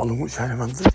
Hallo, 0.00 0.14
kjære 0.14 0.54
venner. 0.58 0.90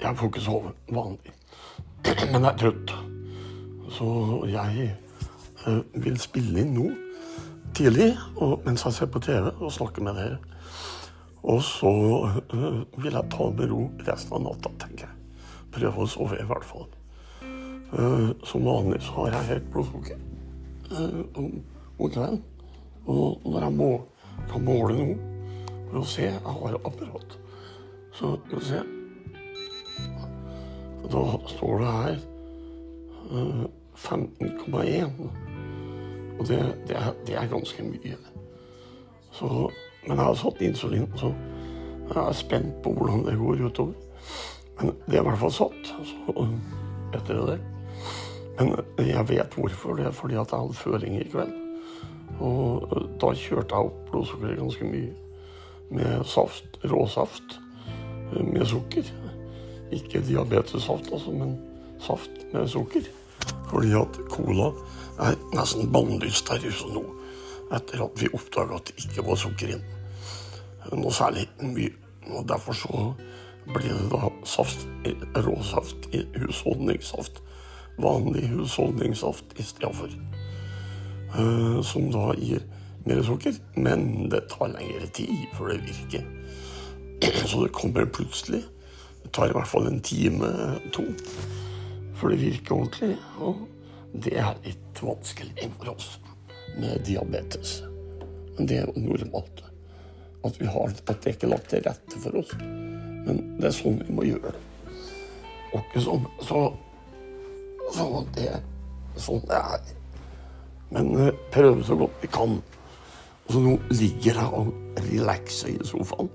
Jeg 0.00 0.16
får 0.16 0.26
ikke 0.26 0.40
sove 0.40 0.70
vanlig, 0.88 1.32
men 2.32 2.44
jeg 2.44 2.52
er 2.52 2.60
trøtt. 2.62 2.94
Så 3.90 4.06
jeg 4.52 4.86
eh, 5.66 5.82
vil 6.04 6.22
spille 6.22 6.62
inn 6.62 6.70
nå 6.78 6.86
tidlig 7.74 8.12
mens 8.38 8.86
jeg 8.86 9.00
ser 9.00 9.10
på 9.10 9.18
TV 9.26 9.50
og 9.50 9.74
snakker 9.80 10.06
med 10.06 10.14
dere. 10.14 10.38
Og 11.42 11.58
så 11.72 11.92
eh, 12.38 13.02
vil 13.02 13.18
jeg 13.18 13.34
ta 13.34 13.50
med 13.50 13.74
ro 13.74 13.82
resten 14.06 14.38
av 14.38 14.46
natta, 14.46 14.76
tenker 14.86 15.08
jeg. 15.08 15.44
Prøve 15.74 16.06
å 16.06 16.10
sove, 16.14 16.38
i 16.38 16.46
hvert 16.46 16.70
fall. 16.70 16.86
Eh, 17.90 18.30
som 18.46 18.64
vanlig 18.64 19.02
så 19.02 19.12
har 19.12 19.34
jeg 19.34 19.48
høyt 19.50 19.70
blodsukker 19.72 20.18
uh, 20.92 21.22
om 21.40 21.52
om 22.00 22.10
kvelden. 22.10 22.42
Og 23.06 23.40
når 23.44 23.60
jeg 23.60 23.72
må, 23.72 23.90
kan 24.50 24.64
måle 24.64 24.96
noe 24.96 25.16
for 25.90 26.00
å 26.00 26.06
se 26.06 26.26
Jeg 26.28 26.40
har 26.44 26.76
apparat. 26.78 27.36
Så 28.14 28.36
skal 28.46 28.58
vi 28.58 28.64
se 28.64 28.80
Da 31.10 31.22
står 31.50 31.80
det 31.80 31.92
her 31.96 32.18
uh, 33.30 33.64
15,1. 33.96 35.10
Og 36.38 36.46
det, 36.48 36.60
det, 36.88 36.96
er, 36.96 37.12
det 37.26 37.34
er 37.36 37.50
ganske 37.50 37.84
mye. 37.84 38.16
Så, 39.32 39.48
men 40.06 40.16
jeg 40.16 40.24
har 40.24 40.38
satt 40.38 40.62
insulin, 40.64 41.10
så 41.20 41.34
jeg 42.08 42.22
er 42.22 42.32
spent 42.38 42.78
på 42.82 42.94
hvordan 42.96 43.26
det 43.26 43.36
går 43.38 43.66
utover. 43.66 43.92
Men 44.78 44.94
det 45.06 45.18
er 45.18 45.20
i 45.20 45.26
hvert 45.28 45.42
fall 45.42 45.52
satt 45.52 45.92
så, 46.08 46.46
etter 47.18 47.42
det. 47.50 47.58
Men 48.60 49.08
jeg 49.08 49.28
vet 49.28 49.54
hvorfor. 49.56 49.96
Det 49.96 50.06
er 50.06 50.14
fordi 50.14 50.36
at 50.36 50.52
jeg 50.52 50.60
hadde 50.60 50.74
føling 50.74 51.16
i 51.20 51.28
kveld. 51.32 51.52
Og 52.40 52.92
da 53.20 53.32
kjørte 53.36 53.76
jeg 53.76 53.88
opp 53.88 54.02
blodsukkeret 54.10 54.60
ganske 54.60 54.88
mye. 54.88 55.14
Med 55.90 56.24
saft, 56.28 56.76
råsaft 56.86 57.56
med 58.36 58.66
sukker. 58.66 59.08
Ikke 59.90 60.22
diabetessaft, 60.22 61.08
altså, 61.12 61.32
men 61.34 61.56
saft 62.00 62.44
med 62.52 62.68
sukker. 62.68 63.08
Fordi 63.70 63.94
at 63.98 64.20
cola 64.30 64.70
er 65.20 65.38
nesten 65.56 65.90
bannlyst 65.92 66.52
her 66.52 66.68
Oslo 66.68 66.92
nå. 66.94 67.02
Etter 67.74 68.04
at 68.04 68.22
vi 68.22 68.30
oppdaga 68.34 68.78
at 68.78 68.90
det 68.90 69.06
ikke 69.06 69.24
var 69.26 69.40
sukker 69.40 69.74
inn. 69.74 69.82
Noe 70.92 71.12
særlig 71.14 71.48
mye. 71.62 71.92
Og 72.30 72.44
derfor 72.48 72.76
så 72.76 73.04
blir 73.70 73.94
det 73.94 74.10
da 74.12 74.30
saft, 74.46 74.86
råsaft 75.46 76.10
husholdningssaft. 76.36 77.40
Vanlig 78.00 78.48
husholdningssaft 78.54 79.56
i 79.60 79.66
stedet 79.66 79.94
for. 79.96 80.18
Uh, 81.36 81.80
som 81.86 82.08
da 82.10 82.30
gir 82.38 82.64
mer 83.06 83.22
sukker. 83.26 83.56
Men 83.76 84.28
det 84.32 84.46
tar 84.52 84.72
lengre 84.74 85.08
tid 85.16 85.46
før 85.56 85.74
det 85.74 85.82
virker. 85.88 86.26
Så 87.50 87.64
det 87.64 87.72
kommer 87.76 88.06
plutselig. 88.06 88.62
Det 89.22 89.32
tar 89.36 89.50
i 89.50 89.56
hvert 89.56 89.68
fall 89.68 89.86
en 89.86 90.00
time, 90.00 90.48
to, 90.96 91.04
før 92.16 92.32
det 92.32 92.40
virker 92.40 92.76
ordentlig. 92.76 93.16
Og 93.38 93.66
det 94.24 94.34
er 94.40 94.56
litt 94.64 95.02
vanskelig 95.04 95.68
for 95.76 95.92
oss 95.94 96.14
med 96.80 97.04
diabetes. 97.06 97.80
Men 98.56 98.68
det 98.68 98.80
er 98.80 98.88
jo 98.88 99.04
normalt. 99.04 99.64
At, 100.44 100.56
vi 100.56 100.66
har, 100.72 100.88
at 100.88 101.20
det 101.20 101.34
ikke 101.34 101.50
er 101.50 101.52
lagt 101.52 101.68
til 101.72 101.84
rette 101.84 102.20
for 102.22 102.40
oss. 102.40 102.54
Men 102.60 103.42
det 103.60 103.68
er 103.68 103.76
sånn 103.76 104.00
vi 104.00 104.16
må 104.16 104.24
gjøre 104.24 104.54
det. 104.54 104.62
Og 105.70 105.82
ikke 105.82 106.02
sånn. 106.04 106.24
Så, 106.48 106.62
så 107.94 108.24
det 108.36 108.50
sånn 109.20 109.42
det 109.48 109.58
er. 109.58 109.88
Men 110.94 111.10
uh, 111.16 111.30
prøve 111.54 111.84
så 111.86 111.96
godt 111.98 112.22
vi 112.22 112.30
kan. 112.32 112.58
Og 113.46 113.54
så 113.54 113.62
nå 113.62 113.76
ligger 113.90 114.38
jeg 114.38 114.54
og 114.54 114.72
relaxer 115.10 115.72
i 115.74 115.86
sofaen, 115.86 116.30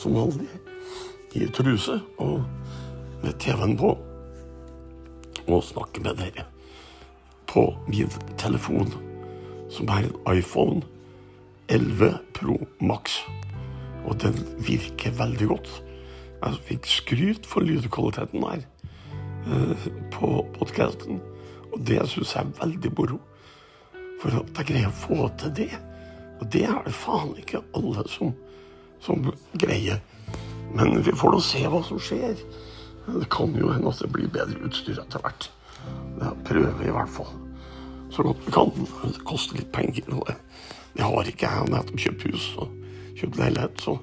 som 0.00 0.16
vanlig, 0.16 0.48
i 1.36 1.46
truse 1.54 2.00
og 2.20 2.40
med 3.22 3.36
TV-en 3.40 3.76
på, 3.80 3.94
og 5.50 5.64
snakker 5.64 6.04
med 6.04 6.18
dere 6.20 6.46
på 7.50 7.64
min 7.88 8.10
telefon, 8.38 8.92
som 9.70 9.88
er 9.90 10.08
en 10.08 10.36
iPhone 10.38 10.82
11 11.70 12.18
Pro 12.34 12.58
Max. 12.80 13.20
Og 14.04 14.16
den 14.22 14.36
virker 14.66 15.16
veldig 15.18 15.48
godt. 15.48 15.70
Jeg 16.40 16.60
fikk 16.68 16.86
skryt 16.88 17.48
for 17.48 17.64
lydkvaliteten 17.66 18.44
her 18.46 18.62
eh, 18.62 18.79
på 20.14 20.30
podkasten, 20.58 21.20
og 21.70 21.82
det 21.86 22.00
syns 22.10 22.34
jeg 22.36 22.44
er 22.44 22.56
veldig 22.60 22.92
moro. 22.98 23.20
For 24.20 24.36
at 24.36 24.60
jeg 24.60 24.68
greier 24.68 24.90
å 24.90 24.98
få 25.00 25.28
til 25.40 25.54
det. 25.56 25.70
Og 26.40 26.48
det 26.52 26.64
er 26.68 26.80
det 26.84 26.96
faen 26.96 27.32
ikke 27.40 27.62
alle 27.76 28.04
som, 28.08 28.34
som 29.04 29.30
greier. 29.60 30.00
Men 30.76 31.00
vi 31.04 31.14
får 31.16 31.34
nå 31.34 31.44
se 31.44 31.62
hva 31.68 31.82
som 31.86 32.00
skjer. 32.00 32.42
Det 33.10 33.28
kan 33.32 33.54
jo 33.56 33.72
hende 33.72 33.92
at 33.92 34.02
det 34.02 34.12
blir 34.12 34.32
bedre 34.32 34.60
utstyr 34.68 35.00
etter 35.00 35.24
hvert. 35.24 35.48
Det 36.20 36.34
prøver 36.48 36.76
vi 36.82 36.90
i 36.90 36.96
hvert 36.96 37.12
fall 37.12 37.32
så 38.10 38.22
godt 38.22 38.46
vi 38.46 38.52
kan. 38.52 38.70
Det 39.02 39.24
koster 39.24 39.56
litt 39.56 39.72
penger. 39.72 40.04
og 40.14 40.28
det 40.92 41.02
har 41.02 41.28
ikke 41.28 41.46
jeg. 41.46 41.52
Jeg 41.52 41.58
har 41.58 41.70
nettopp 41.70 42.00
kjøpt 42.04 42.26
hus 42.26 42.46
og 42.58 42.68
kjøpt 43.16 43.38
leilighet. 43.38 43.80
Så 43.80 43.98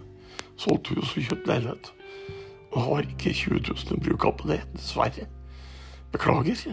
solgt 0.57 0.87
hus 0.87 1.17
og 1.17 1.23
kjøpt 1.23 1.47
leilighet. 1.47 1.91
Og 2.73 2.83
har 2.83 3.07
ikke 3.07 3.33
20 3.33 3.63
000 3.69 3.95
å 3.95 4.03
bruke 4.03 4.33
på 4.39 4.51
det, 4.51 4.61
dessverre. 4.75 5.27
Beklager. 6.11 6.67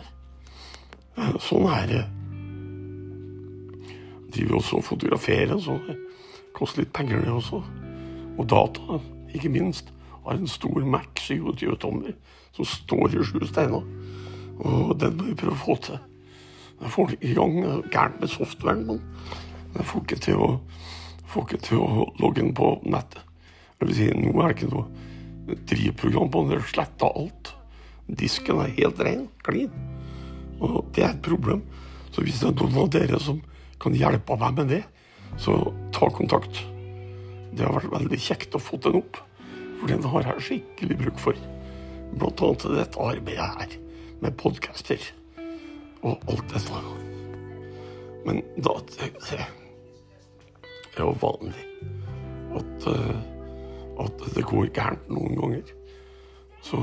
Sånn 1.42 1.66
er 1.70 1.90
det 1.90 2.04
driver 4.34 4.58
også 4.58 4.76
og 4.80 4.84
fotograferer, 4.84 5.58
så 5.62 5.78
det 5.86 5.96
koster 6.54 6.82
litt 6.82 6.92
penger, 6.94 7.22
det 7.22 7.32
også. 7.32 7.60
Og 8.38 8.48
data, 8.50 8.98
ikke 9.34 9.52
minst. 9.54 9.92
Har 10.24 10.38
en 10.38 10.48
stor 10.48 10.84
Mac 10.88 11.20
27 11.20 11.76
tommer 11.82 12.14
som 12.56 12.64
står 12.64 13.12
i 13.14 13.24
sju 13.26 13.42
steiner. 13.46 13.84
Og 14.64 14.94
den 15.00 15.16
må 15.18 15.28
vi 15.28 15.36
prøve 15.38 15.54
å 15.54 15.64
få 15.64 15.76
til. 15.84 15.98
Jeg 16.80 16.92
får 16.94 17.10
det 17.12 17.18
i 17.22 17.34
gang 17.36 17.58
gærent 17.92 18.20
med 18.20 18.32
softwaren, 18.32 18.86
men 18.86 19.02
jeg 19.76 19.86
får 19.90 20.04
ikke 20.04 20.20
til 20.26 20.40
å, 20.42 20.48
får 21.30 21.46
ikke 21.46 21.62
til 21.68 21.82
å 21.82 22.06
logge 22.22 22.40
den 22.40 22.54
på 22.56 22.70
nettet. 22.82 23.20
Det 23.78 23.88
vil 23.88 23.96
si, 23.98 24.08
Nå 24.16 24.32
er 24.40 24.50
det 24.50 24.56
ikke 24.56 24.72
noe 24.72 24.86
drivprogram 25.46 26.30
på 26.30 26.44
den. 26.48 26.64
Sletta 26.68 27.10
alt. 27.10 27.54
Disken 28.06 28.60
er 28.64 28.74
helt 28.78 29.00
ren, 29.00 29.26
klin. 29.44 29.72
Og 30.60 30.84
det 30.94 31.04
er 31.04 31.14
et 31.14 31.24
problem. 31.24 31.64
Så 32.14 32.24
hvis 32.24 32.40
det 32.42 32.50
er 32.52 32.58
noen 32.60 32.82
av 32.84 32.90
dere 32.94 33.20
som 33.22 33.40
kan 33.82 33.96
hjelpe 33.96 34.36
meg 34.40 34.60
med 34.60 34.70
det, 34.70 34.82
så 35.40 35.56
ta 35.94 36.08
kontakt. 36.14 36.60
Det 37.54 37.64
har 37.66 37.74
vært 37.74 37.92
veldig 37.92 38.20
kjekt 38.22 38.54
å 38.54 38.62
få 38.62 38.78
den 38.82 39.00
opp, 39.00 39.18
for 39.80 39.90
den 39.90 40.06
har 40.12 40.28
jeg 40.30 40.46
skikkelig 40.48 40.98
bruk 41.00 41.20
for. 41.22 41.40
Blant 42.14 42.42
annet 42.46 42.66
dette 42.78 43.02
arbeidet 43.02 43.50
her, 43.58 43.76
med 44.22 44.38
podcaster 44.40 45.02
og 46.04 46.22
alt 46.30 46.54
dette. 46.54 46.82
Men 48.24 48.40
da 48.56 48.78
det, 48.94 49.10
det 49.28 49.40
er 49.42 51.02
jo 51.02 51.14
vanlig 51.20 51.66
at, 52.54 52.86
eh, 52.88 53.33
at 54.02 54.28
det 54.34 54.44
går 54.48 54.72
gærent 54.74 55.08
noen 55.12 55.38
ganger. 55.38 55.74
Så 56.64 56.80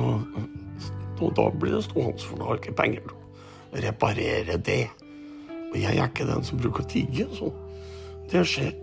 og 1.21 1.35
da 1.37 1.47
blir 1.53 1.75
det 1.75 1.85
stående, 1.85 2.21
for 2.25 2.39
da 2.39 2.49
har 2.49 2.59
ikke 2.59 2.77
penger 2.77 3.03
til 3.05 3.13
å 3.13 3.81
reparere 3.85 4.57
det. 4.57 4.83
Og 5.71 5.77
jeg 5.79 5.93
er 5.93 6.09
ikke 6.09 6.27
den 6.27 6.43
som 6.45 6.59
bruker 6.59 6.83
å 6.83 6.89
tigge. 6.89 7.27
Så 7.37 7.51
det 8.31 8.43
skjer. 8.49 8.73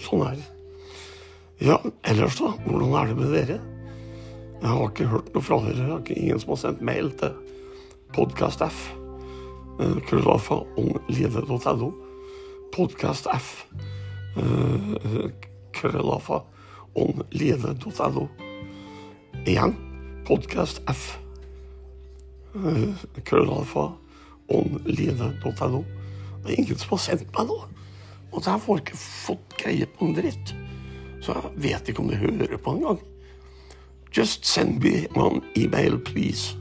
Sånn 0.00 0.24
er 0.26 0.36
det. 0.38 0.48
Ja, 1.60 1.78
ellers 2.08 2.38
da? 2.40 2.52
Hvordan 2.66 2.94
er 2.96 3.10
det 3.10 3.16
med 3.18 3.34
dere? 3.36 3.58
Jeg 4.60 4.68
har 4.68 4.86
ikke 4.86 5.08
hørt 5.10 5.32
noe 5.34 5.44
fra 5.44 5.60
dere. 5.64 5.80
Jeg 5.80 5.90
har 5.90 6.04
ikke 6.04 6.20
ingen 6.20 6.42
som 6.42 6.54
har 6.54 6.62
sendt 6.62 6.84
mail 6.84 7.10
til 7.20 7.36
podkast-f. 8.16 8.80
Uh, 9.80 9.96
krøllalfa 10.08 10.60
onlive.no. 10.80 11.92
Podkast-f. 12.76 13.52
Uh, 14.36 15.30
onlive.no. 16.94 18.28
Igjen 19.46 19.76
podkast-f. 20.26 21.18
Uh, 22.54 22.94
krøllalfa 23.24 23.90
onlive.no. 24.48 25.84
Det 26.42 26.52
er 26.52 26.58
ingen 26.58 26.78
som 26.78 26.96
har 26.96 27.04
sendt 27.04 27.30
meg 27.36 27.50
noe. 27.50 27.68
Og 28.30 28.44
jeg 28.46 28.62
får 28.64 28.82
ikke 28.82 28.98
fått 29.00 29.56
greie 29.60 29.88
på 29.90 30.06
en 30.06 30.16
dritt. 30.16 30.54
Så 31.20 31.34
jeg 31.34 31.54
vet 31.66 31.90
ikke 31.90 32.04
om 32.04 32.10
de 32.10 32.20
hører 32.20 32.60
på 32.60 32.76
engang. 32.78 33.00
Just 34.16 34.46
send 34.46 34.82
me 34.82 35.06
one 35.14 35.42
email, 35.56 35.98
please. 35.98 36.56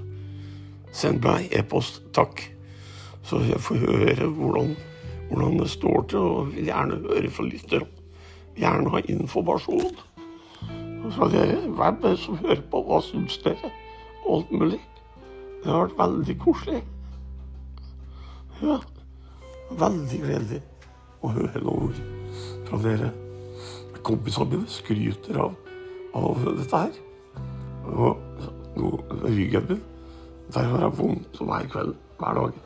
Send 0.94 1.24
meg 1.26 1.50
e-post, 1.56 2.02
takk. 2.14 2.44
Så 3.26 3.42
jeg 3.46 3.62
får 3.62 3.82
høre 3.86 4.28
hvordan, 4.34 4.76
hvordan 5.30 5.60
det 5.62 5.70
står 5.70 6.06
til, 6.10 6.20
og 6.20 6.52
vil 6.54 6.70
gjerne 6.70 7.02
høre 7.06 7.32
fra 7.34 7.46
lytterne. 7.46 7.99
Gjerne 8.60 8.92
ha 8.92 9.02
informasjon 9.08 9.94
fra 11.16 11.30
dere. 11.32 11.60
Hvem 11.64 11.82
er 11.86 12.00
det 12.04 12.16
som 12.20 12.40
hører 12.42 12.64
på? 12.72 12.82
Hva 12.86 13.02
syns 13.06 13.38
dere? 13.44 13.72
Alt 14.30 14.52
mulig. 14.52 14.80
Det 15.64 15.72
har 15.72 15.86
vært 15.86 16.00
veldig 16.00 16.36
koselig. 16.44 16.82
Ja, 18.60 18.80
veldig 19.80 20.20
gledelig 20.26 20.60
å 21.24 21.32
høre 21.36 21.64
noen 21.64 21.88
ord 21.88 22.02
fra 22.68 22.82
dere. 22.84 23.14
Kompisene 24.04 24.54
mine 24.54 24.72
skryter 24.72 25.40
av, 25.44 25.56
av 26.16 26.44
dette 26.60 26.84
her. 26.84 27.00
Og 27.90 28.20
nå, 28.80 28.92
ryggen 29.24 29.68
min, 29.72 29.82
der 30.54 30.70
har 30.72 30.86
jeg 30.88 30.98
vondt 31.00 31.42
hver 31.44 31.72
kveld, 31.72 31.96
hver 32.20 32.40
dag. 32.40 32.62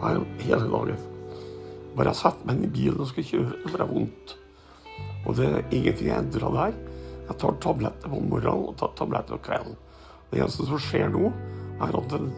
Hver, 0.00 0.22
hele 0.42 0.68
dagen. 0.74 1.08
Bare 1.96 2.12
jeg 2.12 2.22
setter 2.22 2.46
meg 2.46 2.58
inn 2.58 2.68
i 2.68 2.74
bilen 2.74 3.02
og 3.02 3.10
skal 3.10 3.26
kjøre, 3.30 3.58
så 3.62 3.72
får 3.72 3.84
jeg 3.84 3.92
vondt. 3.94 4.36
Og 5.26 5.36
det 5.36 5.46
er 5.46 5.62
ingenting 5.68 6.08
jeg 6.08 6.18
endrer 6.18 6.56
der. 6.56 6.76
Jeg 7.28 7.38
tar 7.38 7.56
tabletter 7.62 8.10
på 8.10 8.20
morgenen 8.24 8.68
og 8.70 8.76
tar 8.80 8.92
tabletter 8.98 9.36
på 9.38 9.44
kvelden. 9.50 9.76
Det 10.30 10.40
eneste 10.40 10.66
som 10.66 10.82
skjer 10.82 11.10
nå, 11.12 11.30
er 11.80 11.96
at 11.96 12.12
den, 12.12 12.28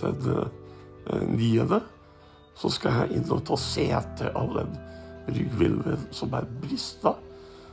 den 0.00 0.28
uh, 1.08 1.24
niende 1.32 1.80
så 2.58 2.70
skal 2.74 3.02
jeg 3.02 3.18
inn 3.18 3.28
og 3.30 3.44
ta 3.46 3.56
sete 3.60 4.32
av 4.36 4.50
den 4.56 4.72
ryggvilven 5.30 6.08
som 6.14 6.32
er 6.34 6.48
brista. 6.62 7.14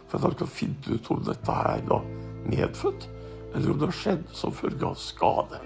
For 0.05 0.19
at 0.19 0.27
jeg 0.27 0.37
skal 0.37 0.51
finne 0.53 0.97
ut 0.97 1.09
om 1.15 1.23
dette 1.25 1.55
er 1.71 1.85
da 1.89 2.01
medfødt, 2.45 3.07
eller 3.55 3.71
om 3.71 3.79
det 3.81 3.89
har 3.89 3.97
skjedd 3.97 4.27
som 4.37 4.53
følge 4.53 4.85
av 4.85 4.99
skade. 5.01 5.61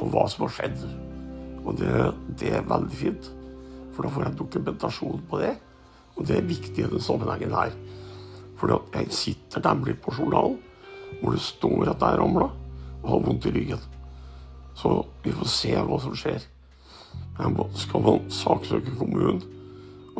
Og 0.00 0.10
hva 0.10 0.24
som 0.32 0.46
har 0.46 0.54
skjedd. 0.56 0.82
Og 1.60 1.76
det, 1.78 1.92
det 2.40 2.54
er 2.56 2.66
veldig 2.66 2.98
fint, 2.98 3.30
for 3.94 4.06
da 4.06 4.12
får 4.14 4.26
jeg 4.26 4.38
dokumentasjon 4.40 5.22
på 5.30 5.42
det. 5.42 5.54
Og 6.16 6.26
det 6.26 6.40
er 6.40 6.48
viktig 6.48 6.74
i 6.80 6.86
denne 6.88 7.04
sammenhengen 7.04 7.54
her. 7.54 7.76
For 8.60 8.76
jeg 8.94 9.14
sitter 9.16 9.64
nemlig 9.64 9.96
på 10.04 10.12
journalen 10.18 10.58
hvor 11.20 11.34
det 11.34 11.42
står 11.42 11.90
at 11.90 12.04
jeg 12.04 12.20
ramla 12.20 12.50
og 13.00 13.08
har 13.08 13.22
vondt 13.24 13.48
i 13.48 13.54
ryggen. 13.54 13.80
Så 14.76 14.92
vi 15.24 15.32
får 15.34 15.48
se 15.50 15.72
hva 15.74 15.98
som 16.00 16.14
skjer. 16.16 16.44
Skal 17.80 18.04
man 18.04 18.28
saksøke 18.32 18.94
kommunen 18.98 19.40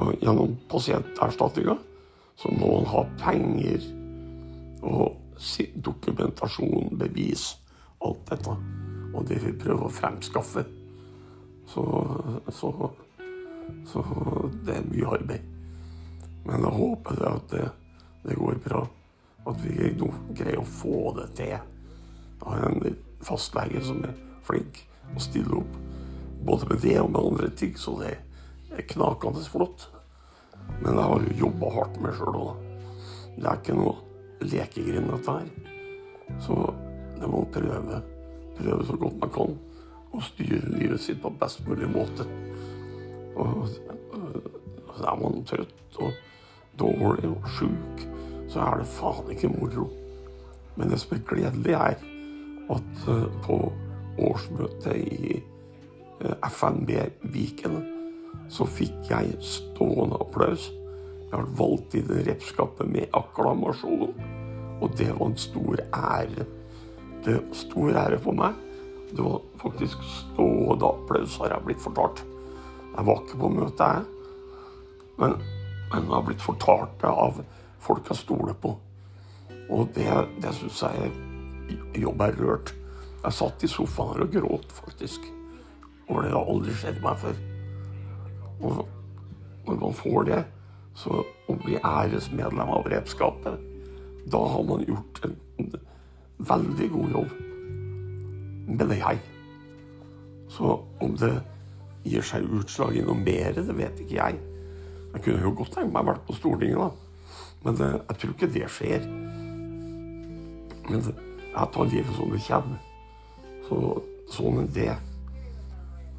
og 0.01 0.15
gjennom 0.23 0.57
pasienterstatninga, 0.71 1.77
så 2.41 2.53
må 2.57 2.73
man 2.79 2.89
ha 2.89 3.05
penger 3.21 3.85
og 4.87 5.19
dokumentasjon, 5.85 6.97
bevis, 7.01 7.55
alt 8.05 8.23
dette. 8.31 8.57
Og 9.15 9.27
det 9.29 9.41
vil 9.45 9.59
prøve 9.61 9.89
å 9.89 9.93
fremskaffe. 9.93 10.65
Så, 11.71 11.85
så, 12.55 12.71
så 13.93 14.05
det 14.65 14.79
er 14.79 14.89
mye 14.89 15.13
arbeid. 15.19 15.47
Men 16.47 16.65
jeg 16.65 16.77
håper 16.81 17.25
at 17.29 17.53
det, 17.53 17.69
det 18.23 18.37
går 18.39 18.61
bra. 18.65 18.85
At 19.49 19.63
vi 19.65 19.93
greier 20.37 20.61
å 20.61 20.67
få 20.69 21.15
det 21.17 21.31
til. 21.39 21.55
Jeg 21.55 22.45
har 22.45 22.67
en 22.69 22.99
fastlege 23.25 23.83
som 23.85 24.03
er 24.05 24.17
flink 24.47 24.83
og 25.15 25.23
stiller 25.25 25.61
opp. 25.63 25.79
Både 26.45 26.69
med 26.71 26.83
det 26.85 26.99
og 27.01 27.11
med 27.13 27.21
andre 27.21 27.51
ting, 27.57 27.75
så 27.77 27.97
det 28.01 28.15
er 28.77 28.87
knakende 28.89 29.45
flott. 29.45 29.89
Men 30.81 30.95
jeg 30.95 31.09
har 31.09 31.27
jo 31.27 31.39
jobba 31.47 31.73
hardt 31.75 31.99
med 32.01 32.17
sjøl 32.17 32.39
òg. 32.41 32.63
Det 33.37 33.49
er 33.49 33.59
ikke 33.59 33.77
noe 33.77 33.97
lekegrind, 34.45 35.11
dette 35.11 35.37
her. 35.37 35.51
Så 36.45 36.57
det 37.21 37.29
må 37.29 37.43
prøve, 37.53 38.01
prøve 38.57 38.87
så 38.89 38.97
godt 39.01 39.21
man 39.21 39.35
kan 39.35 39.59
å 40.11 40.23
styre 40.25 40.73
livet 40.75 41.03
sitt 41.03 41.21
på 41.23 41.33
best 41.41 41.63
mulig 41.69 41.89
måte. 41.93 42.27
Og 43.41 43.69
så 43.71 45.07
er 45.07 45.21
man 45.21 45.45
trøtt 45.49 46.01
og 46.01 46.17
dårlig 46.81 47.31
og 47.31 47.47
sjuk, 47.57 48.05
så 48.51 48.65
er 48.65 48.81
det 48.81 48.91
faen 48.97 49.31
ikke 49.35 49.53
moro. 49.53 49.87
Men 50.79 50.91
det 50.91 51.01
som 51.03 51.15
er 51.17 51.25
gledelig, 51.29 51.77
er 51.77 52.01
at 52.71 53.07
på 53.45 53.61
årsmøtet 54.21 54.97
i 54.97 55.41
FNB 56.21 56.91
Viken 57.33 57.81
så 58.51 58.67
fikk 58.67 59.11
jeg 59.11 59.37
stående 59.45 60.19
applaus. 60.21 60.69
Jeg 61.31 61.37
har 61.37 61.51
valgt 61.59 61.95
i 61.95 62.03
repskapet 62.27 62.89
med 62.91 63.13
akklamasjon. 63.15 64.15
Og 64.81 64.97
det 64.99 65.11
var 65.13 65.29
en 65.29 65.39
stor 65.39 65.83
ære. 65.95 66.47
Det 67.25 67.37
var 67.37 67.55
stor 67.55 68.01
ære 68.03 68.19
for 68.25 68.37
meg. 68.37 68.59
Det 69.11 69.23
var 69.23 69.41
faktisk 69.61 70.03
stående 70.09 70.89
applaus, 70.89 71.37
har 71.39 71.55
jeg 71.55 71.67
blitt 71.67 71.85
fortalt. 71.85 72.25
Jeg 72.91 73.07
var 73.07 73.23
ikke 73.23 73.41
på 73.41 73.53
møtet, 73.55 73.87
jeg. 73.87 74.05
Men, 75.21 75.37
men 75.91 76.07
hun 76.07 76.15
har 76.15 76.27
blitt 76.27 76.43
fortalt 76.43 76.95
det 77.03 77.11
av 77.11 77.41
folk 77.83 78.09
jeg 78.11 78.21
stoler 78.21 78.55
på. 78.63 78.75
Og 79.71 79.91
det, 79.95 80.09
det 80.43 80.53
syns 80.57 80.83
jeg 80.83 81.11
jobb 82.03 82.23
er 82.27 82.39
rørt. 82.39 82.73
Jeg 83.21 83.37
satt 83.37 83.65
i 83.65 83.71
sofaen 83.71 84.15
her 84.15 84.25
og 84.25 84.33
gråt, 84.35 84.73
faktisk. 84.75 85.27
Og 86.09 86.23
det 86.25 86.33
har 86.33 86.49
aldri 86.55 86.75
skjedd 86.79 87.03
meg 87.05 87.21
før. 87.21 87.43
Og 88.61 88.81
når 89.67 89.79
man 89.83 89.97
får 89.97 90.27
det, 90.31 90.41
så 90.99 91.21
å 91.23 91.57
bli 91.63 91.79
æresmedlem 91.79 92.73
av 92.75 92.89
redskapet, 92.91 93.61
da 94.31 94.41
har 94.53 94.67
man 94.67 94.83
gjort 94.85 95.23
en, 95.27 95.37
en 95.63 95.71
veldig 96.51 96.89
god 96.93 97.15
jobb. 97.17 97.37
Mener 98.71 99.01
jeg. 99.01 99.23
Så 100.51 100.77
om 101.03 101.17
det 101.19 101.35
gir 102.07 102.25
seg 102.27 102.49
utslag 102.59 102.97
i 102.99 103.05
noe 103.07 103.19
mer, 103.19 103.55
det 103.57 103.77
vet 103.79 104.03
ikke 104.03 104.19
jeg. 104.19 104.41
Jeg 105.15 105.23
kunne 105.25 105.43
jo 105.43 105.55
godt 105.59 105.73
tenkt 105.75 105.93
meg 105.93 106.05
å 106.05 106.11
være 106.13 106.25
på 106.27 106.37
Stortinget, 106.39 106.79
da. 106.79 106.91
Men 107.65 107.77
det, 107.77 107.91
jeg 108.09 108.21
tror 108.21 108.35
ikke 108.37 108.53
det 108.55 108.69
skjer. 108.73 109.07
Men 110.89 111.05
det, 111.07 111.15
jeg 111.51 111.73
tar 111.75 111.91
livet 111.91 112.17
som 112.17 112.35
det 112.35 112.43
kommer. 112.47 112.79
Så 113.67 113.81
sånn 114.31 114.63
er 114.63 114.71
det. 114.75 114.91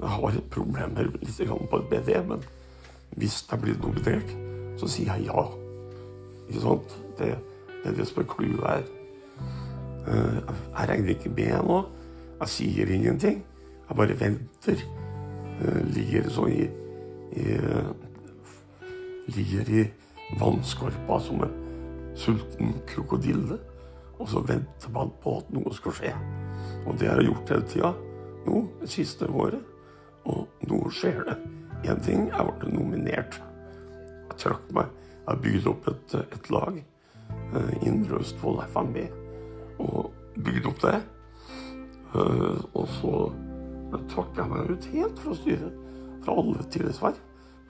Jeg 0.01 0.11
har 0.15 0.35
et 0.35 0.51
problem 0.53 0.97
litt 0.97 1.41
på 1.71 1.79
et 1.79 1.89
BD, 1.91 2.11
men 2.27 2.43
hvis 3.19 3.41
jeg 3.49 3.61
blir 3.61 3.79
nominert, 3.81 4.31
så 4.79 4.89
sier 4.89 5.11
jeg 5.13 5.29
ja. 5.29 5.45
Ikke 6.47 6.63
sant? 6.63 6.95
Det, 7.19 7.31
det 7.81 7.91
er 7.91 7.97
det 7.97 8.07
som 8.09 8.21
er 8.21 8.29
clouet 8.31 8.65
her. 8.65 8.85
Eh, 10.07 10.37
jeg 10.41 10.89
regner 10.89 11.13
ikke 11.15 11.33
med 11.35 11.67
nå. 11.67 11.81
Jeg 12.41 12.53
sier 12.55 12.93
ingenting. 12.95 13.43
Jeg 13.87 13.97
bare 13.97 14.19
venter. 14.19 14.85
Jeg 15.61 15.83
ligger 15.93 16.31
sånn 16.33 16.55
i, 16.55 16.65
i 17.37 17.57
Ligger 19.35 19.69
i 19.69 19.83
vannskorpa 20.39 21.19
som 21.19 21.43
en 21.43 21.53
sulten 22.15 22.73
krokodille. 22.87 23.57
Og 24.19 24.29
så 24.29 24.41
venter 24.45 24.93
man 24.93 25.11
på 25.23 25.39
at 25.41 25.49
noe 25.53 25.73
skal 25.73 25.95
skje. 25.97 26.13
Og 26.85 26.97
det 26.99 27.09
har 27.09 27.21
jeg 27.21 27.31
gjort 27.31 27.53
hele 27.53 27.69
tida 27.69 27.91
nå 28.45 28.61
det 28.81 28.89
siste 28.91 29.29
året. 29.29 29.63
Og 30.29 30.67
nå 30.69 30.81
skjer 30.93 31.23
det. 31.25 31.37
Én 31.89 32.01
ting, 32.05 32.27
jeg 32.29 32.57
ble 32.59 32.69
nominert. 32.75 33.39
Jeg 34.29 34.37
trakk 34.43 34.69
meg. 34.75 34.91
Jeg 35.25 35.41
bygde 35.41 35.71
opp 35.71 35.89
et, 35.89 36.15
et 36.21 36.51
lag. 36.53 36.77
Uh, 37.55 37.73
Indre 37.87 38.21
Østfold 38.21 38.61
FMB. 38.69 39.01
Og 39.81 40.11
bygde 40.37 40.69
opp 40.69 40.81
det. 40.85 40.99
Uh, 42.13 42.61
og 42.77 42.87
så 42.99 43.15
trakk 44.11 44.37
jeg 44.37 44.53
meg 44.53 44.73
ut 44.75 44.89
helt 44.93 45.25
fra 45.25 45.37
styret. 45.41 45.83
Fra 46.21 46.37
alle 46.37 46.69
tillitsverv. 46.69 47.21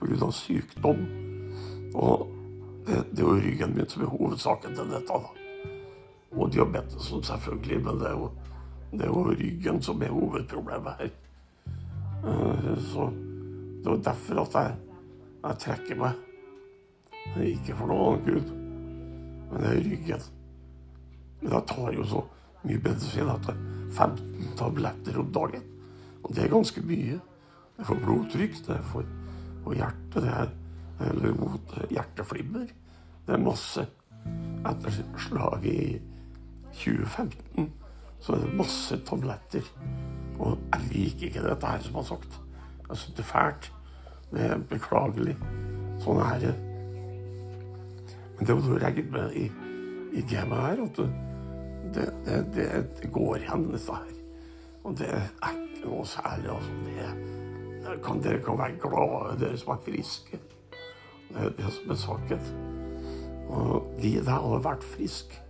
Pga. 0.02 0.32
sykdom. 0.34 1.06
Og 1.94 2.28
det, 2.86 3.02
det, 3.12 3.22
jo 3.22 3.36
ryggen 3.36 3.74
min 3.76 3.88
som 3.88 4.02
er 4.02 4.12
hovedsaken 4.12 4.76
til 4.76 4.92
dette. 4.92 5.18
da. 5.18 5.30
Og 6.32 6.52
diabetes 6.52 7.12
selvfølgelig, 7.28 7.84
men 7.84 8.00
det 8.00 8.08
er 8.08 8.16
jo, 8.16 8.30
det 8.92 9.04
er 9.06 9.12
jo 9.12 9.24
ryggen 9.30 9.82
som 9.82 10.02
er 10.02 10.14
hovedproblemet 10.14 11.02
her. 11.02 11.10
Eh, 12.22 12.78
så 12.92 13.10
det 13.82 13.90
var 13.90 14.04
derfor 14.10 14.42
at 14.42 14.54
jeg, 14.54 14.76
jeg 15.42 15.58
trekker 15.66 16.00
meg. 16.00 16.28
Ikke 17.42 17.76
for 17.78 17.90
noe 17.90 18.06
annet 18.12 18.24
Gud, 18.26 18.48
men 19.50 19.62
det 19.62 19.68
er 19.72 19.84
ryggen. 19.86 20.24
Men 21.42 21.52
jeg 21.52 21.68
tar 21.70 21.92
jo 21.96 22.06
så 22.08 22.22
mye 22.62 22.80
medisin 22.82 23.30
at 23.30 23.50
er 23.50 23.60
15 23.92 24.56
tabletter 24.58 25.18
om 25.20 25.30
dagen. 25.34 25.68
Og 26.22 26.34
det 26.34 26.44
er 26.44 26.52
ganske 26.52 26.82
mye. 26.86 27.18
Det 27.72 27.84
er 27.84 27.88
for 27.88 28.02
blodtrykk, 28.02 28.58
det 28.66 28.74
er 28.76 28.84
for, 28.86 29.06
for 29.64 29.76
hjerte, 29.76 30.22
det 30.22 30.32
er 30.32 30.50
eller 31.00 31.34
mot 31.38 31.76
hjerteflimmer. 31.90 32.72
Det 33.26 33.34
er 33.36 33.42
masse. 33.42 33.86
Etter 34.68 34.98
slaget 35.18 35.66
i 35.72 36.00
2015 36.72 37.72
så 38.22 38.32
er 38.36 38.44
det 38.44 38.54
masse 38.54 38.98
tabletter. 39.06 39.66
Og 40.38 40.58
jeg 40.72 40.88
liker 40.92 41.26
ikke 41.26 41.42
dette 41.48 41.66
her, 41.66 41.82
som 41.82 41.98
har 41.98 42.06
sagt. 42.06 42.38
Jeg 42.88 42.96
syns 42.96 43.16
det 43.16 43.24
er 43.24 43.30
fælt. 43.30 43.72
Det 44.32 44.44
er 44.46 44.62
beklagelig. 44.70 45.34
Sånn 46.02 46.22
er 46.22 46.38
det. 46.42 46.52
Men 48.38 48.48
det 48.48 48.56
må 48.56 48.62
du 48.64 48.78
regne 48.78 49.04
med 49.12 49.36
i, 49.38 49.44
i 50.18 50.22
gamet 50.30 50.62
her, 50.64 50.84
at 50.86 51.02
det, 51.94 52.06
det, 52.26 52.38
det, 52.54 52.68
det, 53.00 53.10
går 53.12 53.42
igjen, 53.42 53.68
dette 53.74 53.98
her. 53.98 54.14
Og 54.82 54.96
det 54.98 55.10
er 55.10 55.28
ikke 55.50 55.84
noe 55.84 56.06
særlig. 56.08 56.48
Altså. 56.54 56.78
Det, 56.86 57.98
kan, 58.06 58.22
dere 58.22 58.42
kan 58.42 58.58
være 58.58 58.78
glade, 58.82 59.36
dere 59.42 59.60
som 59.60 59.74
er 59.74 59.84
friske. 59.84 60.40
Det 61.32 61.46
er 61.46 61.56
det 61.56 61.72
som 61.72 61.90
er 61.90 62.00
saken. 62.00 62.40
Og 63.48 63.94
de 64.02 64.12
der 64.24 64.30
har 64.30 64.64
vært 64.64 64.84
friske. 64.84 65.40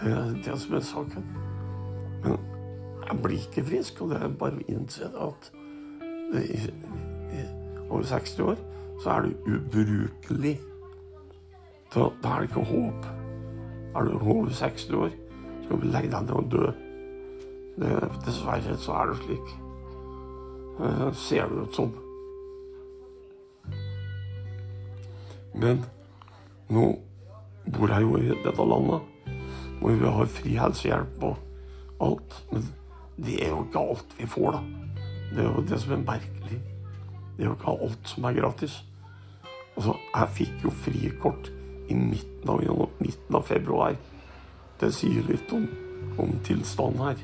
Det 0.00 0.12
er 0.12 0.34
det 0.44 0.58
som 0.60 0.74
er 0.74 0.80
saken. 0.80 1.26
Men 2.24 2.38
jeg 3.08 3.22
blir 3.22 3.38
ikke 3.38 3.64
frisk, 3.64 4.00
og 4.02 4.10
det 4.10 4.20
er 4.22 4.36
bare 4.38 4.60
å 4.60 4.68
innse 4.68 5.08
at 5.08 5.50
det, 6.32 6.72
over 7.88 8.04
60 8.08 8.38
år, 8.40 8.60
så 9.02 9.10
er 9.10 9.26
du 9.26 9.56
ubrukelig. 9.56 10.60
Da, 11.94 12.08
da 12.22 12.28
er 12.28 12.40
det 12.40 12.50
ikke 12.50 12.64
håp. 12.70 13.10
Er 13.96 14.08
du 14.08 14.14
over 14.16 14.50
60 14.50 14.94
år, 14.96 15.10
skal 15.64 15.82
du 15.82 15.90
legge 15.92 16.12
deg 16.12 16.24
ned 16.24 16.36
og 16.38 16.48
dø. 16.52 16.70
Det, 17.82 17.92
dessverre 18.26 18.76
så 18.80 18.96
er 19.00 19.12
det 19.12 19.18
slik. 19.24 19.52
Uh, 20.80 21.08
ser 21.16 21.48
det 21.48 21.66
ut 21.66 21.76
som. 21.76 21.92
Men 25.54 25.82
nå 26.72 26.86
bor 27.72 27.92
jeg 27.92 28.06
jo 28.06 28.18
i 28.18 28.30
dette 28.44 28.66
landet 28.66 29.08
hvor 29.82 29.98
vi 29.98 30.12
har 30.14 30.30
fri 30.30 30.54
helsehjelp 30.56 31.24
og 31.26 32.04
alt. 32.06 32.38
Men 32.52 32.68
det 33.18 33.40
er 33.42 33.50
jo 33.50 33.64
ikke 33.64 33.82
alt 33.82 34.14
vi 34.18 34.28
får, 34.30 34.56
da. 34.56 34.62
Det 35.32 35.42
er 35.42 35.48
jo 35.48 35.64
det 35.68 35.80
som 35.82 35.96
er 35.96 36.06
merkelig. 36.06 36.60
Det 37.36 37.44
er 37.44 37.48
jo 37.48 37.56
ikke 37.56 37.76
alt 37.86 38.12
som 38.12 38.28
er 38.28 38.38
gratis. 38.38 38.78
Altså, 39.76 39.96
jeg 40.14 40.32
fikk 40.38 40.64
jo 40.64 40.72
frikort 40.84 41.50
i 41.90 41.96
midten 41.96 42.50
av, 42.52 42.62
midten 43.00 43.36
av 43.36 43.46
februar. 43.48 43.96
Det 44.80 44.92
sier 44.94 45.24
litt 45.28 45.52
om, 45.54 45.66
om 46.20 46.34
tilstanden 46.46 47.06
her. 47.06 47.22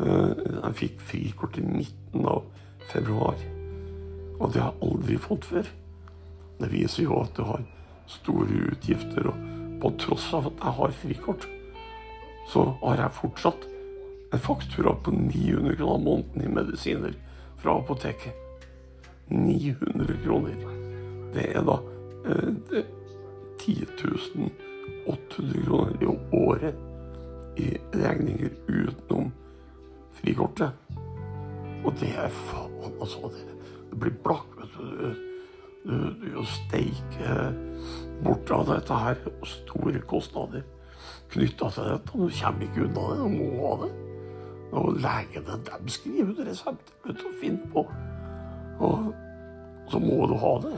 Eh, 0.00 0.44
jeg 0.54 0.76
fikk 0.84 1.02
frikort 1.10 1.58
i 1.58 1.64
midten 1.64 2.28
av 2.28 2.44
februar. 2.92 3.40
Og 4.40 4.52
det 4.52 4.62
har 4.62 4.72
jeg 4.72 4.90
aldri 4.90 5.18
fått 5.20 5.48
før. 5.48 5.72
Det 6.60 6.68
viser 6.72 7.06
jo 7.06 7.22
at 7.22 7.36
du 7.36 7.44
har 7.48 7.64
store 8.10 8.66
utgifter. 8.72 9.30
Og 9.30 9.48
på 9.80 9.92
tross 10.02 10.28
av 10.36 10.50
at 10.50 10.60
jeg 10.60 10.76
har 10.78 10.96
frikort, 11.02 11.46
så 12.50 12.66
har 12.82 13.04
jeg 13.04 13.18
fortsatt 13.20 13.66
en 14.30 14.42
faktura 14.42 14.94
på 15.04 15.14
900 15.14 15.76
kroner 15.76 16.04
måneden 16.04 16.44
i 16.44 16.54
medisiner 16.54 17.14
fra 17.62 17.78
apoteket. 17.78 18.34
900 19.28 20.16
kroner. 20.24 20.56
Det 21.34 21.46
er 21.54 21.64
da 21.66 21.78
eh, 22.26 22.84
10 23.60 23.86
800 25.06 25.64
kroner 25.64 25.96
i 26.02 26.08
året 26.36 26.74
i 27.60 27.70
regninger 27.92 28.50
utenom 28.66 29.32
frikortet. 30.20 30.70
Og 31.84 31.94
det 32.00 32.12
er 32.18 32.28
faen, 32.50 32.92
altså. 33.00 33.30
Det, 33.32 33.58
det 33.90 34.00
blir 34.00 34.16
blakk, 34.24 34.48
vet 34.58 34.76
du. 34.76 35.29
Du, 35.84 35.94
du 36.20 36.42
steike 36.44 37.36
bort 38.24 38.50
av 38.52 38.68
dette 38.68 39.00
her. 39.04 39.24
Store 39.48 40.02
kostnader 40.08 40.66
knytta 41.30 41.70
til 41.72 41.90
dette. 41.94 42.12
Du 42.12 42.28
kommer 42.28 42.66
ikke 42.66 42.86
unna 42.86 43.08
det. 43.08 43.18
Du 43.20 43.28
må 43.34 43.50
ha 43.64 43.74
det. 43.84 43.90
Og 44.70 45.00
legene 45.02 45.58
de 45.66 45.90
skriver 45.90 46.30
ut 46.30 46.44
resepter 46.46 47.16
du, 47.16 47.26
finner 47.40 47.66
på. 47.72 47.86
Og 48.80 49.10
så 49.90 49.98
må 50.02 50.26
du 50.30 50.36
ha 50.38 50.54
det. 50.66 50.76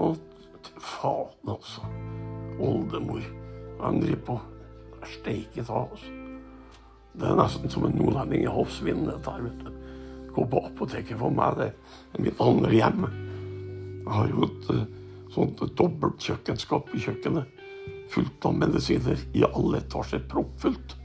Og 0.00 0.16
faen, 0.80 1.34
altså. 1.48 1.84
Oldemor. 2.62 3.24
Han 3.82 4.00
driver 4.00 4.22
på 4.30 4.40
steike 5.04 5.64
ta, 5.66 5.84
altså. 5.84 6.20
Det 7.14 7.28
er 7.28 7.36
nesten 7.38 7.70
som 7.70 7.84
en 7.86 7.92
nordlending 7.94 8.42
i 8.42 8.50
havsvinden, 8.50 9.06
dette 9.06 9.30
her, 9.30 9.44
vet 9.44 9.60
du. 9.62 10.30
Gå 10.34 10.46
på 10.50 10.62
apoteket 10.66 11.20
for 11.20 11.30
meg, 11.30 11.60
det 11.60 11.68
er 12.16 12.24
mitt 12.24 12.40
andre 12.42 12.72
hjem. 12.74 13.04
Jeg 14.04 14.12
har 14.12 14.28
jo 14.28 14.44
et 14.46 14.68
uh, 14.70 14.84
sånt 15.32 15.62
dobbelt 15.78 16.20
kjøkkenskap 16.20 16.92
i 16.94 17.00
kjøkkenet. 17.00 17.62
Fullt 18.12 18.44
av 18.46 18.58
medisiner 18.60 19.20
i 19.34 19.44
alle 19.48 19.80
etasjer. 19.80 20.26
Proppfullt. 20.30 20.96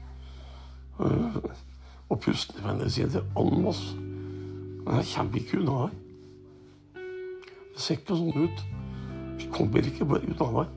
Uh, 1.00 1.40
og 2.10 2.20
pustemedisiner 2.20 3.24
en 3.38 3.64
masse. 3.64 3.96
Men 4.84 5.00
jeg 5.00 5.10
kommer 5.14 5.40
ikke 5.40 5.60
unna 5.62 5.78
her. 5.84 5.96
Det 7.70 7.80
ser 7.84 8.00
ikke 8.00 8.18
sånn 8.18 8.44
ut. 8.44 8.62
Vi 9.40 9.48
kommer 9.54 9.86
ikke 9.86 10.08
bare 10.08 10.28
ut 10.28 10.44
av 10.44 10.58
her. 10.58 10.76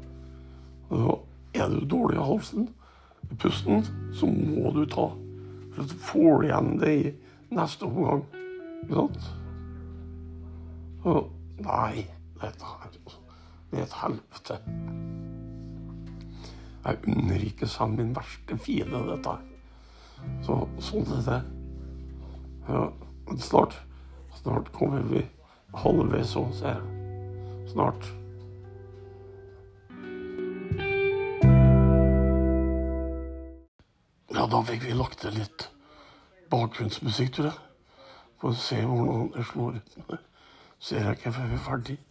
Er 1.53 1.70
du 1.70 1.84
dårlig 1.89 2.18
i 2.18 2.24
halsen, 2.24 2.70
i 3.32 3.36
pusten, 3.39 3.84
så 4.13 4.30
må 4.30 4.72
du 4.75 4.86
ta. 4.89 5.10
For 5.74 5.89
så 5.89 6.00
får 6.08 6.42
du 6.42 6.48
igjen 6.48 6.72
det 6.82 6.94
i 6.94 7.13
neste 7.58 7.89
omgang. 7.89 8.24
Ikke 8.84 8.96
sant? 9.01 9.32
Nei, 11.63 12.06
her 12.44 12.98
Det 13.72 13.82
et 13.82 13.94
helvete. 14.02 14.60
Jeg 16.84 16.98
unner 17.08 17.46
ikke 17.48 17.68
sammen 17.68 17.98
min 17.98 18.16
verste 18.16 18.58
fiende 18.60 19.00
dette. 19.08 19.38
Så 20.44 20.58
sånn 20.84 21.08
er 21.16 21.24
det. 21.28 21.40
Ja, 22.68 22.84
snart, 23.40 23.78
snart 24.42 24.72
kommer 24.76 25.02
vi 25.08 25.24
halvveis 25.80 26.36
òg, 26.40 26.52
ser 26.60 26.76
jeg. 26.76 26.84
Snart. 27.72 28.12
Ja, 34.34 34.48
da 34.50 34.64
fikk 34.68 34.84
vi 34.88 34.96
lagt 34.98 35.22
til 35.24 35.38
litt 35.40 35.70
bakgrunnsmusikk, 36.52 37.38
tror 37.38 37.52
jeg. 37.52 37.60
For 38.42 38.52
å 38.52 38.60
se 38.60 38.82
hvordan 38.84 39.30
det 39.36 39.46
slår 39.48 39.78
ut. 39.80 40.18
Ser 40.84 41.06
jeg 41.08 41.16
ikke 41.16 41.32
før 41.38 41.48
vi 41.48 41.56
er 41.62 41.64
ferdig. 41.70 42.02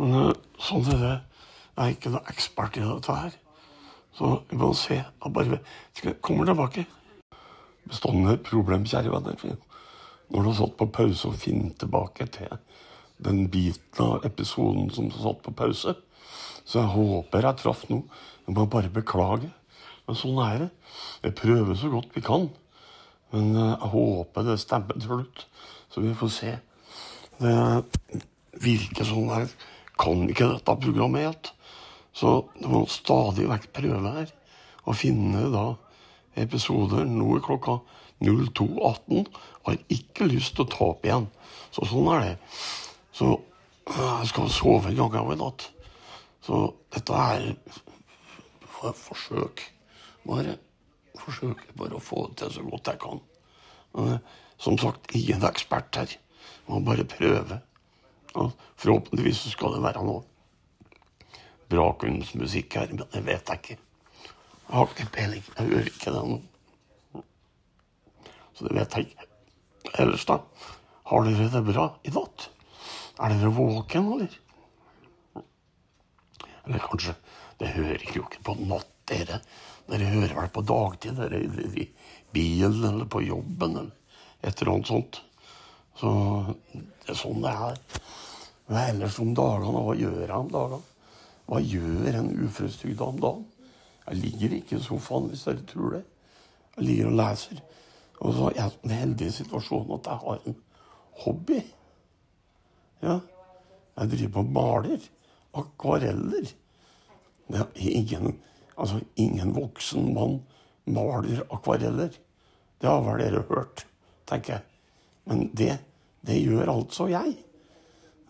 Men 0.00 0.16
eh, 0.16 0.36
sånn 0.64 0.86
er 0.94 1.02
det. 1.02 1.16
Jeg 1.76 1.82
er 1.84 1.94
ikke 1.94 2.12
noen 2.14 2.32
ekspert 2.32 2.78
i 2.78 2.84
dette 2.84 3.16
her. 3.16 3.34
Så 4.16 4.30
vi 4.48 4.58
må 4.60 4.72
se. 4.76 4.96
Jeg 4.96 5.34
bare 5.36 5.60
kommer 6.24 6.48
tilbake. 6.48 6.86
Bestående 7.88 8.38
problem, 8.44 8.86
kjære 8.88 9.12
venner. 9.12 9.58
Når 10.30 10.42
du 10.42 10.48
har 10.48 10.58
satt 10.60 10.76
på 10.78 10.88
pause 10.94 11.28
og 11.28 11.40
finner 11.40 11.72
tilbake 11.78 12.26
til 12.32 12.52
den 13.20 13.46
biten 13.52 14.04
av 14.04 14.24
episoden 14.24 14.88
som 14.94 15.10
satt 15.12 15.42
på 15.44 15.54
pause. 15.56 15.94
Så 16.64 16.80
jeg 16.80 16.92
håper 16.94 17.44
jeg 17.44 17.60
traff 17.60 17.86
noe. 17.90 18.06
Jeg 18.46 18.56
må 18.56 18.66
bare 18.72 18.92
beklage. 18.92 19.50
Men 20.06 20.18
sånn 20.18 20.40
er 20.44 20.64
det. 20.64 20.70
Vi 21.26 21.34
prøver 21.42 21.76
så 21.76 21.90
godt 21.92 22.16
vi 22.16 22.24
kan. 22.24 22.48
Men 23.34 23.52
eh, 23.52 23.74
jeg 23.74 23.92
håper 23.96 24.48
det 24.48 24.60
stemmer 24.64 24.96
til 24.96 25.10
slutt. 25.10 25.44
Så 25.92 26.04
vi 26.04 26.16
får 26.16 26.32
se. 26.34 26.54
Det 27.40 27.58
virker 28.60 29.06
sånn 29.06 29.28
jeg 29.32 29.52
kan 30.00 30.26
ikke 30.30 30.48
dette 30.54 30.76
programmet 30.82 31.26
helt. 31.26 31.52
Så 32.16 32.40
det 32.58 32.70
må 32.70 32.84
stadig 32.90 33.46
vekk 33.50 33.70
prøve 33.76 34.14
her 34.16 34.32
å 34.88 34.94
finne 34.96 35.46
da 35.52 35.66
episoder. 36.40 37.06
Nå 37.06 37.36
er 37.36 37.44
klokka 37.44 37.78
02.18. 38.24 39.28
Har 39.66 39.78
ikke 39.92 40.28
lyst 40.30 40.56
til 40.56 40.66
å 40.66 40.72
ta 40.72 40.88
opp 40.92 41.06
igjen. 41.06 41.28
Så 41.74 41.86
sånn 41.88 42.08
er 42.14 42.24
det. 42.24 42.34
Så 43.16 43.34
jeg 43.90 44.30
skal 44.30 44.50
sove 44.54 44.90
en 44.90 44.98
gang 45.00 45.32
en 45.34 45.42
natt. 45.44 45.68
Så 46.44 46.62
dette 46.94 47.22
er 47.30 47.50
et 47.52 47.80
forsøk. 48.96 49.64
Bare 50.26 50.56
forsøk 51.20 51.64
bare 51.76 51.98
å 51.98 52.02
få 52.02 52.26
det 52.30 52.40
til 52.42 52.54
så 52.56 52.66
godt 52.66 52.92
jeg 52.92 53.02
kan. 53.02 53.24
Som 54.60 54.76
sagt, 54.80 55.12
ingen 55.16 55.44
ekspert 55.48 55.96
her. 56.00 56.14
Må 56.68 56.80
bare 56.84 57.06
prøve. 57.08 57.60
Og 58.38 58.52
forhåpentligvis 58.78 59.44
så 59.44 59.54
skal 59.54 59.74
det 59.74 59.82
være 59.84 60.04
noe 60.06 60.22
bra 61.70 61.86
kunstmusikk 61.98 62.76
her, 62.78 62.90
men 62.90 63.02
det 63.02 63.22
vet 63.26 63.50
jeg 63.50 63.62
ikke. 63.62 63.78
Jeg 64.70 64.76
har 64.76 64.92
ikke 64.94 65.12
peiling. 65.14 65.44
Jeg 65.56 65.66
hører 65.70 65.90
ikke 65.90 66.14
det 66.14 66.22
nå. 66.30 67.24
Så 68.54 68.66
det 68.66 68.76
vet 68.76 68.96
jeg 68.96 69.08
ikke. 69.08 69.26
Ellers, 70.02 70.26
da? 70.28 70.38
Har 71.10 71.26
dere 71.26 71.48
det 71.50 71.62
bra 71.66 71.86
i 72.06 72.12
natt? 72.14 72.48
Er 73.20 73.34
dere 73.34 73.52
våken, 73.54 74.12
eller? 74.14 74.38
Eller 76.66 76.86
kanskje 76.86 77.16
Det 77.60 77.68
hører 77.74 78.04
jo 78.14 78.22
ikke 78.24 78.44
på 78.46 78.54
natt, 78.64 78.88
dere. 79.10 79.40
Dere 79.90 80.06
hører 80.14 80.36
vel 80.38 80.52
på 80.54 80.62
dagtid, 80.64 81.18
dere 81.18 81.42
i 81.76 81.88
bilen 82.32 82.84
eller 82.86 83.08
på 83.10 83.20
jobben 83.20 83.74
eller 83.76 83.90
et 84.40 84.62
eller 84.62 84.72
annet 84.72 84.88
sånt. 84.88 85.18
Så 85.98 86.10
det 86.74 87.10
er 87.10 87.18
sånn 87.18 87.42
det 87.42 87.50
er. 87.50 87.80
Hva 88.70 88.84
ellers 88.92 89.18
om 89.18 89.32
dagene, 89.34 89.82
hva 89.82 89.96
gjør 89.98 90.20
jeg 90.22 90.36
om 90.36 90.52
dagene? 90.52 90.84
Hva 91.50 91.58
gjør 91.58 92.20
en 92.20 92.30
uførestygda 92.44 93.08
om 93.10 93.18
dagen? 93.18 93.46
Jeg 94.06 94.20
ligger 94.20 94.54
ikke 94.56 94.78
i 94.78 94.84
sofaen, 94.84 95.28
hvis 95.32 95.42
dere 95.48 95.66
tror 95.66 95.96
det. 95.96 96.04
Jeg 96.76 96.86
ligger 96.86 97.10
og 97.10 97.18
leser. 97.18 97.62
Og 98.20 98.36
så 98.36 98.46
er 98.50 98.56
jeg 98.60 98.70
i 98.70 98.80
den 98.84 98.94
heldige 98.94 99.36
situasjonen 99.40 99.96
at 99.96 100.10
jeg 100.10 100.22
har 100.24 100.46
en 100.46 100.56
hobby. 101.24 101.58
Ja. 103.02 103.18
Jeg 103.98 104.12
driver 104.14 104.44
og 104.44 104.54
maler. 104.54 105.10
Akvareller. 105.60 106.54
Det 107.50 107.60
er 107.60 107.90
ingen, 107.90 108.36
altså 108.78 109.00
ingen 109.18 109.54
voksen 109.56 110.12
mann 110.14 110.38
maler 110.86 111.42
akvareller. 111.50 112.14
Det 112.80 112.88
har 112.88 113.02
vel 113.04 113.22
dere 113.24 113.42
hørt, 113.50 113.86
tenker 114.30 114.56
jeg. 114.56 114.69
Men 115.30 115.46
det, 115.54 115.76
det 116.26 116.40
gjør 116.42 116.72
altså 116.72 117.06
jeg. 117.10 117.36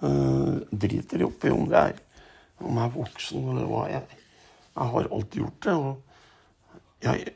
Uh, 0.01 0.61
driter 0.73 1.25
oppi 1.27 1.53
om 1.53 1.67
det 1.69 1.81
er 1.81 1.99
om 2.61 2.77
jeg 2.77 2.85
er 2.85 2.93
voksen 2.93 3.47
eller 3.53 3.69
hva 3.69 3.85
jeg. 3.89 4.19
Jeg 4.75 4.93
har 4.93 5.09
alltid 5.09 5.41
gjort 5.41 5.67
det. 5.67 5.77
Og 5.77 7.07
jeg 7.07 7.33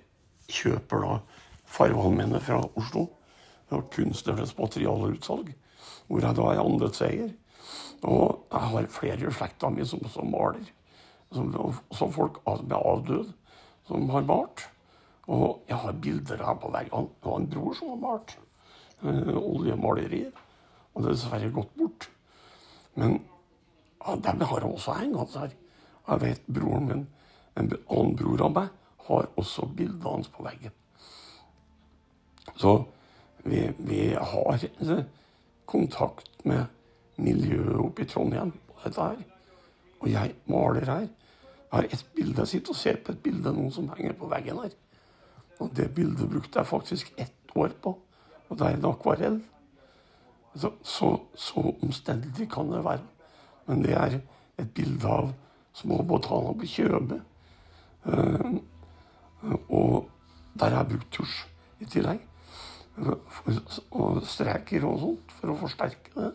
kjøper 0.52 1.04
da 1.04 2.10
mine 2.12 2.40
fra 2.44 2.60
Oslo. 2.76 3.06
Fra 3.70 3.80
Kunstnernes 3.94 4.52
materialutsalg. 4.58 5.54
hvor 6.06 6.20
jeg 6.20 6.36
da 6.36 6.50
er 6.52 6.60
andelseier. 6.60 7.32
Og 8.04 8.44
jeg 8.52 8.60
har 8.60 8.92
flere 8.92 9.28
i 9.28 9.32
slekta 9.32 9.70
mi 9.72 9.84
som, 9.88 10.04
som 10.12 10.28
maler. 10.28 10.68
Som, 11.32 11.54
som 11.90 12.12
folk 12.12 12.42
er 12.46 12.76
avdøde, 12.76 13.32
som 13.88 14.10
har 14.10 14.28
malt. 14.28 14.68
Og 15.26 15.64
jeg 15.68 15.76
har 15.76 15.92
bilder 15.92 16.44
her 16.44 16.60
på 16.60 16.68
veggene. 16.68 17.08
Det 17.08 17.30
var 17.30 17.40
en 17.40 17.50
bror 17.50 17.72
som 17.74 17.94
har 17.94 18.02
malt 18.04 18.36
oljemalerier. 19.04 20.32
Og 20.94 21.02
det 21.02 21.10
er 21.10 21.16
dessverre 21.16 21.52
gått 21.54 21.74
bort. 21.78 22.08
Men 22.94 23.18
ja, 24.04 24.16
dem 24.16 24.40
har 24.40 24.60
jeg 24.60 24.70
også 24.70 24.96
hengende 24.98 25.40
her. 25.40 25.52
Jeg 26.04 26.20
vet 26.20 26.48
broren 26.54 26.88
min, 26.88 27.04
en 27.56 27.70
annen 27.72 28.16
bror 28.18 28.44
av 28.44 28.52
meg, 28.54 28.72
har 29.08 29.28
også 29.40 29.66
bildet 29.76 30.04
hans 30.04 30.30
på 30.32 30.44
veggen. 30.44 30.72
Så 32.60 32.76
vi, 33.44 33.66
vi 33.78 34.00
har 34.14 34.64
eh, 34.64 35.04
kontakt 35.68 36.44
med 36.44 36.66
miljøet 37.16 37.80
oppe 37.80 38.04
i 38.04 38.08
Trondheim 38.08 38.52
på 38.68 38.78
dette 38.84 39.08
her. 39.08 39.20
Og 40.00 40.10
jeg 40.12 40.34
maler 40.50 40.88
her. 40.88 41.06
Jeg 41.08 41.80
har 41.80 41.88
et 41.88 42.06
bilde, 42.14 42.38
jeg 42.44 42.52
sitter 42.52 42.74
og 42.74 42.78
ser 42.78 43.00
på 43.02 43.12
et 43.12 43.22
bilde 43.24 43.52
nå 43.52 43.70
som 43.74 43.88
henger 43.96 44.14
på 44.18 44.28
veggen 44.30 44.60
her. 44.62 44.76
Og 45.64 45.72
det 45.76 45.88
bildet 45.94 46.30
brukte 46.30 46.60
jeg 46.60 46.70
faktisk 46.70 47.12
ett 47.18 47.56
år 47.56 47.74
på. 47.82 47.96
Og 48.48 48.58
det 48.58 48.66
er 48.66 48.78
en 48.78 48.88
akvarell. 48.90 49.40
Så, 50.54 50.70
så, 50.86 51.10
så 51.34 51.64
omstendelig 51.82 52.46
kan 52.52 52.70
det 52.70 52.84
være. 52.84 53.02
Men 53.66 53.82
det 53.82 53.96
er 53.98 54.20
et 54.60 54.70
bilde 54.74 55.08
av 55.10 55.32
små 55.74 56.02
botaner 56.06 56.54
på 56.60 56.70
Kjøbe. 56.76 57.20
Uh, 58.04 58.60
og 59.72 60.10
der 60.54 60.70
har 60.70 60.84
jeg 60.84 60.92
brukt 60.94 61.12
tusj 61.12 61.40
i 61.82 61.88
tillegg. 61.90 62.22
Og 63.90 64.22
streker 64.28 64.86
og 64.86 65.00
sånt 65.02 65.36
for 65.40 65.52
å 65.52 65.58
forsterke 65.64 66.14
det. 66.14 66.30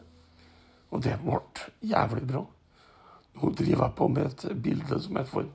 Og 0.90 1.04
det 1.06 1.16
ble 1.22 1.40
jævlig 1.86 2.26
bra. 2.28 2.44
Nå 3.40 3.52
driver 3.56 3.86
jeg 3.86 3.96
på 3.96 4.08
med 4.12 4.26
et 4.28 4.62
bilde 4.64 5.00
som 5.00 5.20
heter 5.20 5.32
for 5.32 5.50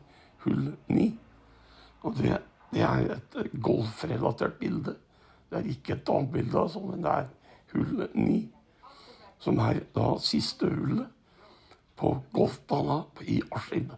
Hull 0.44 0.70
9. 0.88 1.08
Og 2.04 2.16
det, 2.20 2.38
det 2.72 2.84
er 2.86 3.16
et 3.18 3.56
golfrelatert 3.64 4.56
bilde. 4.60 4.96
Det 5.54 5.60
er 5.60 5.70
ikke 5.70 5.94
et 5.94 6.06
damebilde, 6.06 6.58
altså, 6.58 6.80
men 6.82 7.04
det 7.04 7.10
er 7.14 7.28
hull 7.72 8.08
9. 8.14 8.38
Som 9.38 9.60
er 9.62 9.84
da 9.94 10.06
siste 10.18 10.66
hullet 10.66 11.06
på 11.94 12.10
golfbanen 12.34 13.04
i 13.30 13.38
Askim. 13.54 13.92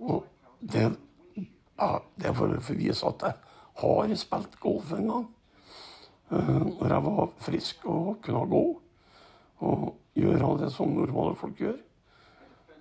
Og 0.00 0.24
det, 0.60 0.86
ja, 1.36 1.90
det 2.16 2.30
er 2.30 2.36
for 2.38 2.56
å 2.56 2.76
vise 2.78 3.10
at 3.10 3.26
jeg 3.26 3.36
har 3.82 4.14
spilt 4.16 4.56
golf 4.62 4.94
en 4.96 5.10
gang. 5.10 5.28
Uh, 6.32 6.64
når 6.80 6.94
jeg 6.94 7.04
var 7.04 7.34
frisk 7.44 7.84
og 7.92 8.22
kunne 8.24 8.46
gå 8.48 8.62
og 9.68 9.82
gjøre 10.16 10.54
det 10.62 10.70
som 10.72 10.94
normale 10.96 11.36
folk 11.36 11.60
gjør. 11.60 11.76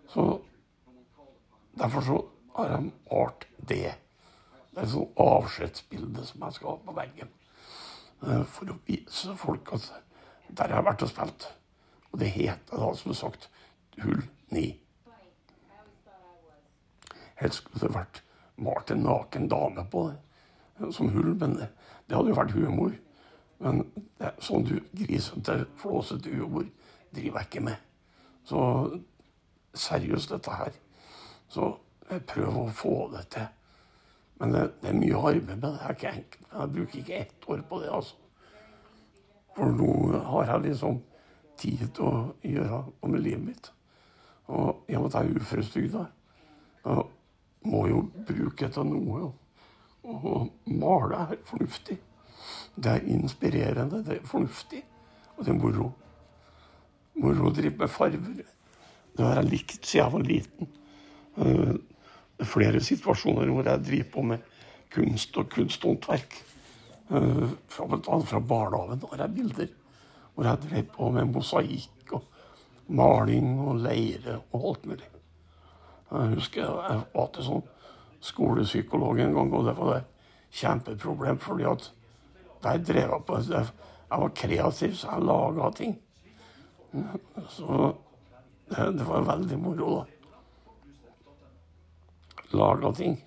Så 0.08 0.30
Derfor 1.80 2.02
så 2.02 2.26
har 2.56 2.68
jeg 2.68 2.92
malt 3.12 3.46
det. 3.58 3.94
Det 4.72 4.80
er 4.80 4.84
et 4.84 4.92
sånt 4.92 5.20
avskjedsbilde 5.20 6.26
som 6.28 6.44
jeg 6.44 6.58
skal 6.58 6.74
ha 6.74 6.80
på 6.86 6.96
veggen. 6.96 7.32
Uh, 8.22 8.44
for 8.46 8.70
å 8.70 8.78
vise 8.86 9.34
folk 9.38 9.74
at 9.74 9.88
der 10.52 10.70
jeg 10.70 10.78
har 10.78 10.86
vært 10.86 11.06
og 11.06 11.10
spilt. 11.10 11.48
Og 12.12 12.20
det 12.22 12.34
heter 12.36 12.78
da, 12.78 12.90
som 12.96 13.16
sagt, 13.16 13.48
hull 14.04 14.22
ni. 14.52 14.66
Helst 17.42 17.64
skulle 17.64 17.88
det 17.88 17.96
vært 17.96 18.22
malt 18.62 18.92
en 18.94 19.06
naken 19.08 19.48
dame 19.50 19.86
på 19.90 20.04
det 20.12 20.92
som 20.94 21.10
hull, 21.14 21.34
men 21.40 21.56
det, 21.58 21.72
det 22.08 22.18
hadde 22.18 22.34
jo 22.34 22.38
vært 22.38 22.54
humor. 22.58 22.92
Men 23.62 23.82
det, 24.20 24.34
sånn 24.42 24.68
du 24.68 24.76
grisete, 24.98 25.64
flåsete 25.82 26.34
humor 26.34 26.68
driver 27.14 27.42
jeg 27.42 27.50
ikke 27.50 27.66
med. 27.70 27.88
Så 28.46 28.62
seriøst, 29.78 30.34
dette 30.34 30.58
her. 30.58 30.78
Så 31.50 31.72
prøv 32.28 32.58
å 32.64 32.68
få 32.76 32.96
det 33.16 33.26
til. 33.34 33.50
Men 34.42 34.56
det, 34.56 34.62
det 34.82 34.90
er 34.90 34.98
mye 34.98 35.20
arbeid 35.22 35.46
med 35.46 35.62
det. 35.62 35.72
Er 35.78 35.96
ikke 35.96 36.12
enkelt. 36.16 36.48
Jeg 36.52 36.74
bruker 36.76 37.00
ikke 37.00 37.20
ett 37.22 37.48
år 37.48 37.60
på 37.70 37.80
det, 37.84 37.90
altså. 37.94 38.16
For 39.56 39.74
nå 39.76 39.92
har 40.32 40.48
jeg 40.50 40.64
liksom 40.66 41.02
tid 41.62 41.84
til 41.94 42.08
å 42.08 42.22
gjøre 42.48 42.80
noe 42.88 43.12
med 43.12 43.22
livet 43.22 43.44
mitt. 43.46 43.70
Og 44.50 44.88
i 44.90 44.96
og 44.98 45.04
med 45.04 45.12
at 45.12 45.18
jeg 45.20 45.30
er 45.30 45.44
uføretrygda, 45.44 46.06
må 47.72 47.82
jo 47.92 48.00
bruke 48.28 48.66
det 48.66 48.72
til 48.74 48.90
noe. 48.90 49.30
Og 50.10 50.50
male 50.66 51.22
er 51.28 51.44
fornuftig. 51.46 52.00
Det 52.74 52.96
er 52.96 53.06
inspirerende, 53.14 54.02
det 54.08 54.18
er 54.18 54.26
fornuftig, 54.26 54.82
og 55.36 55.46
det 55.46 55.54
er 55.54 55.60
moro. 55.60 55.92
Moro 57.22 57.52
å 57.52 57.54
drive 57.54 57.78
med 57.78 57.94
farver. 57.94 58.42
Det 59.12 59.28
har 59.28 59.38
jeg 59.38 59.52
likt 59.52 59.86
siden 59.86 60.02
jeg 60.02 60.14
var 60.16 60.30
liten. 60.32 60.74
Flere 62.48 62.82
situasjoner 62.82 63.52
hvor 63.52 63.68
jeg 63.68 63.86
driver 63.86 64.10
på 64.14 64.24
med 64.32 64.48
kunst 64.92 65.38
og 65.38 65.50
kunsthåndverk. 65.52 66.40
Uh, 67.12 67.50
fra, 67.68 67.86
fra 68.24 68.40
barnehagen 68.40 69.02
har 69.12 69.26
jeg 69.26 69.36
bilder 69.36 69.72
hvor 70.32 70.48
jeg 70.48 70.62
drev 70.64 70.86
på 70.96 71.10
med 71.12 71.28
mosaikk 71.28 72.14
og 72.16 72.24
maling 72.88 73.50
og 73.60 73.82
leire 73.84 74.38
og 74.52 74.68
alt 74.70 74.86
mulig. 74.88 75.10
Jeg 76.12 76.36
husker 76.36 76.64
jeg 76.64 77.02
var 77.14 77.30
til 77.36 77.48
sånn 77.48 77.68
skolepsykolog 78.22 79.20
en 79.20 79.36
gang, 79.36 79.54
og 79.56 79.68
det 79.68 79.76
var 79.78 79.98
et 79.98 80.32
kjempeproblem. 80.62 81.40
fordi 81.40 81.64
at 81.64 81.92
der 82.64 82.78
drev 82.78 83.10
jeg 83.12 83.24
på 83.28 83.38
Jeg 84.12 84.20
var 84.20 84.32
kreativ, 84.36 84.96
så 84.96 85.08
jeg 85.12 85.24
laga 85.24 85.72
ting. 85.72 86.00
Så 87.50 87.96
det, 88.70 88.98
det, 88.98 89.08
var 89.08 89.22
veldig 89.22 89.60
moro, 89.60 90.00
da. 90.00 90.11
Laga 92.54 92.92
ting. 92.96 93.20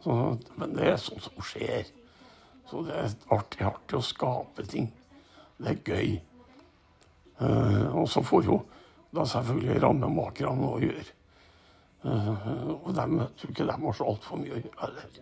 Så, 0.00 0.38
men 0.56 0.74
det 0.76 0.88
er 0.88 1.00
sånt 1.00 1.26
som 1.26 1.44
skjer. 1.44 1.88
Så 2.70 2.82
det 2.86 2.96
er 2.96 3.14
artig, 3.34 3.64
artig 3.66 3.98
å 3.98 4.04
skape 4.04 4.64
ting. 4.68 4.90
Det 5.60 5.74
er 5.74 5.80
gøy. 5.84 6.12
Uh, 7.40 7.88
og 7.96 8.06
så 8.08 8.22
får 8.24 8.44
jo 8.46 8.58
da 9.16 9.24
selvfølgelig 9.28 9.80
rammemakerne 9.82 10.56
noe 10.60 10.76
å 10.76 10.82
gjøre. 10.84 11.16
Uh, 12.04 12.68
og 12.78 12.92
dem, 12.96 13.18
tror 13.36 13.52
ikke 13.52 13.66
de 13.68 13.76
har 13.82 13.96
så 13.96 14.08
altfor 14.12 14.40
mye 14.40 14.54
å 14.54 14.60
gjøre 14.60 14.80
heller 14.84 15.18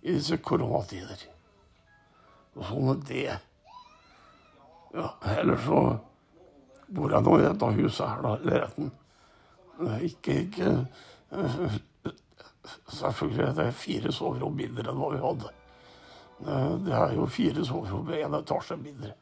i 0.00 0.16
disse 0.16 0.40
koronatider. 0.44 1.24
Og 2.56 2.64
sånn 2.66 2.90
er 2.94 3.02
det. 3.08 3.36
Ja, 4.96 5.12
ellers 5.36 5.62
så 5.68 5.82
bor 6.90 7.12
jeg 7.14 7.22
nå 7.22 7.36
i 7.38 7.44
dette 7.44 7.70
huset 7.76 8.08
her, 8.08 8.24
da, 8.24 8.34
leiligheten. 8.42 8.90
Ikke, 10.04 10.40
ikke 10.48 10.72
uh, 11.32 11.78
Selvfølgelig 12.92 13.54
det 13.56 13.66
er 13.66 13.76
fire 13.76 14.12
soverom 14.12 14.56
mindre 14.56 14.90
enn 14.90 15.00
hva 15.00 15.10
vi 15.14 15.20
hadde. 15.22 15.52
Det 16.84 16.96
er 16.96 17.14
jo 17.16 17.28
fire 17.30 17.64
soverom 17.64 18.08
med 18.08 18.24
én 18.24 18.36
etasje 18.36 18.76
mindre. 18.80 19.14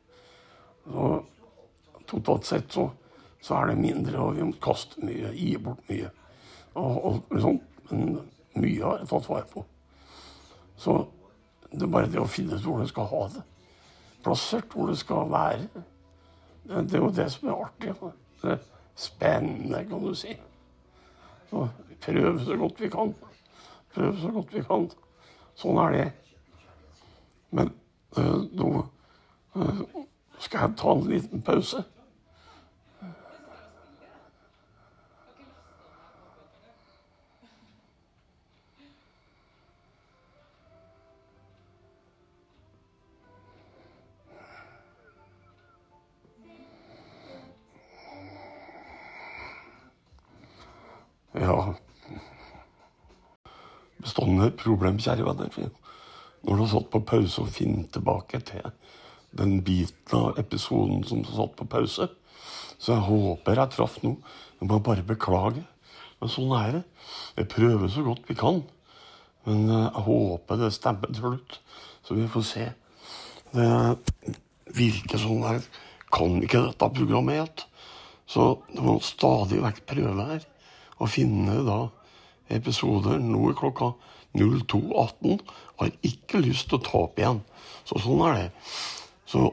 Så 0.89 1.09
totalt 2.09 2.49
sett 2.49 2.73
så, 2.73 2.89
så, 3.41 3.55
er 3.59 3.71
det 3.71 3.83
mindre, 3.83 4.19
og 4.23 4.37
vi 4.39 4.47
må 4.49 4.57
kaste 4.63 5.03
mye, 5.05 5.33
gi 5.37 5.53
bort 5.63 5.83
mye. 5.91 6.11
Og, 6.79 7.05
og 7.05 7.39
sånt. 7.43 7.65
Men 7.89 8.19
mye 8.59 8.85
har 8.85 8.99
jeg 9.01 9.09
tatt 9.11 9.29
vare 9.31 9.47
på. 9.49 9.63
Så 10.79 10.97
det 11.71 11.85
er 11.85 11.93
bare 11.93 12.11
det 12.13 12.21
å 12.21 12.29
finne 12.31 12.59
ut 12.59 12.65
hvor 12.65 12.83
du 12.83 12.91
skal 12.91 13.09
ha 13.13 13.23
det. 13.33 13.45
Plassert 14.25 14.75
hvor 14.75 14.91
det 14.91 14.99
skal 15.01 15.31
være. 15.33 15.85
Det, 16.69 16.85
det 16.91 16.99
er 16.99 17.05
jo 17.05 17.15
det 17.15 17.29
som 17.33 17.49
er 17.49 17.65
artig. 17.65 17.95
Det 18.43 18.53
er 18.57 18.67
spennende, 18.99 19.85
kan 19.89 20.05
du 20.05 20.15
si. 20.19 20.37
Så 21.49 21.65
prøv 22.05 22.45
så 22.45 22.59
godt 22.61 22.83
vi 22.83 22.91
kan. 22.93 23.15
Prøv 23.95 24.17
så 24.21 24.33
godt 24.35 24.55
vi 24.55 24.63
kan. 24.67 24.89
Sånn 25.59 25.79
er 25.83 25.95
det. 25.97 26.09
Men 27.51 27.73
øh, 28.19 28.43
nå 28.55 28.73
øh, 29.57 29.81
skal 30.39 30.67
jeg 30.67 30.77
ta 30.79 30.95
en 30.95 31.09
liten 31.11 31.43
pause? 31.43 31.85
Bestående 54.49 54.57
problem, 54.57 54.99
kjære 54.99 55.25
venner. 55.27 55.71
Når 56.43 56.57
du 56.57 56.63
har 56.63 56.71
satt 56.71 56.91
på 56.91 57.01
pause 57.05 57.43
og 57.43 57.51
finner 57.53 57.85
tilbake 57.93 58.41
til 58.41 58.71
den 59.37 59.63
biten 59.63 60.15
av 60.17 60.39
episoden 60.39 61.05
som 61.05 61.23
du 61.23 61.29
satt 61.29 61.57
på 61.57 61.67
pause. 61.69 62.09
Så 62.79 62.95
jeg 62.95 63.05
håper 63.05 63.59
jeg 63.59 63.71
traff 63.75 63.99
noe. 64.03 64.17
Jeg 64.61 64.69
må 64.69 64.79
bare 64.81 65.05
beklage. 65.05 65.65
Men 66.21 66.31
sånn 66.31 66.55
er 66.57 66.73
det. 66.79 66.83
Vi 67.37 67.45
prøver 67.45 67.89
så 67.89 68.03
godt 68.07 68.25
vi 68.29 68.35
kan. 68.39 68.63
Men 69.45 69.69
eh, 69.69 69.91
jeg 69.93 70.07
håper 70.09 70.57
det 70.57 70.73
stemmer 70.73 71.13
til 71.13 71.27
slutt. 71.27 71.61
Så 72.03 72.15
vi 72.17 72.27
får 72.27 72.47
se. 72.49 72.73
Det 73.53 73.69
virker 74.79 75.19
sånn 75.21 75.45
det 75.45 75.69
kan 76.15 76.41
ikke 76.41 76.65
dette 76.71 76.93
programmet 76.95 77.43
helt. 77.43 77.67
Så 78.29 78.55
det 78.73 78.81
må 78.85 78.99
stadig 79.05 79.61
vekk 79.61 79.85
prøve 79.89 80.29
her 80.33 80.49
å 80.99 81.09
finne 81.09 81.61
da 81.67 81.83
episoder 82.49 83.21
nå 83.21 83.51
er 83.51 83.59
klokka 83.59 83.93
02.18. 84.39 85.41
Har 85.81 85.95
ikke 86.07 86.43
lyst 86.45 86.69
til 86.71 86.79
å 86.79 86.85
ta 86.85 87.03
opp 87.05 87.21
igjen. 87.21 87.43
Så 87.89 88.01
sånn 88.03 88.25
er 88.29 88.39
det. 88.39 88.49
Så 89.29 89.45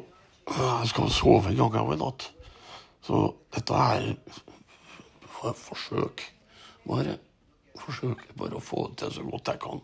jeg 0.46 0.92
skal 0.92 1.14
sove 1.14 1.52
en 1.52 1.74
gang 1.74 1.94
i 1.94 2.00
natt. 2.00 2.30
Så 3.06 3.28
dette 3.54 3.82
er 3.96 4.12
for 5.40 5.58
forsøk. 5.58 6.24
Bare 6.86 7.18
forsøk 7.80 8.24
bare 8.40 8.58
å 8.58 8.64
få 8.64 8.88
det 8.90 9.04
til 9.04 9.14
så 9.18 9.28
godt 9.28 9.52
jeg 9.52 9.62
kan. 9.64 9.84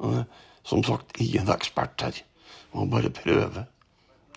Men, 0.00 0.24
som 0.66 0.82
sagt, 0.86 1.16
ingen 1.20 1.50
ekspert 1.52 2.06
her. 2.06 2.20
Må 2.72 2.86
bare 2.90 3.12
prøve. 3.14 3.66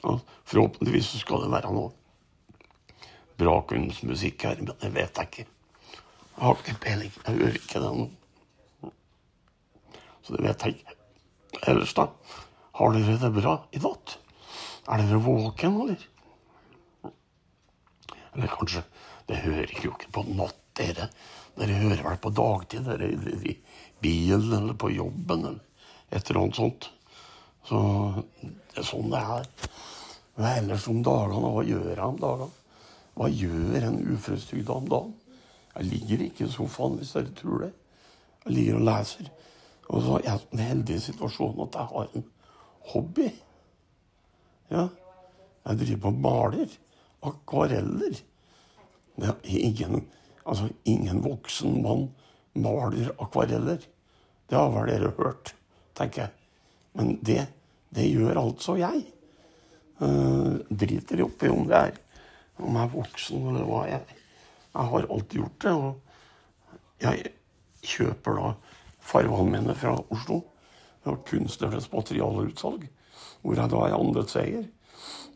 Ja, 0.03 0.17
forhåpentligvis 0.49 1.13
skal 1.21 1.45
det 1.45 1.53
være 1.53 1.71
noe 1.73 1.93
bra 3.39 3.56
kunstmusikk 3.67 4.45
her, 4.47 4.60
men 4.62 4.73
det 4.79 4.91
vet 4.93 5.19
jeg 5.19 5.29
ikke. 5.29 5.45
Jeg 6.34 6.43
har 6.43 6.60
ikke 6.60 6.82
peiling. 6.82 7.13
Jeg 7.25 7.39
hører 7.39 7.58
ikke 7.60 7.82
det 7.82 7.93
nå. 7.97 8.06
Så 10.24 10.36
det 10.36 10.44
vet 10.46 10.66
jeg 10.66 10.78
ikke. 10.78 10.98
Ellers, 11.70 11.94
da? 11.98 12.08
Har 12.80 12.96
dere 12.96 13.20
det 13.22 13.32
bra 13.36 13.58
i 13.72 13.82
natt? 13.84 14.18
Er 14.90 15.04
dere 15.04 15.22
våken, 15.24 15.80
eller? 15.84 16.10
Eller 18.34 18.50
kanskje 18.50 18.84
Det 19.28 19.38
hører 19.40 19.72
jo 19.80 19.94
ikke 19.94 20.12
på 20.12 20.26
natt, 20.36 20.58
dere. 20.76 21.08
Dere 21.56 21.78
hører 21.80 22.02
vel 22.04 22.18
på 22.20 22.32
dagtid, 22.34 22.84
dere 22.88 23.08
i 23.14 23.54
bilen 24.04 24.58
eller 24.58 24.76
på 24.76 24.90
jobben 24.92 25.46
eller 25.48 25.62
et 26.12 26.30
eller 26.30 26.42
annet 26.42 26.58
sånt. 26.58 26.90
Så 27.64 27.80
det 28.42 28.82
er 28.82 28.88
sånn 28.88 29.14
det 29.14 29.22
er. 29.22 29.48
Men 30.36 30.50
ellers 30.50 30.90
om 30.92 31.00
dagene, 31.06 31.54
hva 31.56 31.64
gjør 31.64 31.88
jeg 31.94 32.04
om 32.04 32.20
dagene? 32.20 32.50
Hva 33.14 33.30
gjør 33.30 33.88
en 33.88 34.00
uføretrygda 34.10 34.76
om 34.76 34.90
dagen? 34.90 35.14
Jeg 35.74 35.90
ligger 35.90 36.26
ikke 36.28 36.46
i 36.46 36.54
sofaen, 36.54 36.98
hvis 37.00 37.14
dere 37.16 37.34
tror 37.38 37.64
det. 37.64 37.72
Jeg 38.44 38.58
ligger 38.58 38.80
og 38.80 38.88
leser. 38.90 39.30
Og 39.89 40.04
så 40.04 40.17
er 40.17 40.28
jeg 40.28 40.39
i 40.39 40.50
den 40.52 40.63
heldige 40.63 41.06
situasjonen 41.08 41.65
at 41.67 41.80
jeg 41.80 41.89
har 41.91 42.12
en 42.15 42.26
hobby. 42.93 43.30
Ja. 44.72 44.88
Jeg 45.63 45.80
driver 45.80 46.12
og 46.12 46.22
maler. 46.28 46.78
Akvareller. 47.24 48.22
Er 49.22 49.36
ingen, 49.46 50.08
altså, 50.46 50.69
ingen 50.86 51.24
voksen 51.24 51.82
mann 51.84 52.08
maler 52.54 53.12
akvareller. 53.22 53.82
Det 54.50 54.58
har 54.58 54.72
vel 54.74 54.89
dere 54.89 55.12
hørt, 55.17 55.56
tenker 55.96 56.26
jeg. 56.26 56.32
Men 56.93 57.17
det, 57.26 57.46
det 57.96 58.10
gjør 58.10 58.41
altså 58.41 58.76
jeg. 58.78 59.06
Uh, 60.02 60.60
driter 60.67 61.22
oppi 61.24 61.48
om 61.54 61.67
det 61.69 61.78
er 61.78 62.00
om 62.62 62.76
jeg 62.76 62.86
er 62.86 62.91
voksen 62.93 63.48
eller 63.50 63.65
hva 63.67 63.84
jeg. 63.89 64.17
Jeg 64.74 64.89
har 64.91 65.08
alltid 65.15 65.39
gjort 65.39 65.65
det. 65.65 65.74
Og 65.74 67.04
jeg 67.04 67.32
kjøper 67.93 68.39
da 68.39 68.52
farvene 69.04 69.52
mine 69.52 69.76
fra 69.78 69.98
Oslo. 70.13 70.42
Fra 71.04 71.18
Kunstnernes 71.28 71.89
materialutsalg, 71.92 72.86
hvor 73.44 73.58
jeg 73.60 73.72
da 73.74 73.82
er 73.84 73.98
andelseier. 73.98 74.63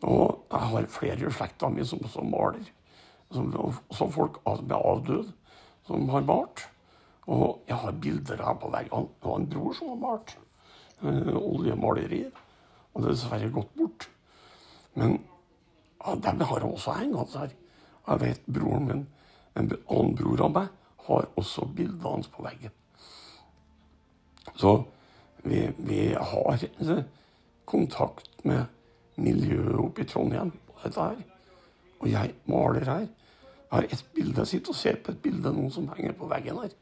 Og 0.08 0.46
jeg 0.50 0.70
har 0.72 0.90
flere 0.94 1.28
i 1.28 1.32
slekta 1.34 1.68
mi 1.68 1.84
som 1.84 2.00
også 2.06 2.24
maler. 2.24 2.70
Som, 3.34 3.52
som 3.92 4.12
folk 4.12 4.38
som 4.46 4.70
er 4.72 4.80
avdøde, 4.80 5.32
som 5.86 6.08
har 6.08 6.24
malt. 6.24 6.64
Og 7.28 7.64
jeg 7.68 7.76
har 7.76 7.92
bilder 8.00 8.40
her 8.40 8.56
på 8.56 8.70
veggene. 8.72 9.12
Var 9.22 9.36
en 9.36 9.48
bror 9.52 9.76
som 9.76 9.92
har 9.92 10.00
malt. 10.06 10.36
Øh, 11.02 11.36
oljemalerier. 11.36 12.30
Og 12.94 13.02
det 13.02 13.10
er 13.10 13.14
dessverre 13.18 13.50
gått 13.52 13.74
bort. 13.76 14.08
Men 14.96 15.18
ja, 16.00 16.14
dem 16.14 16.40
har 16.40 16.62
jeg 16.62 16.72
også 16.72 16.96
hengende 16.96 17.38
her. 17.38 17.54
Jeg 18.08 18.20
vet 18.20 18.46
broren 18.48 18.86
min, 18.88 19.06
en 19.58 19.68
annen 19.68 20.14
bror 20.16 20.40
av 20.46 20.52
meg, 20.54 20.68
har 21.08 21.26
også 21.36 21.66
bildet 21.76 22.06
hans 22.08 22.30
på 22.32 22.42
veggen. 22.46 22.72
Så 24.58 24.72
vi, 25.42 25.68
vi 25.76 26.00
har 26.14 26.64
eh, 26.80 27.04
kontakt 27.64 28.44
med 28.44 28.64
miljøet 29.14 29.78
oppe 29.78 30.02
i 30.02 30.08
Trondheim 30.08 30.50
på 30.50 30.80
dette 30.82 31.04
her. 31.04 31.20
Og 31.98 32.10
jeg 32.10 32.34
maler 32.50 32.90
her. 32.90 33.06
Jeg 33.68 33.76
har 33.76 33.86
et 33.86 34.04
bilde, 34.14 34.46
sitter 34.46 34.72
og 34.72 34.78
ser 34.78 34.98
på 35.04 35.12
et 35.12 35.22
bilde 35.22 35.52
noen 35.52 35.70
som 35.74 35.88
henger 35.94 36.16
på 36.18 36.30
veggen 36.30 36.58
her. 36.62 36.74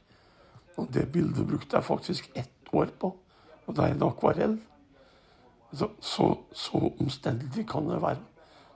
Og 0.76 0.88
det 0.92 1.08
bildet 1.12 1.48
brukte 1.48 1.76
jeg 1.76 1.84
faktisk 1.84 2.30
ett 2.34 2.72
år 2.72 2.92
på. 3.00 3.12
Og 3.66 3.76
det 3.76 3.84
er 3.84 3.94
en 3.94 4.06
akvarell. 4.06 4.56
Så, 5.72 5.90
så, 6.00 6.30
så 6.52 6.80
omstendelig 7.00 7.66
kan 7.68 7.88
det 7.90 8.00
være. 8.02 8.22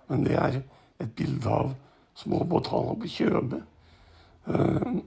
Men 0.09 0.25
det 0.27 0.37
er 0.37 0.61
et 1.01 1.13
bilde 1.17 1.49
av 1.49 1.73
små 2.19 2.43
botaner 2.45 2.99
på 3.01 3.13
Kjøbe. 3.15 3.63
Uh, 4.51 4.99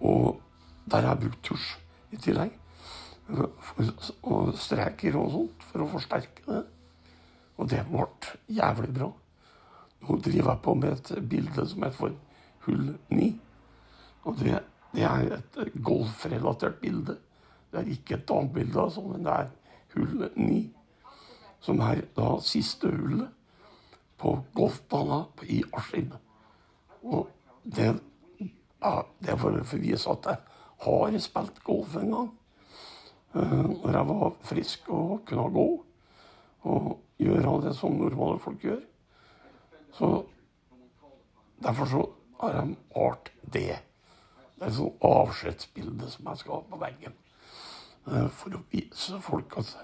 og 0.00 0.40
der 0.90 1.04
har 1.04 1.12
jeg 1.12 1.26
brukt 1.26 1.44
tusj 1.46 1.68
i 2.14 2.18
tillegg. 2.22 2.59
Og 3.30 4.52
streker 4.58 5.16
og 5.20 5.32
sånt 5.34 5.64
for 5.70 5.84
å 5.84 5.90
forsterke 5.92 6.46
det. 6.46 6.64
Og 7.60 7.68
det 7.70 7.84
ble 7.88 8.06
jævlig 8.56 8.92
bra. 8.96 9.10
Nå 10.00 10.16
driver 10.24 10.54
jeg 10.54 10.62
på 10.64 10.74
med 10.80 10.92
et 10.96 11.28
bilde 11.28 11.66
som 11.68 11.84
heter 11.84 11.98
for 11.98 12.16
Hull 12.66 12.94
9. 13.12 13.30
Og 14.28 14.38
det, 14.40 14.60
det 14.94 15.04
er 15.08 15.34
et 15.38 15.58
golfrelatert 15.84 16.80
bilde. 16.80 17.16
Det 17.70 17.80
er 17.80 17.92
ikke 17.92 18.16
et 18.16 18.28
damebilde, 18.28 18.80
altså, 18.82 19.04
men 19.06 19.24
det 19.24 19.32
er 19.32 19.50
hull 19.94 20.24
9. 20.34 20.60
Som 21.60 21.80
er 21.84 22.02
da 22.16 22.32
siste 22.44 22.90
hullet 22.90 23.28
på 24.20 24.34
golfbanen 24.56 25.46
i 25.48 25.62
Askim. 25.76 26.12
Og 27.02 27.28
det, 27.64 27.92
ja, 28.40 28.94
det 29.20 29.38
for 29.40 29.56
å 29.56 29.80
vise 29.80 30.12
at 30.12 30.28
jeg 30.32 30.42
har 30.84 31.18
spilt 31.20 31.62
golf 31.64 31.96
en 32.00 32.14
gang. 32.16 32.30
Når 33.34 33.94
jeg 33.94 34.06
var 34.08 34.32
frisk 34.42 34.88
og 34.90 35.20
kunne 35.28 35.46
gå. 35.54 35.68
Og 36.70 36.90
gjøre 37.20 37.60
det 37.64 37.76
som 37.78 37.94
normale 37.96 38.40
folk 38.42 38.64
gjør. 38.64 38.80
Så 39.94 40.10
Derfor 41.60 41.86
så 41.86 42.10
har 42.40 42.54
jeg 42.54 42.76
malt 42.96 43.32
det. 43.42 43.76
Det 44.56 44.64
er 44.64 44.70
et 44.70 44.76
sånt 44.76 45.04
avskjedsbilde 45.04 46.08
som 46.08 46.30
jeg 46.30 46.40
skal 46.40 46.56
ha 46.56 46.60
på 46.70 46.80
veggen. 46.80 47.16
Uh, 48.06 48.28
for 48.32 48.56
å 48.56 48.62
vise 48.72 49.20
folk 49.20 49.58
at 49.60 49.74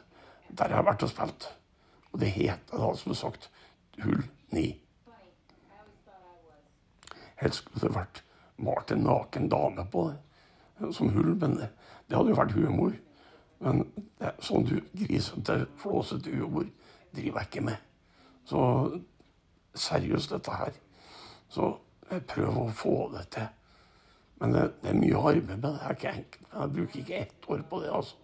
der 0.48 0.72
jeg 0.72 0.78
har 0.78 0.87
vært 0.87 1.04
og 1.04 1.12
spilt. 1.12 1.48
Og 2.12 2.20
det 2.22 2.32
heter 2.32 2.80
da, 2.80 2.92
som 2.96 3.16
sagt, 3.16 3.50
hull 4.00 4.24
ni. 4.56 4.70
Helst 7.37 7.66
skulle 7.66 7.90
det 7.90 7.98
vært 7.98 8.22
malt 8.64 8.92
en 8.94 9.04
naken 9.04 9.50
dame 9.52 9.85
på 9.92 10.06
det 10.09 10.94
som 10.96 11.12
hull, 11.12 11.35
men 11.37 11.59
det 11.61 12.16
hadde 12.16 12.32
jo 12.32 12.38
vært 12.38 12.56
humor. 12.56 12.96
Men 13.64 13.84
det, 14.20 14.34
sånn 14.44 14.66
du 14.68 14.76
grisete, 14.92 15.62
flåsete 15.80 16.32
humor 16.34 16.66
driver 17.16 17.40
jeg 17.40 17.50
ikke 17.50 17.64
med. 17.70 17.84
Så 18.46 18.60
seriøst, 19.76 20.32
dette 20.32 20.56
her. 20.56 20.76
Så 21.48 21.72
jeg 22.10 22.26
prøver 22.30 22.60
å 22.62 22.74
få 22.76 22.96
det 23.14 23.24
til. 23.36 23.48
Men 24.40 24.52
det, 24.52 24.64
det 24.82 24.92
er 24.92 25.00
mye 25.00 25.22
arbeid 25.22 25.48
med 25.48 25.62
det. 25.64 25.72
Det 25.72 25.88
er 25.88 25.96
ikke 25.96 26.12
enkelt. 26.12 26.48
Jeg 26.52 26.72
bruker 26.76 27.00
ikke 27.00 27.20
ett 27.24 27.48
år 27.48 27.62
på 27.70 27.80
det, 27.82 27.92
altså. 27.96 28.16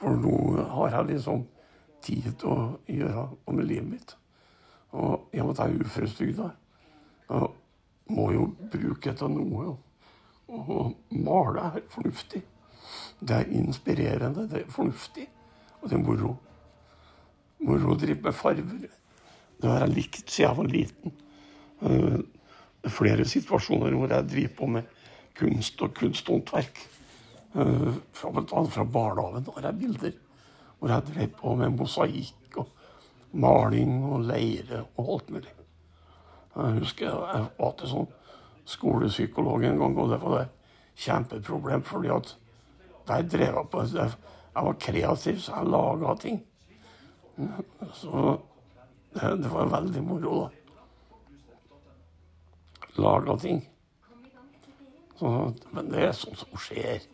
For 0.00 0.16
nå 0.16 0.36
har 0.72 0.94
jeg 0.94 1.10
liksom 1.10 1.42
tid 2.00 2.30
til 2.40 2.48
å 2.48 2.60
gjøre 2.88 3.26
noe 3.28 3.56
med 3.58 3.68
livet 3.68 3.90
mitt. 3.90 4.14
Og 4.96 5.28
i 5.36 5.42
og 5.42 5.50
med 5.50 5.60
at 5.60 5.66
jeg 5.66 5.76
er 5.76 7.50
må 8.10 8.30
jo 8.34 8.46
bruke 8.72 9.12
til 9.14 9.34
noe. 9.36 9.74
Og 10.50 10.96
male 11.14 11.66
er 11.68 11.84
fornuftig. 11.92 12.40
Det 13.20 13.36
er 13.36 13.52
inspirerende, 13.52 14.46
det 14.48 14.62
er 14.62 14.72
fornuftig, 14.72 15.26
og 15.80 15.90
det 15.90 15.98
er 15.98 16.04
moro. 16.04 16.36
Moro 17.60 17.92
å 17.92 17.98
drive 18.00 18.22
med 18.24 18.36
farver. 18.36 18.88
Det 19.60 19.68
har 19.68 19.84
jeg 19.84 19.94
likt 19.94 20.32
siden 20.32 20.46
jeg 20.48 20.56
var 20.56 20.70
liten. 20.72 21.18
Eh, 21.82 22.16
det 22.80 22.88
er 22.88 22.96
flere 22.96 23.26
situasjoner 23.28 23.92
hvor 23.92 24.14
jeg 24.14 24.28
driver 24.30 24.56
på 24.56 24.70
med 24.78 24.96
kunst 25.36 25.82
og 25.84 25.92
kunsthåndverk. 25.98 26.80
Eh, 27.54 27.92
fra, 28.16 28.32
fra 28.72 28.84
barnehagen 28.84 29.48
har 29.54 29.68
jeg 29.68 29.80
bilder 29.82 30.18
hvor 30.80 30.88
jeg 30.94 31.08
drev 31.10 31.32
på 31.36 31.54
med 31.60 31.74
mosaikk 31.76 32.56
og 32.62 32.68
maling 33.36 33.98
og 34.08 34.24
leire 34.30 34.84
og 34.96 35.10
alt 35.14 35.34
mulig. 35.34 35.52
Jeg 36.56 36.78
husker 36.80 37.06
jeg 37.10 37.44
var 37.58 37.74
til 37.78 37.90
sånn 37.90 38.08
skolepsykolog 38.70 39.64
en 39.66 39.78
gang, 39.80 39.98
og 39.98 40.10
det 40.12 40.20
var 40.22 40.38
et 40.40 40.56
kjempeproblem. 41.04 41.82
fordi 41.82 42.08
at 42.14 42.36
der 43.10 43.26
drev 43.30 43.58
jeg 43.60 43.70
på 43.72 43.84
Jeg 43.90 44.64
var 44.66 44.78
kreativ, 44.86 45.38
så 45.40 45.58
jeg 45.58 45.72
laga 45.72 46.14
ting. 46.20 46.40
Så 47.94 48.38
det, 49.14 49.36
det, 49.42 49.50
var 49.50 49.70
veldig 49.70 50.02
moro, 50.04 50.32
da. 50.40 50.48
Laga 53.00 53.36
ting. 53.40 53.60
Så, 55.18 55.52
men 55.70 55.90
det 55.92 56.06
er 56.06 56.16
sånt 56.16 56.38
som 56.40 56.58
skjer. 56.58 57.04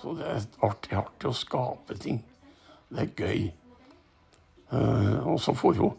Så 0.00 0.14
det 0.18 0.26
er 0.28 0.48
artig, 0.66 0.96
artig 0.98 1.30
å 1.30 1.36
skape 1.36 1.96
ting 2.00 2.20
det 2.88 3.02
er 3.02 3.14
gøy. 3.16 3.46
Uh, 4.72 5.26
og 5.32 5.40
så 5.40 5.54
får 5.54 5.78
jo 5.78 5.92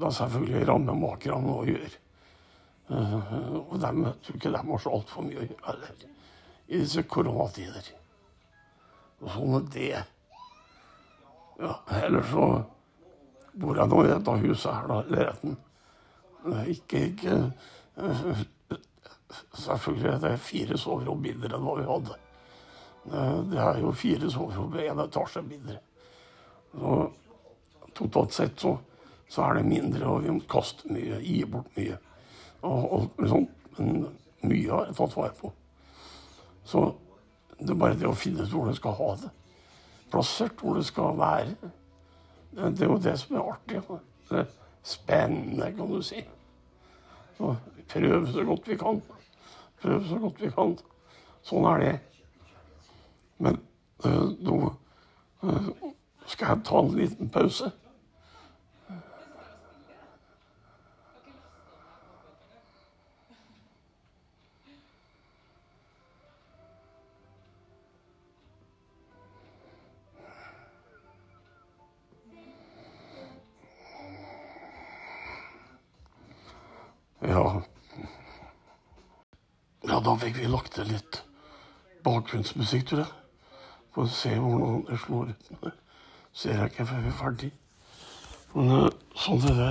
da 0.00 0.10
selvfølgelig 0.12 0.66
rammemakerne 0.68 1.54
òg 1.54 1.72
gjør. 1.72 1.96
Uh, 2.90 3.56
og 3.70 3.76
dem, 3.80 4.04
jeg 4.06 4.14
tror 4.24 4.38
ikke 4.38 4.52
de 4.56 4.62
har 4.70 4.82
så 4.84 4.92
altfor 4.96 5.26
mye 5.26 5.40
å 5.40 5.46
gjøre 5.46 5.66
heller 5.68 6.06
i 6.70 6.80
disse 6.82 7.04
koronatider. 7.10 7.90
Og 9.20 9.32
sånn 9.34 9.56
er 9.58 9.66
det. 9.74 10.04
Ja, 11.60 11.74
ellers 12.00 12.30
så 12.30 12.46
bor 13.60 13.76
jeg 13.76 13.90
nå 13.90 14.04
i 14.04 14.08
dette 14.08 14.36
huset 14.44 14.72
her, 14.72 14.88
da, 14.88 15.02
leiligheten. 15.10 15.58
Ikke, 16.72 17.02
ikke 17.10 17.34
Selvfølgelig 19.52 20.14
det 20.22 20.30
er 20.32 20.40
fire 20.42 20.78
soverom 20.80 21.20
mindre 21.22 21.52
enn 21.54 21.66
hva 21.66 21.74
vi 21.76 21.86
hadde. 21.86 22.16
Det 23.50 23.60
er 23.62 23.80
jo 23.82 23.92
fire 23.96 24.30
soverom 24.32 24.72
med 24.72 24.88
én 24.88 25.02
etasje 25.04 25.42
mindre. 25.44 25.76
Så 26.72 26.96
totalt 27.98 28.34
sett 28.34 28.60
så, 28.60 28.76
så, 29.28 29.44
er 29.44 29.60
det 29.60 29.68
mindre, 29.68 30.06
og 30.08 30.24
vi 30.24 30.34
må 30.34 30.42
kaste 30.50 30.90
mye, 30.90 31.20
gi 31.22 31.44
bort 31.44 31.70
mye. 31.76 31.98
Og 32.66 32.96
og, 32.96 33.22
sånt. 33.28 33.56
Men 33.78 34.08
mye 34.42 34.72
har 34.72 34.88
jeg 34.88 34.96
tatt 34.98 35.16
vare 35.16 35.36
på. 35.38 35.52
Så 36.66 36.84
det 37.60 37.74
er 37.74 37.80
bare 37.80 37.98
det 37.98 38.08
å 38.08 38.16
finne 38.16 38.46
ut 38.46 38.52
hvor 38.52 38.68
du 38.68 38.76
skal 38.76 38.96
ha 38.96 39.10
det. 39.20 39.30
Plassert 40.10 40.60
hvor 40.60 40.78
det 40.78 40.86
skal 40.88 41.18
være. 41.18 41.70
Det 42.56 42.84
er 42.84 42.90
jo 42.90 42.98
det 43.02 43.16
som 43.20 43.36
er 43.36 43.50
artig. 43.52 43.82
Det 44.30 44.38
er 44.42 44.46
spennende, 44.82 45.72
kan 45.76 45.90
du 45.92 46.00
si. 46.02 46.22
Så 47.36 47.54
prøv 47.92 48.26
så 48.32 48.44
godt 48.48 48.68
vi 48.68 48.78
kan. 48.80 49.02
Prøv 49.82 50.08
så 50.08 50.18
godt 50.24 50.40
vi 50.42 50.50
kan. 50.56 50.74
Sånn 51.46 51.68
er 51.70 51.84
det. 51.84 51.92
Men 53.40 53.60
uh, 54.04 54.32
nå 54.40 54.56
uh, 55.44 55.70
skal 56.28 56.54
jeg 56.54 56.64
ta 56.68 56.82
en 56.82 56.96
liten 56.96 57.30
pause. 57.32 57.70
Bakgrunnsmusikk, 82.40 82.86
tror 82.86 82.98
jeg. 82.98 83.12
For 83.94 84.06
å 84.06 84.12
se 84.14 84.32
hvordan 84.38 84.84
det 84.88 84.98
slår 85.04 85.30
ut. 85.30 85.72
Ser 86.32 86.56
jeg 86.56 86.70
ikke 86.70 86.86
før 86.86 87.02
vi 87.04 87.10
er 87.10 87.18
ferdig. 87.18 87.52
Men 88.54 88.70
eh, 88.76 88.90
sånn 89.18 89.46
er 89.50 89.56
det. 89.58 89.70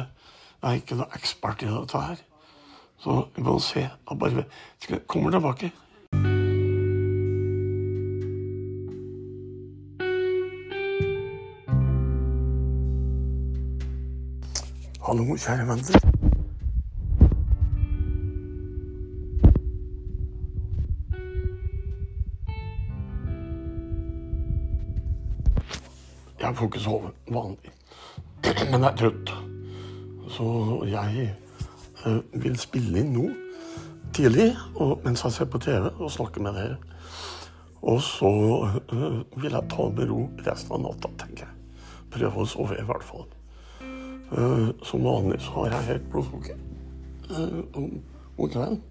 Jeg 0.60 0.70
er 0.70 0.82
ikke 0.82 1.00
noe 1.00 1.16
ekspert 1.16 1.64
i 1.64 1.72
dette 1.72 2.04
her. 2.04 2.24
Så 3.00 3.22
vi 3.36 3.44
må 3.44 3.60
se. 3.64 3.88
Jeg 3.88 4.20
bare 4.20 4.46
jeg 4.90 5.06
kommer 5.08 5.32
tilbake. 5.32 5.72
Hallo, 15.10 15.26
kjære 15.34 15.66
venner. 15.66 16.19
Jeg 26.50 26.58
får 26.58 26.70
ikke 26.70 26.80
sove 26.82 27.10
vanlig. 27.30 27.72
Men 28.72 28.82
jeg 28.82 28.88
er 28.90 28.96
trøtt. 28.98 29.32
Så 30.34 30.46
jeg 30.90 31.28
uh, 32.08 32.42
vil 32.42 32.58
spille 32.58 33.04
inn 33.04 33.12
nå 33.14 33.28
tidlig 34.18 34.48
og, 34.74 34.96
mens 35.04 35.22
jeg 35.28 35.36
ser 35.36 35.50
på 35.54 35.62
TV 35.62 35.92
og 35.92 36.10
snakker 36.10 36.42
med 36.42 36.58
dere. 36.58 36.80
Og 37.86 38.02
så 38.02 38.34
uh, 38.66 39.22
vil 39.38 39.60
jeg 39.60 39.70
ta 39.76 39.88
med 39.94 40.10
ro 40.10 40.24
resten 40.48 40.74
av 40.74 40.84
natta, 40.88 41.14
tenker 41.22 41.46
jeg. 41.46 41.86
Prøve 42.18 42.42
å 42.42 42.50
sove, 42.50 42.82
i 42.82 42.90
hvert 42.90 43.06
fall. 43.06 43.30
Uh, 44.34 44.74
som 44.82 45.06
vanlig 45.06 45.44
så 45.46 45.54
har 45.60 45.78
jeg 45.78 45.90
helt 45.94 46.10
blodsukker 46.10 46.68
om, 47.78 47.92
om 48.40 48.46
kvelden. 48.50 48.82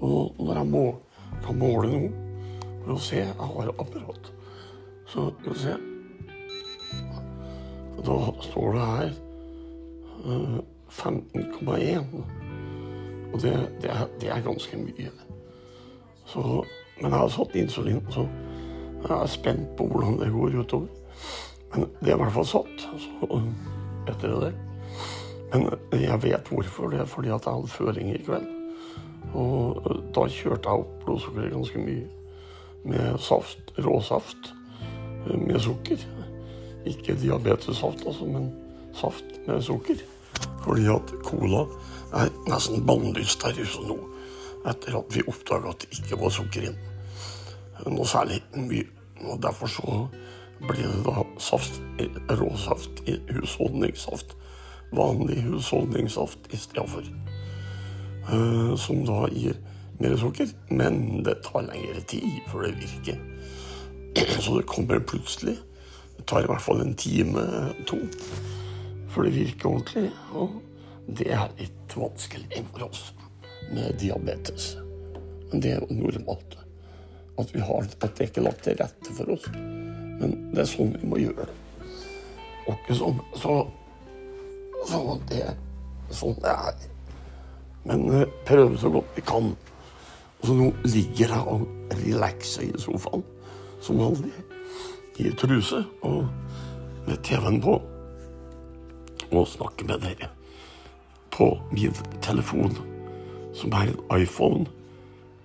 Og 0.00 0.40
når 0.40 0.62
jeg 0.62 0.72
må, 0.72 0.86
kan 1.44 1.60
måle 1.60 1.92
noe 1.92 2.14
for 2.78 2.96
å 2.96 3.02
se 3.12 3.26
Jeg 3.26 3.34
har 3.40 3.74
apparat. 3.76 4.38
Så 5.04 5.34
skal 5.42 5.52
vi 5.52 5.66
se 5.68 5.82
da 8.02 8.16
står 8.42 8.72
det 8.72 8.86
her 8.86 9.12
uh, 10.24 10.58
15,1. 10.90 12.04
Og 13.34 13.40
det, 13.42 13.52
det, 13.82 13.90
er, 13.90 14.06
det, 14.20 14.28
er, 14.30 14.42
ganske 14.42 14.78
mye. 14.78 15.10
Så, 16.26 16.64
men 17.00 17.10
jeg 17.10 17.18
har 17.18 17.32
satt 17.34 17.56
insulin, 17.58 18.02
så 18.10 18.26
jeg 19.02 19.16
er 19.16 19.26
spent 19.26 19.74
på 19.76 19.86
hvordan 19.90 20.20
det 20.20 20.32
går 20.32 20.60
utover. 20.60 20.86
Men 21.74 21.88
det 22.00 22.12
er 22.12 22.14
i 22.14 22.22
hvert 22.22 22.36
fall 22.36 22.46
satt 22.46 22.84
så, 23.02 23.40
etter 24.08 24.36
det. 24.44 24.52
Men 25.52 25.68
jeg 26.00 26.22
vet 26.22 26.50
hvorfor. 26.50 26.90
Det 26.90 27.00
er 27.00 27.10
fordi 27.10 27.32
at 27.34 27.46
jeg 27.46 27.54
hadde 27.54 27.74
føring 27.74 28.12
i 28.14 28.22
kveld. 28.22 28.50
Og 29.34 29.82
da 30.14 30.26
kjørte 30.30 30.70
jeg 30.70 30.84
opp 30.84 30.92
blodsukkeret 31.04 31.54
ganske 31.54 31.82
mye. 31.82 32.06
Med 32.84 33.18
saft, 33.18 33.72
råsaft 33.80 34.52
med 35.26 35.58
sukker. 35.60 36.04
Ikke 36.86 37.16
diabetessaft, 37.16 38.04
altså, 38.06 38.28
men 38.28 38.50
saft 38.94 39.24
med 39.46 39.62
sukker. 39.62 40.02
Fordi 40.64 40.88
at 40.92 41.14
cola 41.24 41.64
er 42.14 42.32
nesten 42.48 42.84
bannlyst 42.86 43.44
her 43.46 43.56
ute 43.58 43.86
nå. 43.88 43.98
Etter 44.68 44.96
at 44.98 45.10
vi 45.12 45.24
oppdaga 45.28 45.72
at 45.74 45.84
det 45.84 45.98
ikke 45.98 46.20
var 46.20 46.32
sukker 46.32 46.68
inn. 46.70 46.78
Noe 47.84 48.06
særlig 48.08 48.40
mye. 48.56 48.86
Og 49.24 49.40
derfor 49.42 49.70
så 49.70 49.98
blir 50.64 50.88
det 50.88 51.02
da 51.06 51.24
saft, 51.42 51.80
råsaft 52.40 53.04
husholdningssaft. 53.30 54.34
Vanlig 54.94 55.42
husholdningssaft 55.42 56.48
i 56.52 56.60
stedet 56.60 56.88
for. 56.90 57.12
Uh, 58.24 58.72
som 58.80 59.04
da 59.04 59.26
gir 59.32 59.58
mer 60.00 60.16
sukker. 60.20 60.48
Men 60.70 61.24
det 61.26 61.40
tar 61.44 61.66
lengre 61.68 62.04
tid 62.08 62.40
før 62.52 62.68
det 62.68 62.76
virker. 62.80 63.20
Så 64.44 64.58
det 64.58 64.68
kommer 64.70 65.00
plutselig. 65.00 65.58
Det 66.24 66.30
tar 66.30 66.46
i 66.46 66.46
hvert 66.48 66.62
fall 66.64 66.78
en 66.80 66.94
time, 66.96 67.42
to, 67.84 67.98
før 69.12 69.26
det 69.26 69.32
virker 69.34 69.66
ordentlig. 69.68 70.06
Og 70.32 70.54
det 71.18 71.26
er 71.36 71.50
litt 71.58 71.96
vanskelig 72.00 72.62
for 72.70 72.86
oss 72.86 73.02
med 73.68 73.98
diabetes. 74.00 74.70
Men 75.50 75.60
det 75.60 75.74
er 75.74 75.82
jo 75.82 75.98
normalt. 75.98 76.56
At, 77.36 77.52
vi 77.52 77.60
har, 77.60 77.84
at 77.84 78.16
det 78.16 78.30
ikke 78.30 78.40
er 78.40 78.46
lagt 78.46 78.64
til 78.64 78.78
rette 78.80 79.18
for 79.18 79.34
oss. 79.34 79.50
Men 79.52 80.32
det 80.54 80.64
er 80.64 80.70
sånn 80.70 80.94
vi 80.94 81.12
må 81.12 81.20
gjøre 81.20 81.44
det. 81.44 81.58
Og 82.62 82.72
ikke 82.72 82.98
sånn. 83.02 83.20
Så, 83.44 83.58
så 84.88 85.02
det 85.28 85.42
er 85.50 85.60
sånn 86.08 86.40
det 86.40 86.56
er. 86.56 86.88
Men 87.84 88.08
uh, 88.08 88.24
prøve 88.48 88.80
så 88.80 88.94
godt 88.96 89.12
vi 89.20 89.28
kan. 89.28 89.52
Og 90.40 90.48
så 90.48 90.56
nå 90.56 90.72
ligger 90.88 91.36
jeg 91.36 91.46
og 91.58 91.94
relaxer 92.00 92.70
i 92.70 92.74
sofaen 92.80 93.28
som 93.84 94.00
vanlig 94.00 94.32
i 95.18 95.30
truse 95.38 95.84
og 96.02 96.26
med 97.06 97.20
TV-en 97.26 97.60
på 97.62 97.76
og 99.34 99.46
snakke 99.48 99.86
med 99.86 100.02
dere 100.04 100.30
på 101.34 101.48
min 101.72 101.94
telefon, 102.22 102.76
som 103.54 103.72
er 103.74 103.90
en 103.90 104.22
iPhone 104.22 104.66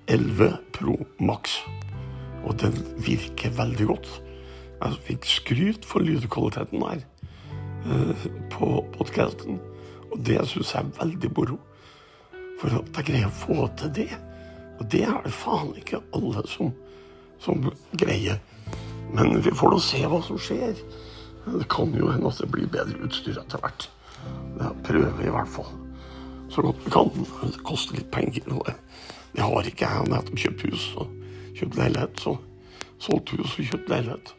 11 0.08 0.58
Pro 0.74 0.96
Max. 1.20 1.60
Og 2.46 2.60
den 2.62 2.76
virker 3.06 3.56
veldig 3.58 3.88
godt. 3.88 4.10
Jeg 4.80 5.00
fikk 5.08 5.26
skryt 5.26 5.86
for 5.86 6.06
lydkvaliteten 6.06 6.86
her 6.86 7.02
eh, 7.86 8.28
på 8.54 8.70
podkasten, 8.96 9.60
og 10.12 10.22
det 10.26 10.40
syns 10.48 10.74
jeg 10.76 10.86
er 10.86 10.94
veldig 11.02 11.32
moro. 11.38 11.58
For 12.62 12.80
at 12.80 12.94
jeg 13.00 13.10
greier 13.10 13.32
å 13.32 13.40
få 13.42 13.68
til 13.80 13.94
det. 13.96 14.10
Og 14.80 14.88
det 14.92 15.04
er 15.08 15.20
det 15.26 15.34
faen 15.36 15.74
ikke 15.80 16.02
alle 16.16 16.46
som, 16.48 16.72
som 17.42 17.66
greier. 17.98 18.40
Men 19.16 19.40
vi 19.42 19.54
får 19.56 19.74
nå 19.74 19.82
se 19.84 20.02
hva 20.06 20.22
som 20.26 20.40
skjer. 20.42 20.80
Det 21.50 21.68
kan 21.72 21.94
jo 21.98 22.12
hende 22.12 22.30
at 22.30 22.42
det 22.42 22.52
blir 22.52 22.70
bedre 22.70 23.00
utstyr 23.08 23.40
etter 23.42 23.62
hvert. 23.64 23.88
Det 24.60 24.74
prøver 24.86 25.16
vi 25.18 25.30
i 25.30 25.34
hvert 25.34 25.50
fall 25.50 25.70
så 26.50 26.62
godt 26.62 26.86
vi 26.86 26.92
kan. 26.92 27.10
Det 27.42 27.64
koster 27.64 27.96
litt 27.96 28.12
penger. 28.12 28.44
og 28.54 28.66
det, 29.34 29.42
har 29.42 29.68
ikke 29.68 29.86
jeg. 29.86 30.08
Jeg 30.08 30.14
har 30.16 30.36
kjøpt 30.36 30.62
hus 30.62 30.86
og 30.98 31.08
kjøpt 31.56 31.78
leilighet. 31.78 32.20
Så 32.20 32.38
solgt 33.00 33.30
hus 33.30 33.60
og 33.60 33.66
kjøpt 33.66 33.90
leilighet. 33.90 34.34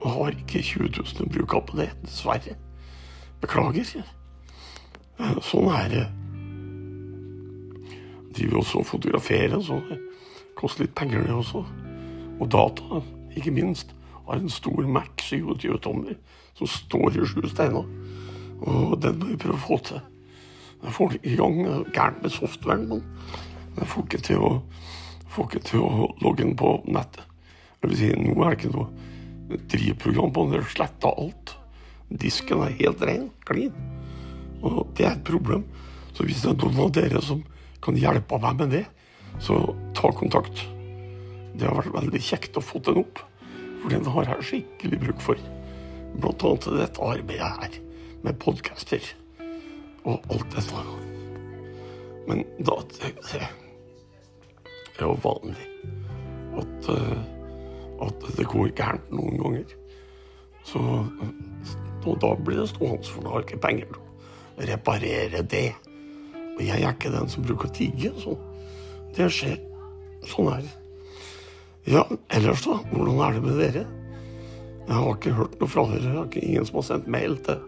Og 0.00 0.10
har 0.10 0.36
ikke 0.36 0.62
20 0.62 0.88
000 0.96 1.24
å 1.24 1.32
bruke 1.32 1.60
på 1.68 1.80
det, 1.80 1.90
dessverre. 2.04 2.56
Beklager. 3.40 3.92
Sånn 5.44 5.68
er 5.72 5.92
det. 5.92 6.06
Driver 8.36 8.60
også 8.60 8.82
og 8.82 8.86
fotograferer, 8.86 9.60
så 9.64 9.80
det 9.88 10.00
koster 10.56 10.84
litt 10.84 10.96
penger, 10.96 11.24
det 11.24 11.32
også. 11.32 11.62
Og 12.36 12.50
data 12.52 13.00
ikke 13.36 13.54
minst, 13.54 13.92
har 14.26 14.40
en 14.40 14.50
stor 14.50 14.86
Mac 14.90 15.22
27-tommer 15.22 16.16
som 16.56 16.70
står 16.70 17.16
i 17.16 17.26
sju 17.28 17.44
steiner. 17.50 17.86
Og 18.66 18.96
den 19.02 19.18
må 19.20 19.30
vi 19.30 19.40
prøve 19.40 19.58
å 19.58 19.66
få 19.66 19.78
til. 19.86 20.00
Jeg 20.82 20.94
får 20.96 21.14
det 21.14 21.20
i 21.30 21.36
gang. 21.38 21.60
Gærent 21.94 22.22
med 22.22 22.34
softwaren, 22.34 22.86
men 22.90 23.02
jeg 23.76 23.88
får 23.92 24.06
ikke 24.06 24.22
til 24.30 24.44
å, 24.44 24.52
ikke 25.44 25.62
til 25.68 25.84
å 25.84 26.10
logge 26.24 26.44
inn 26.46 26.56
på 26.58 26.78
nettet. 26.88 27.24
Det 27.80 27.90
vil 27.90 27.98
si, 28.00 28.10
nå 28.16 28.34
er 28.40 28.54
det 28.54 28.58
ikke 28.60 28.74
noe 28.74 29.58
drivprogram 29.72 30.32
på 30.34 30.44
den. 30.44 30.54
Det 30.56 30.62
er 30.62 30.72
sletta 30.74 31.12
alt. 31.12 31.56
Disken 32.22 32.62
er 32.64 32.78
helt 32.80 33.02
ren, 33.06 33.28
klin. 33.46 33.74
Og 34.64 34.86
det 34.96 35.06
er 35.06 35.16
et 35.16 35.26
problem. 35.26 35.66
Så 36.16 36.24
hvis 36.26 36.42
det 36.42 36.54
er 36.54 36.62
noen 36.62 36.86
av 36.86 36.94
dere 36.96 37.22
som 37.22 37.42
kan 37.84 37.98
hjelpe 38.00 38.40
meg 38.42 38.62
med 38.62 38.72
det, 38.78 38.86
så 39.42 39.60
ta 39.94 40.10
kontakt. 40.16 40.64
Det 41.56 41.68
har 41.68 41.78
vært 41.78 41.94
veldig 41.94 42.22
kjekt 42.22 42.58
å 42.58 42.64
få 42.64 42.80
den 42.84 43.00
opp, 43.00 43.22
for 43.80 43.92
den 43.92 44.08
har 44.12 44.32
jeg 44.32 44.48
skikkelig 44.50 45.00
bruk 45.06 45.22
for. 45.24 45.40
Blant 46.16 46.44
annet 46.44 46.66
til 46.66 46.80
dette 46.80 47.06
arbeidet 47.12 47.52
her, 47.60 47.78
med 48.24 48.38
podcaster 48.42 49.12
og 50.06 50.26
alt 50.32 50.52
dette. 50.54 50.84
Men 52.26 52.42
da 52.58 52.76
det, 52.96 53.40
er 54.96 55.02
jo 55.04 55.16
vanlig 55.22 55.66
at, 56.58 56.88
eh, 56.92 57.18
at 58.06 58.28
det 58.38 58.48
går 58.50 58.72
gærent 58.76 59.10
noen 59.14 59.40
ganger. 59.42 59.74
Så 60.66 60.82
og 62.06 62.20
da 62.22 62.32
blir 62.38 62.60
det 62.60 62.68
stående, 62.70 63.06
for 63.10 63.24
da 63.24 63.34
har 63.34 63.44
ikke 63.44 63.62
penger 63.62 63.88
til 63.90 63.98
å 63.98 64.66
reparere 64.70 65.42
det. 65.42 65.68
Og 66.56 66.62
jeg 66.64 66.78
er 66.78 66.92
ikke 66.92 67.12
den 67.12 67.30
som 67.30 67.44
bruker 67.44 67.68
å 67.68 67.74
tigge, 67.74 68.12
så 68.22 68.36
det 69.16 69.26
skjer. 69.34 69.58
Sånn 70.26 70.52
er 70.54 70.62
det. 70.64 70.74
Ja, 71.86 72.02
ellers 72.34 72.64
da? 72.64 72.80
Hvordan 72.90 73.20
er 73.22 73.36
det 73.36 73.42
med 73.44 73.60
dere? 73.60 73.84
Jeg 74.88 74.94
har 74.94 75.12
ikke 75.12 75.34
hørt 75.36 75.52
noe 75.60 75.70
fra 75.70 75.84
dere. 75.86 76.02
Jeg 76.02 76.16
har 76.16 76.24
ikke 76.26 76.40
ingen 76.42 76.64
som 76.66 76.80
har 76.80 76.86
sendt 76.88 77.10
mail 77.14 77.36
til 77.46 77.60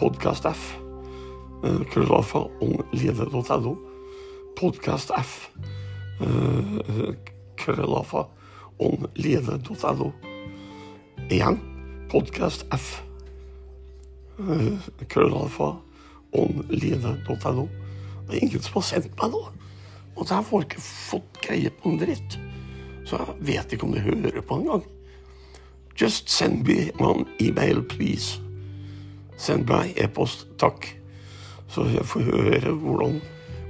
podcastf. 0.00 0.70
Uh, 1.60 1.82
krøllalfa 1.92 2.40
onlide.no. 2.64 3.74
Podcastf. 4.56 5.34
Uh, 6.22 7.12
krøllalfa 7.60 8.22
onlide.no. 8.80 10.08
Igjen 11.28 11.60
podcastf. 12.08 12.88
Uh, 14.40 14.88
krøllalfa 15.04 15.74
online.no. 16.32 17.68
Det 18.24 18.38
er 18.38 18.40
ingen 18.48 18.64
som 18.64 18.80
har 18.80 18.88
sendt 18.88 19.12
meg 19.20 19.36
noe. 19.36 19.52
Og 20.16 20.32
jeg 20.32 20.48
får 20.48 20.64
ikke 20.64 20.88
fått 20.88 21.44
greie 21.44 21.76
på 21.76 21.92
en 21.92 22.00
dritt. 22.00 22.40
Så 23.14 23.20
jeg 23.22 23.46
vet 23.46 23.72
ikke 23.72 23.86
om 23.86 23.92
de 23.94 24.00
hører 24.02 24.42
på 24.42 24.56
engang. 24.58 24.82
Just 26.00 26.30
send 26.30 26.66
me 26.66 26.90
one 26.98 27.24
email, 27.40 27.82
please. 27.82 28.40
Send 29.38 29.68
meg 29.70 29.94
e-post, 30.02 30.48
takk. 30.58 30.88
Så 31.70 31.84
jeg 31.92 32.02
får 32.10 32.24
høre 32.26 32.72
hvordan, 32.74 33.20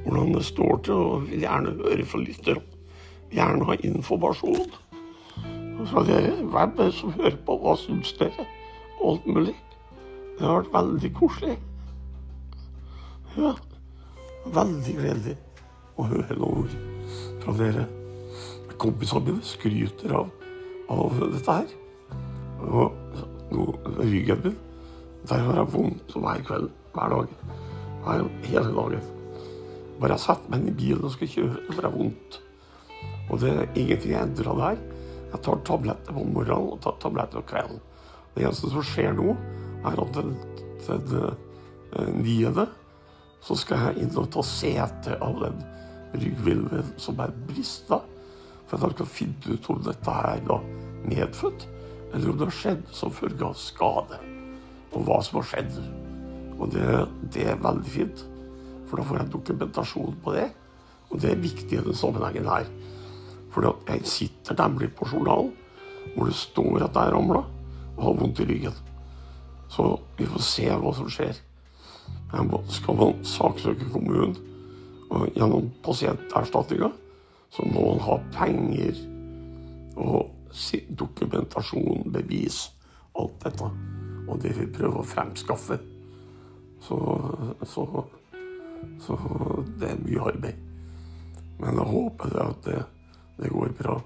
hvordan 0.06 0.32
det 0.32 0.44
står 0.48 0.80
til, 0.86 0.94
og 0.94 1.26
vil 1.28 1.44
gjerne 1.44 1.74
høre 1.82 2.06
fra 2.08 2.20
lytterne. 2.22 2.62
Gjerne 3.34 3.66
ha 3.68 3.76
informasjon 3.84 4.72
fra 5.90 6.04
dere. 6.08 6.32
Hvem 6.40 6.72
er 6.72 6.72
det 6.78 6.94
som 6.96 7.12
hører 7.18 7.36
på? 7.44 7.56
Hva 7.60 7.74
syns 7.80 8.14
dere? 8.16 8.46
Alt 9.04 9.26
mulig. 9.26 9.56
Det 10.38 10.46
har 10.46 10.62
vært 10.62 10.72
veldig 10.78 11.10
koselig. 11.18 11.58
Ja, 13.36 13.52
veldig 14.56 14.96
gledelig 15.02 15.36
å 16.00 16.08
høre 16.14 16.38
noen 16.40 16.64
ord 16.64 16.80
fra 17.44 17.56
dere. 17.60 17.84
Kompisene 18.80 19.24
mine 19.28 19.46
skryter 19.46 20.14
av, 20.18 20.30
av 20.92 21.18
dette 21.32 21.56
her. 21.58 21.74
Og 22.64 22.92
ryggen 24.00 24.40
min, 24.44 24.56
der 25.28 25.44
har 25.46 25.60
jeg 25.60 25.72
vondt 25.74 26.16
hver 26.16 26.42
kveld, 26.46 26.70
hver 26.94 27.14
dag. 27.14 27.34
Hver, 28.04 28.26
hele 28.44 28.72
dagen. 28.76 29.10
Bare 30.00 30.16
jeg 30.16 30.24
setter 30.24 30.50
meg 30.50 30.60
inn 30.60 30.72
i 30.72 30.78
bilen 30.78 31.06
og 31.06 31.14
skal 31.14 31.30
kjøre, 31.30 31.62
så 31.66 31.76
får 31.76 31.88
jeg 31.88 31.96
vondt. 31.98 32.38
Og 33.30 33.40
det 33.40 33.52
er 33.54 33.78
ingenting 33.80 34.12
jeg 34.12 34.28
endrer 34.28 34.60
der. 34.60 34.80
Jeg 35.32 35.42
tar 35.46 35.60
tabletter 35.66 36.14
på 36.14 36.24
morgenen 36.28 36.72
og 36.74 36.80
tar 36.84 36.96
tabletter 37.02 37.40
på 37.40 37.50
kvelden. 37.54 37.82
Det 38.34 38.44
eneste 38.44 38.70
som 38.72 38.86
skjer 38.86 39.14
nå, 39.16 39.36
er 39.84 40.00
at 40.00 40.16
den, 40.16 40.34
den, 40.86 41.36
den 41.92 42.18
niende 42.24 42.66
så 43.44 43.56
skal 43.60 43.88
jeg 43.88 44.04
inn 44.04 44.14
og 44.16 44.30
ta 44.32 44.42
sete 44.46 45.18
av 45.22 45.36
den 45.42 45.58
ryggvilven 46.16 46.94
som 47.00 47.18
er 47.20 47.32
brista. 47.48 48.00
For 48.68 48.80
jeg 48.80 48.98
kan 48.98 49.10
finne 49.10 49.56
ut 49.56 49.70
om 49.72 49.82
dette 49.84 50.16
er 50.30 50.44
da 50.48 50.58
medfødt, 51.04 51.66
eller 52.14 52.30
om 52.30 52.38
det 52.38 52.48
har 52.48 52.56
skjedd 52.58 52.84
som 52.94 53.12
følge 53.14 53.44
av 53.44 53.58
skade. 53.58 54.20
Og 54.94 55.06
hva 55.06 55.18
som 55.26 55.40
har 55.40 55.48
skjedd. 55.50 55.78
Og 56.54 56.70
det, 56.72 56.86
det, 57.34 57.48
er 57.50 57.62
veldig 57.62 57.90
fint, 57.90 58.24
for 58.86 59.00
da 59.00 59.06
får 59.08 59.20
jeg 59.20 59.32
dokumentasjon 59.34 60.16
på 60.22 60.36
det. 60.36 60.48
Og 61.10 61.20
det 61.22 61.32
er 61.32 61.42
viktig 61.42 61.72
i 61.72 61.80
denne 61.80 61.96
sammenhengen 61.98 62.48
her. 62.48 62.68
For 63.54 63.66
jeg 63.90 64.06
sitter 64.10 64.58
nemlig 64.58 64.92
på 64.98 65.06
journalen 65.10 65.52
hvor 66.14 66.28
det 66.28 66.36
står 66.36 66.84
at 66.84 66.96
jeg 66.98 67.12
ramla 67.14 67.40
og 67.94 68.02
har 68.02 68.16
vondt 68.18 68.42
i 68.42 68.46
ryggen. 68.48 68.74
Så 69.72 69.86
vi 70.18 70.26
får 70.28 70.42
se 70.46 70.66
hva 70.70 70.92
som 70.94 71.08
skjer. 71.10 71.38
Skal 72.74 72.98
man 72.98 73.22
saksøke 73.26 73.88
kommunen 73.92 74.34
gjennom 75.34 75.70
pasienterstatninga, 75.84 76.90
så 77.54 77.62
må 77.70 77.84
man 77.92 78.00
ha 78.02 78.18
penger 78.34 78.98
og 79.94 80.30
dokumentasjon, 80.98 82.08
bevis, 82.12 82.72
alt 83.14 83.36
dette. 83.44 83.68
Og 84.26 84.40
det 84.42 84.54
vil 84.58 84.72
prøve 84.74 85.02
å 85.02 85.06
fremskaffe. 85.06 85.78
Så, 86.82 86.98
så, 87.62 87.84
så 89.06 89.18
det 89.78 89.92
er 89.92 90.02
mye 90.02 90.26
arbeid. 90.32 90.58
Men 91.60 91.78
jeg 91.78 91.92
håper 91.92 92.36
at 92.42 92.66
det, 92.66 92.80
det 93.38 93.52
går 93.54 93.78
bra. 93.78 94.00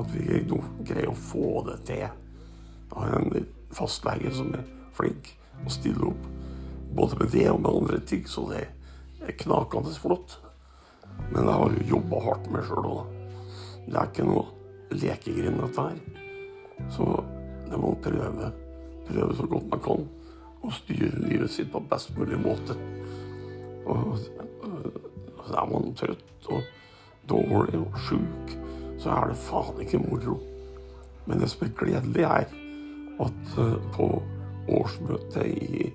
At 0.00 0.10
vi 0.14 0.42
greier 0.86 1.12
å 1.12 1.16
få 1.18 1.62
det 1.70 1.78
til. 1.86 2.02
Jeg 2.02 2.96
har 2.96 3.16
en 3.20 3.48
fastlege 3.74 4.34
som 4.34 4.50
er 4.58 4.66
flink 4.98 5.30
og 5.62 5.70
stiller 5.74 6.10
opp. 6.10 6.28
Både 6.96 7.22
med 7.22 7.34
det 7.36 7.46
og 7.52 7.62
med 7.62 7.70
andre 7.70 8.02
ting, 8.02 8.26
så 8.26 8.48
det 8.50 8.64
er 9.22 9.36
knakende 9.38 9.94
flott. 9.94 10.40
Men 11.30 11.46
jeg 11.46 11.58
har 11.60 11.74
jo 11.76 11.88
jobba 11.94 12.22
hardt 12.24 12.48
med 12.52 12.66
sjøl 12.66 12.88
òg. 12.90 13.12
Det 13.86 13.96
er 13.96 14.08
ikke 14.08 14.26
noe 14.28 14.96
lekegrind, 15.00 15.60
dette 15.60 15.84
her. 15.86 16.00
Så 16.90 17.06
det 17.70 17.78
må 17.78 17.92
prøve, 18.02 18.50
prøve 19.08 19.36
så 19.38 19.46
godt 19.50 19.70
man 19.70 19.84
kan 19.84 20.08
å 20.60 20.72
styre 20.74 21.22
livet 21.24 21.52
sitt 21.54 21.70
på 21.72 21.82
best 21.90 22.12
mulig 22.18 22.40
måte. 22.42 22.76
Og 23.88 24.18
så 24.20 25.56
er 25.56 25.70
man 25.70 25.94
trøtt 25.98 26.50
og 26.50 26.66
dårlig 27.30 27.78
og 27.80 27.96
sjuk, 28.08 28.54
så 29.00 29.14
er 29.14 29.30
det 29.30 29.40
faen 29.40 29.80
ikke 29.84 30.02
moro. 30.02 30.36
Men 31.28 31.40
det 31.40 31.50
som 31.52 31.64
er 31.64 31.74
gledelig, 31.78 32.26
er 32.26 32.50
at 33.20 33.56
eh, 33.60 33.90
på 33.94 34.06
årsmøtet 34.70 35.46
i 35.46 35.90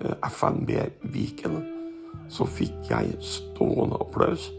Eh, 0.00 0.16
FNB 0.22 0.70
Viken, 1.00 1.79
så 2.30 2.46
fikk 2.46 2.90
jeg 2.90 3.16
stående 3.24 3.98
applaus. 4.00 4.50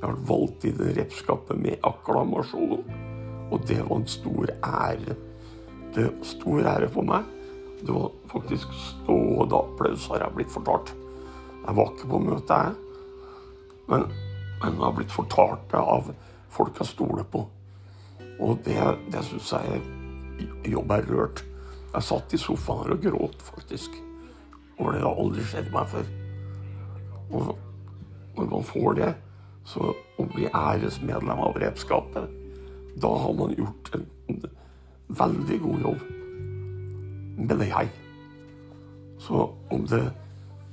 Jeg 0.00 0.06
har 0.06 0.22
valgt 0.28 0.64
i 0.64 0.72
det 0.72 0.94
repskapet 0.96 1.58
med 1.60 1.82
akklamasjon, 1.84 2.86
og 3.50 3.66
det 3.68 3.82
var 3.82 4.00
en 4.00 4.08
stor 4.08 4.52
ære. 4.64 5.16
Det 5.94 6.06
var 6.06 6.24
stor 6.24 6.70
ære 6.74 6.88
for 6.94 7.08
meg. 7.10 7.28
Det 7.80 7.92
var 7.92 8.10
faktisk 8.32 8.72
stående 8.80 9.58
applaus, 9.58 10.08
har 10.08 10.24
jeg 10.24 10.36
blitt 10.38 10.52
fortalt. 10.54 10.94
Jeg 11.60 11.76
var 11.76 11.92
ikke 11.92 12.10
på 12.10 12.22
møtet, 12.24 12.56
jeg. 12.56 12.74
Men 13.90 14.06
jeg 14.62 14.76
har 14.80 14.96
blitt 14.96 15.12
fortalt 15.12 15.64
det 15.72 15.80
av 15.80 16.12
folk 16.52 16.80
jeg 16.80 16.92
stoler 16.92 17.26
på. 17.28 17.44
Og 18.40 18.62
det, 18.64 18.78
det 19.12 19.24
syns 19.28 19.52
jeg 19.52 19.82
jobb 20.72 20.96
er 20.96 21.08
rørt. 21.10 21.44
Jeg 21.90 22.06
satt 22.06 22.32
i 22.32 22.40
sofaen 22.40 22.84
her 22.86 22.96
og 22.96 23.04
gråt, 23.04 23.44
faktisk. 23.44 23.96
Over 24.78 24.96
det 24.96 25.04
har 25.04 25.22
aldri 25.24 25.44
skjedd 25.44 25.72
meg 25.74 25.92
før. 25.92 26.10
Og 27.30 27.56
når 28.36 28.48
man 28.50 28.64
får 28.66 28.94
det, 28.98 29.10
så 29.68 29.92
å 29.92 30.26
bli 30.32 30.48
æresmedlem 30.48 31.42
av 31.44 31.58
redskapet, 31.60 32.30
da 33.00 33.10
har 33.22 33.36
man 33.38 33.54
gjort 33.58 33.92
en, 33.96 34.08
veldig 35.10 35.56
god 35.62 35.80
jobb. 35.82 36.02
Mener 37.40 37.66
jeg. 37.66 37.88
Så 39.18 39.40
om 39.74 39.86
det 39.90 40.04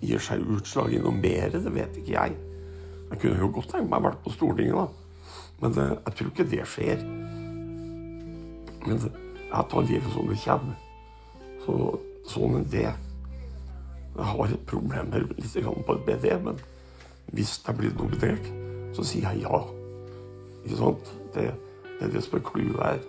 gir 0.05 0.21
seg 0.21 0.45
utslag 0.45 0.93
i 0.93 0.99
noe 1.01 1.15
mer, 1.15 1.49
det 1.53 1.73
vet 1.73 1.97
ikke 1.97 2.13
jeg. 2.13 2.35
Jeg 3.07 3.21
kunne 3.23 3.41
jo 3.41 3.49
godt 3.55 3.71
tenkt 3.73 3.89
meg 3.89 4.03
å 4.03 4.07
være 4.09 4.21
på 4.23 4.33
Stortinget, 4.35 4.77
da. 4.77 5.33
Men 5.63 5.79
jeg 5.79 6.13
tror 6.19 6.29
ikke 6.29 6.49
det 6.51 6.67
skjer. 6.69 7.01
Men 8.85 9.01
jeg 9.01 9.65
tar 9.71 9.89
livet 9.89 10.13
som 10.13 10.29
det 10.29 10.39
kommer. 10.43 10.77
Så 11.65 11.79
sånn 12.29 12.59
er 12.61 12.69
det. 12.75 12.91
Jeg 14.17 14.25
har 14.25 14.53
problemer 14.65 15.27
litt 15.37 15.57
på 15.85 15.93
et 15.93 16.05
BD, 16.07 16.31
men 16.41 16.57
hvis 17.35 17.61
jeg 17.67 17.77
blir 17.77 17.93
nominert, 17.93 18.47
så 18.95 19.03
sier 19.05 19.29
jeg 19.29 19.43
ja. 19.45 19.59
Ikke 20.63 20.79
sant? 20.79 21.11
Det, 21.35 21.51
det 21.99 22.07
er 22.07 22.13
det 22.15 22.23
som 22.25 22.39
er 22.39 22.45
clouet 22.47 22.81
her. 22.81 22.99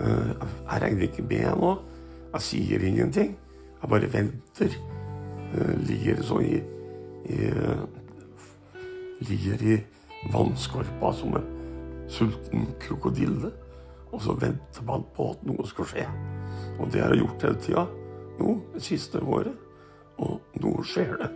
Eh, 0.00 0.30
jeg 0.34 0.82
regner 0.82 1.06
ikke 1.06 1.26
med 1.30 1.46
nå. 1.60 1.72
Jeg 2.34 2.46
sier 2.48 2.86
ingenting. 2.88 3.36
Jeg 3.82 3.90
bare 3.90 4.12
venter. 4.12 4.78
Jeg 5.54 5.76
ligger 5.86 6.22
sånn 6.26 6.46
i, 6.48 6.58
i, 7.30 7.50
ligger 9.28 9.62
i 9.62 9.76
vannskorpa 10.34 11.12
som 11.14 11.36
en 11.38 11.46
sulten 12.10 12.72
krokodille. 12.82 13.52
Og 14.10 14.22
så 14.22 14.34
venter 14.38 14.86
man 14.86 15.06
på 15.14 15.30
at 15.34 15.46
noe 15.46 15.66
skal 15.70 15.86
skje. 15.90 16.08
Og 16.80 16.90
det 16.90 17.04
har 17.04 17.14
jeg 17.14 17.22
gjort 17.22 17.46
hele 17.46 17.62
tida 17.62 17.86
nå 18.40 18.56
det 18.74 18.82
siste 18.82 19.22
året. 19.22 19.63
Og 20.22 20.60
nå 20.62 20.74
skjer 20.86 21.16
det. 21.20 21.30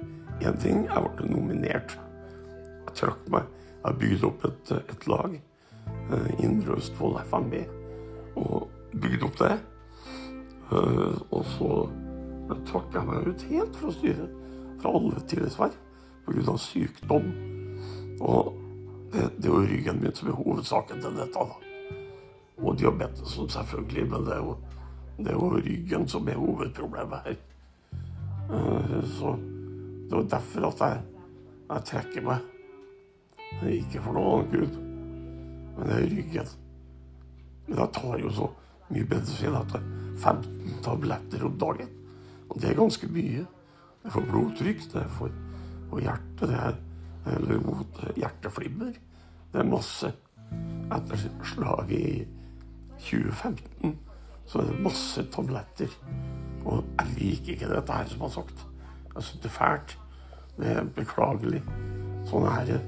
Én 0.47 0.59
ting, 0.63 0.85
jeg 0.87 1.13
ble 1.17 1.29
nominert. 1.31 1.97
Jeg 2.87 2.95
trakk 3.01 3.25
meg. 3.33 3.49
Jeg 3.83 3.99
bygde 3.99 4.29
opp 4.29 4.45
et, 4.47 4.73
et 4.79 5.09
lag. 5.11 5.35
Uh, 6.11 6.29
Indre 6.45 6.79
Østfold 6.79 7.19
FMB. 7.27 7.57
Og 8.39 8.69
bygde 8.95 9.27
opp 9.27 9.41
det. 9.41 9.57
Uh, 10.71 11.19
og 11.33 11.45
så 11.57 11.73
trakk 12.69 12.95
jeg 12.95 13.09
meg 13.09 13.29
ut 13.29 13.47
helt 13.51 13.83
fra 13.83 13.93
styret. 13.97 14.39
Fra 14.79 14.95
alle 14.95 15.27
tillitsverv. 15.31 15.77
Pga. 16.29 16.57
sykdom. 16.61 17.31
Og 18.21 18.55
det, 19.13 19.31
det, 19.39 19.49
er 19.49 19.55
jo 19.55 19.65
ryggen 19.65 20.03
min 20.03 20.15
som 20.15 20.31
er 20.31 20.39
hovedsaken 20.39 21.03
til 21.03 21.19
dette. 21.19 21.49
da. 21.51 22.05
Og 22.59 22.79
diabetes 22.79 23.39
selvfølgelig, 23.49 24.11
men 24.11 24.27
det 24.27 24.35
er, 24.35 24.43
jo, 24.43 24.57
det 25.19 25.31
er 25.33 25.39
jo 25.39 25.53
ryggen 25.57 26.09
som 26.09 26.29
er 26.29 26.39
hovedproblemet 26.39 27.27
her. 27.27 27.39
Uh, 28.49 29.03
så 29.19 29.35
det 30.09 30.17
var 30.17 30.31
derfor 30.37 30.69
at 30.71 30.85
jeg, 30.85 31.03
jeg 31.69 31.87
trekker 31.91 32.27
meg. 32.29 32.47
Ikke 33.69 34.03
for 34.05 34.17
noe 34.17 34.33
annet 34.39 34.55
Gud, 34.55 34.81
men 35.77 35.89
det 35.89 35.99
er 35.99 36.11
ryggen. 36.15 36.51
Men 37.69 37.83
jeg 37.83 37.95
tar 37.99 38.19
jo 38.23 38.33
så 38.33 38.51
mye 38.89 39.09
medisin 39.09 39.57
at 39.57 39.77
jeg 39.77 39.85
er 39.85 40.19
15 40.19 40.83
tabletter 40.85 41.45
om 41.47 41.57
dagen. 41.61 41.95
Og 42.49 42.61
det 42.61 42.71
er 42.71 42.79
ganske 42.79 43.09
mye. 43.13 43.45
Det 43.99 44.09
er 44.09 44.15
for 44.15 44.29
blodtrykk, 44.31 44.85
det 44.93 45.03
er 45.03 45.11
for, 45.19 45.33
for 45.91 46.05
hjerte, 46.05 46.49
det 46.49 46.57
er 46.57 46.79
eller 47.37 47.61
mot 47.61 48.01
hjerteflimmer. 48.17 48.97
Det 49.53 49.61
er 49.61 49.69
masse. 49.69 50.13
Etter 50.95 51.25
slaget 51.45 51.91
i 51.93 52.27
2015 53.05 53.97
så 54.49 54.63
er 54.63 54.71
det 54.71 54.81
masse 54.81 55.25
tabletter. 55.33 55.93
Og 56.65 56.85
jeg 56.99 57.15
liker 57.19 57.53
ikke 57.53 57.71
dette 57.71 57.93
her, 57.93 58.09
som 58.09 58.25
har 58.25 58.33
sagt. 58.33 58.65
Jeg 59.15 59.23
syns 59.23 59.43
det 59.43 59.51
er 59.51 59.57
fælt. 59.57 59.99
Det 60.59 60.73
er 60.73 60.89
beklagelig. 60.97 61.61
Sånn 62.29 62.49
er 62.49 62.65
det. 62.69 62.79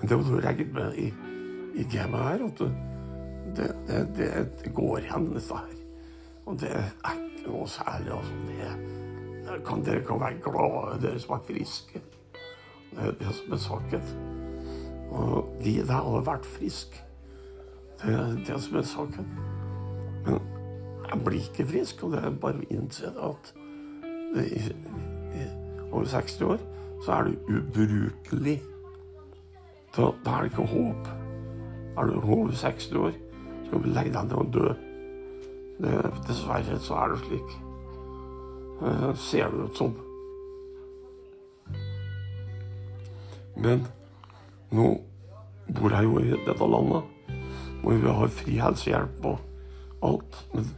Men 0.00 0.10
det 0.10 0.18
å 0.18 0.40
regne 0.44 0.66
med 0.74 0.98
i, 1.00 1.06
i 1.80 1.86
gamet 1.92 2.26
her 2.26 2.44
at 2.48 2.64
det, 2.64 3.68
det, 3.86 4.00
det, 4.16 4.28
det, 4.62 4.72
går 4.74 5.04
igjen, 5.04 5.30
dette 5.36 5.60
her. 5.60 5.76
Og 6.44 6.58
det 6.60 6.72
er 6.74 6.90
ikke 7.12 7.46
noe 7.46 7.68
særlig. 7.70 8.12
Altså. 8.18 8.40
Det, 8.48 9.58
kan, 9.68 9.84
dere 9.86 10.04
kan 10.04 10.20
være 10.20 10.40
glade, 10.44 11.00
dere 11.04 11.22
som 11.22 11.36
er 11.36 11.44
friske. 11.46 12.02
Det 12.94 13.04
er 13.04 13.18
det 13.20 13.34
som 13.36 13.52
er 13.56 13.64
saken. 13.64 14.08
Og 15.14 15.52
de 15.62 15.76
der 15.84 16.08
har 16.08 16.24
vært 16.26 16.48
friske. 16.56 17.04
Det 18.02 18.16
er 18.16 18.40
det 18.48 18.60
som 18.64 18.80
er 18.80 18.88
saken. 18.88 19.28
Men 20.24 20.40
jeg 21.10 21.24
blir 21.24 21.40
ikke 21.40 21.66
frisk, 21.68 22.04
og 22.04 22.14
det 22.14 22.22
er 22.24 22.38
bare 22.42 22.62
å 22.62 22.68
innse 22.74 23.10
at 23.28 23.50
i, 24.34 24.62
i, 25.38 25.44
over 25.90 26.06
60 26.10 26.46
år 26.48 26.62
så 27.04 27.18
er 27.18 27.28
du 27.28 27.58
ubrukelig. 27.58 28.56
Da, 29.96 30.08
da 30.24 30.38
er 30.38 30.46
det 30.46 30.52
ikke 30.52 30.66
håp. 30.72 31.12
Er 31.98 32.08
du 32.10 32.16
over 32.18 32.54
60 32.56 32.96
år, 32.98 33.12
så 33.12 33.68
skal 33.68 33.84
du 33.84 33.92
legge 33.92 34.14
deg 34.14 34.30
ned 34.30 34.38
og 34.40 34.50
dø. 34.54 34.72
Det, 35.84 35.94
dessverre 36.28 36.80
så 36.82 36.98
er 37.02 37.14
det 37.14 37.20
slik. 37.26 37.54
Det 38.80 39.14
ser 39.22 39.50
det 39.52 39.68
ut 39.68 39.78
som. 39.78 39.94
Men 43.54 43.84
nå 44.74 44.88
bor 45.74 45.94
jeg 45.94 46.08
jo 46.08 46.20
i 46.20 46.30
dette 46.34 46.66
landet 46.68 47.10
hvor 47.84 48.00
vi 48.00 48.14
har 48.18 48.32
fri 48.32 48.56
helsehjelp 48.58 49.26
og 49.28 49.53
alt. 50.04 50.40
Men 50.54 50.70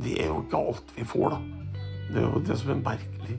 det 0.00 0.16
er 0.22 0.30
jo 0.30 0.42
ikke 0.44 0.62
alt 0.70 0.94
vi 0.96 1.06
får, 1.08 1.34
da. 1.34 1.40
Det 2.10 2.22
er 2.22 2.26
jo 2.26 2.44
det 2.46 2.58
som 2.58 2.72
er 2.74 2.84
merkelig. 2.84 3.38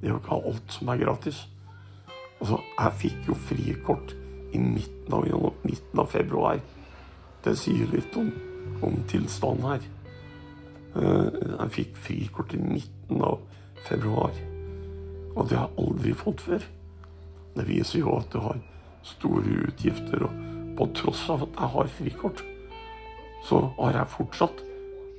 Det 0.00 0.08
er 0.08 0.12
jo 0.12 0.20
ikke 0.20 0.40
alt 0.50 0.78
som 0.78 0.92
er 0.92 1.02
gratis. 1.02 1.42
Altså, 2.40 2.60
jeg 2.78 2.96
fikk 3.00 3.28
jo 3.30 3.36
frikort 3.48 4.16
i 4.52 4.60
midten 4.60 5.14
av, 5.14 5.28
midten 5.64 6.00
av 6.02 6.10
februar. 6.12 6.60
Det 7.44 7.54
sier 7.58 7.88
litt 7.92 8.16
om, 8.18 8.28
om 8.84 8.98
tilstanden 9.08 9.70
her. 9.70 9.86
Eh, 10.96 11.40
jeg 11.52 11.72
fikk 11.78 11.98
frikort 12.08 12.54
i 12.56 12.60
midten 12.60 13.22
av 13.24 13.40
februar. 13.88 14.36
Og 15.36 15.48
det 15.48 15.58
har 15.58 15.68
jeg 15.68 15.86
aldri 15.86 16.16
fått 16.16 16.44
før. 16.44 16.64
Det 17.56 17.64
viser 17.68 18.02
jo 18.02 18.18
at 18.18 18.28
du 18.32 18.40
har 18.44 18.60
store 19.06 19.62
utgifter. 19.68 20.26
Og 20.26 20.44
på 20.76 20.88
tross 20.96 21.24
av 21.32 21.46
at 21.46 21.56
jeg 21.56 21.72
har 21.76 21.92
frikort, 21.98 22.44
så 23.44 23.60
har 23.78 23.98
jeg 24.00 24.14
fortsatt 24.16 24.62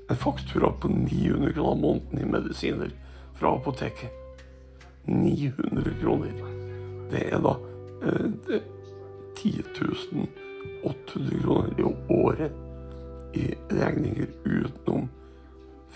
en 0.09 0.15
faktura 0.15 0.71
på 0.71 0.87
900 0.87 1.53
kroner 1.53 1.81
måneden 1.81 2.21
i 2.21 2.31
medisiner 2.31 2.91
fra 3.37 3.55
apoteket. 3.55 4.11
900 5.05 5.93
kroner. 6.01 6.31
Det 7.11 7.23
er 7.31 7.43
da 7.43 7.53
eh, 8.03 8.61
10 9.37 9.63
800 10.83 11.41
kroner 11.41 11.79
i 11.79 11.83
året 12.13 12.51
i 13.37 13.53
regninger 13.69 14.27
utenom 14.45 15.09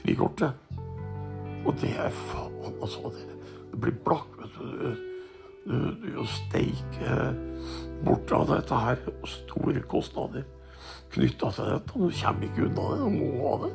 frikortet. 0.02 0.54
Og 1.66 1.76
det 1.82 1.94
er 2.00 2.10
faen, 2.32 2.78
altså. 2.82 3.12
Det, 3.14 3.28
det 3.72 3.82
blir 3.82 3.98
blakk, 4.06 4.32
vet 4.40 4.60
du. 4.60 5.08
Du, 5.62 5.76
du, 6.02 6.24
steike 6.26 7.18
bort 8.06 8.32
av 8.34 8.48
dette 8.50 8.80
her. 8.86 9.04
Store 9.30 9.84
kostnader 9.90 10.48
knytta 11.14 11.52
til 11.56 11.72
dette. 11.72 11.94
Du 11.94 12.12
kommer 12.22 12.48
ikke 12.48 12.68
unna 12.68 12.90
det. 12.92 13.00
Du 13.02 13.16
må 13.16 13.32
ha 13.46 13.56
det. 13.66 13.72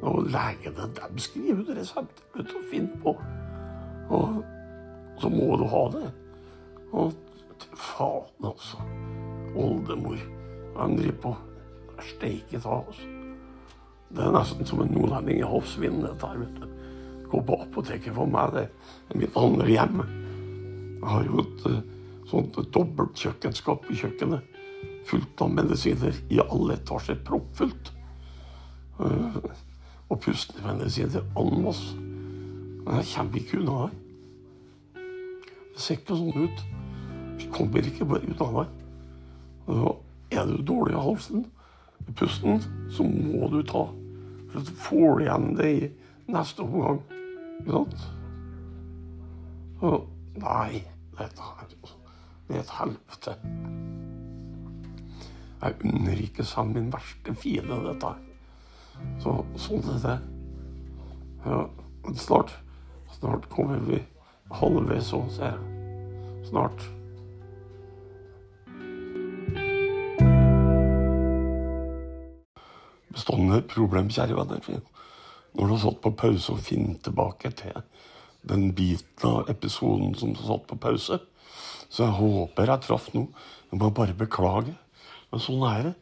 Og 0.00 0.30
legene 0.32 0.88
de 0.96 1.20
skriver 1.20 1.60
ut 1.60 1.74
resepter 1.76 2.24
vet 2.36 2.48
du, 2.48 2.58
finner 2.70 3.02
på. 3.04 3.14
Og 4.10 4.40
så 5.20 5.28
må 5.32 5.56
du 5.60 5.66
ha 5.68 5.84
det. 5.94 6.08
Og 6.96 7.12
faen, 7.76 8.32
altså. 8.44 8.80
Oldemor. 9.56 10.18
Han 10.78 10.96
driver 10.96 11.20
på 11.22 11.36
steike 12.00 12.60
ta, 12.60 12.80
altså. 12.80 13.16
Det 14.10 14.24
er 14.26 14.32
nesten 14.34 14.66
som 14.66 14.80
en 14.82 14.90
nordlending 14.90 15.38
i 15.38 15.46
havsvinden, 15.46 16.02
dette 16.02 16.26
her, 16.26 16.40
vet 16.40 16.56
du. 16.58 16.70
Gå 17.30 17.42
på 17.46 17.58
apoteket 17.62 18.14
for 18.16 18.30
meg, 18.30 18.56
det 18.56 18.64
er 19.12 19.20
mitt 19.20 19.36
andre 19.38 19.68
hjem. 19.70 20.00
Jeg 21.00 21.10
har 21.12 21.28
jo 21.28 21.44
et 21.44 21.66
eh, 21.70 21.84
sånt 22.30 22.58
dobbelt 22.74 23.20
kjøkkenskap 23.20 23.86
i 23.86 23.98
kjøkkenet. 24.00 24.49
Fullt 25.08 25.40
av 25.42 25.54
medisiner 25.54 26.16
i 26.30 26.40
alle 26.42 26.76
etasjer. 26.78 27.20
Proppfullt. 27.26 27.92
Uh, 29.00 29.40
og 30.10 30.20
pustemedisiner 30.20 31.24
en 31.38 31.62
masse. 31.64 31.96
Men 32.84 33.00
jeg 33.00 33.10
kommer 33.14 33.40
ikke 33.40 33.60
unna 33.60 33.78
her. 33.84 33.96
Det 35.70 35.84
ser 35.84 36.00
ikke 36.00 36.18
sånn 36.18 36.44
ut. 36.44 36.62
Vi 37.40 37.48
kommer 37.54 37.86
ikke 37.86 38.08
bare 38.08 38.28
ut 38.28 38.44
av 38.44 38.56
her. 38.58 38.76
Er 40.30 40.46
du 40.46 40.62
dårlig 40.66 40.94
i 40.94 41.02
halsen, 41.02 41.46
i 42.08 42.12
pusten, 42.12 42.62
så 42.90 43.06
må 43.06 43.48
du 43.52 43.62
ta. 43.66 43.86
For 44.50 44.66
så 44.66 44.76
får 44.86 45.18
du 45.18 45.24
igjen 45.24 45.48
det 45.58 45.70
i 45.70 45.90
neste 46.30 46.66
omgang. 46.66 47.02
Ikke 47.60 47.78
sant? 47.78 48.08
Nei, 50.40 50.82
dette 51.18 51.42
her 51.46 51.74
Det 52.48 52.56
er 52.56 52.60
et 52.60 52.76
helvete. 52.80 53.36
Jeg 55.60 55.74
unner 55.84 56.20
ikke 56.24 56.44
sammen 56.44 56.76
min 56.78 56.92
verste 56.92 57.34
fiende 57.36 57.76
dette. 57.84 58.14
Så 59.20 59.34
sånn 59.60 59.84
er 59.92 59.98
det. 60.04 60.14
Ja, 61.44 61.58
snart, 62.16 62.54
snart 63.18 63.48
kommer 63.52 63.82
vi 63.84 64.00
halvveis 64.56 65.12
òg, 65.16 65.28
ser 65.34 65.52
jeg. 65.52 65.60
Snart. 66.48 66.86
Bestående 73.12 73.60
problem, 73.68 74.08
kjære 74.08 74.40
venner. 74.40 74.80
Når 75.52 75.66
du 75.66 75.72
har 75.74 75.82
satt 75.84 76.00
på 76.00 76.16
pause 76.16 76.54
og 76.54 76.64
finner 76.64 76.96
tilbake 77.04 77.52
til 77.58 77.82
den 78.48 78.70
biten 78.72 79.28
av 79.28 79.50
episoden 79.52 80.14
som 80.16 80.32
du 80.32 80.40
har 80.40 80.54
satt 80.54 80.68
på 80.70 80.78
pause, 80.88 81.20
så 81.90 82.06
jeg 82.06 82.16
håper 82.16 82.70
jeg 82.70 82.86
traff 82.86 83.10
noe. 83.12 83.28
Jeg 83.70 83.80
må 83.82 83.90
bare 83.94 84.16
beklage. 84.16 84.72
Men 85.30 85.42
sånn 85.42 85.62
er 85.68 85.86
det. 85.88 85.94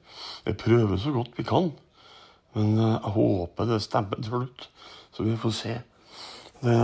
Vi 0.47 0.57
prøver 0.63 1.01
så 1.01 1.13
godt 1.15 1.37
vi 1.37 1.45
kan. 1.49 1.71
Men 2.57 2.75
eh, 2.79 2.97
jeg 2.97 3.15
håper 3.19 3.69
det 3.69 3.83
stemmer 3.85 4.21
til 4.23 4.33
slutt, 4.33 4.69
så 5.13 5.27
vi 5.27 5.37
får 5.39 5.55
se. 5.57 5.77
Det 6.63 6.79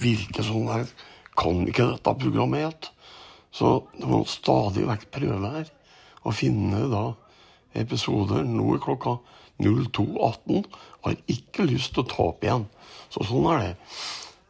virker 0.00 0.46
sånn 0.46 0.70
her. 0.72 0.88
kan 1.34 1.64
ikke 1.66 1.88
dette 1.90 2.14
programmet 2.20 2.62
helt. 2.62 2.90
Så 3.54 3.86
det 3.94 4.06
må 4.06 4.24
stadig 4.26 4.86
vekk 4.86 5.08
prøve 5.14 5.50
her 5.50 5.70
å 6.26 6.32
finne 6.34 6.86
da 6.90 7.04
episoder. 7.78 8.46
Nå 8.46 8.74
er 8.74 8.82
klokka 8.82 9.18
02.18. 9.62 10.64
Har 11.04 11.16
ikke 11.30 11.66
lyst 11.68 11.94
til 11.94 12.04
å 12.04 12.10
ta 12.10 12.28
opp 12.30 12.46
igjen. 12.46 12.66
Så 13.10 13.26
sånn 13.28 13.50
er 13.52 13.62
det. 13.62 13.74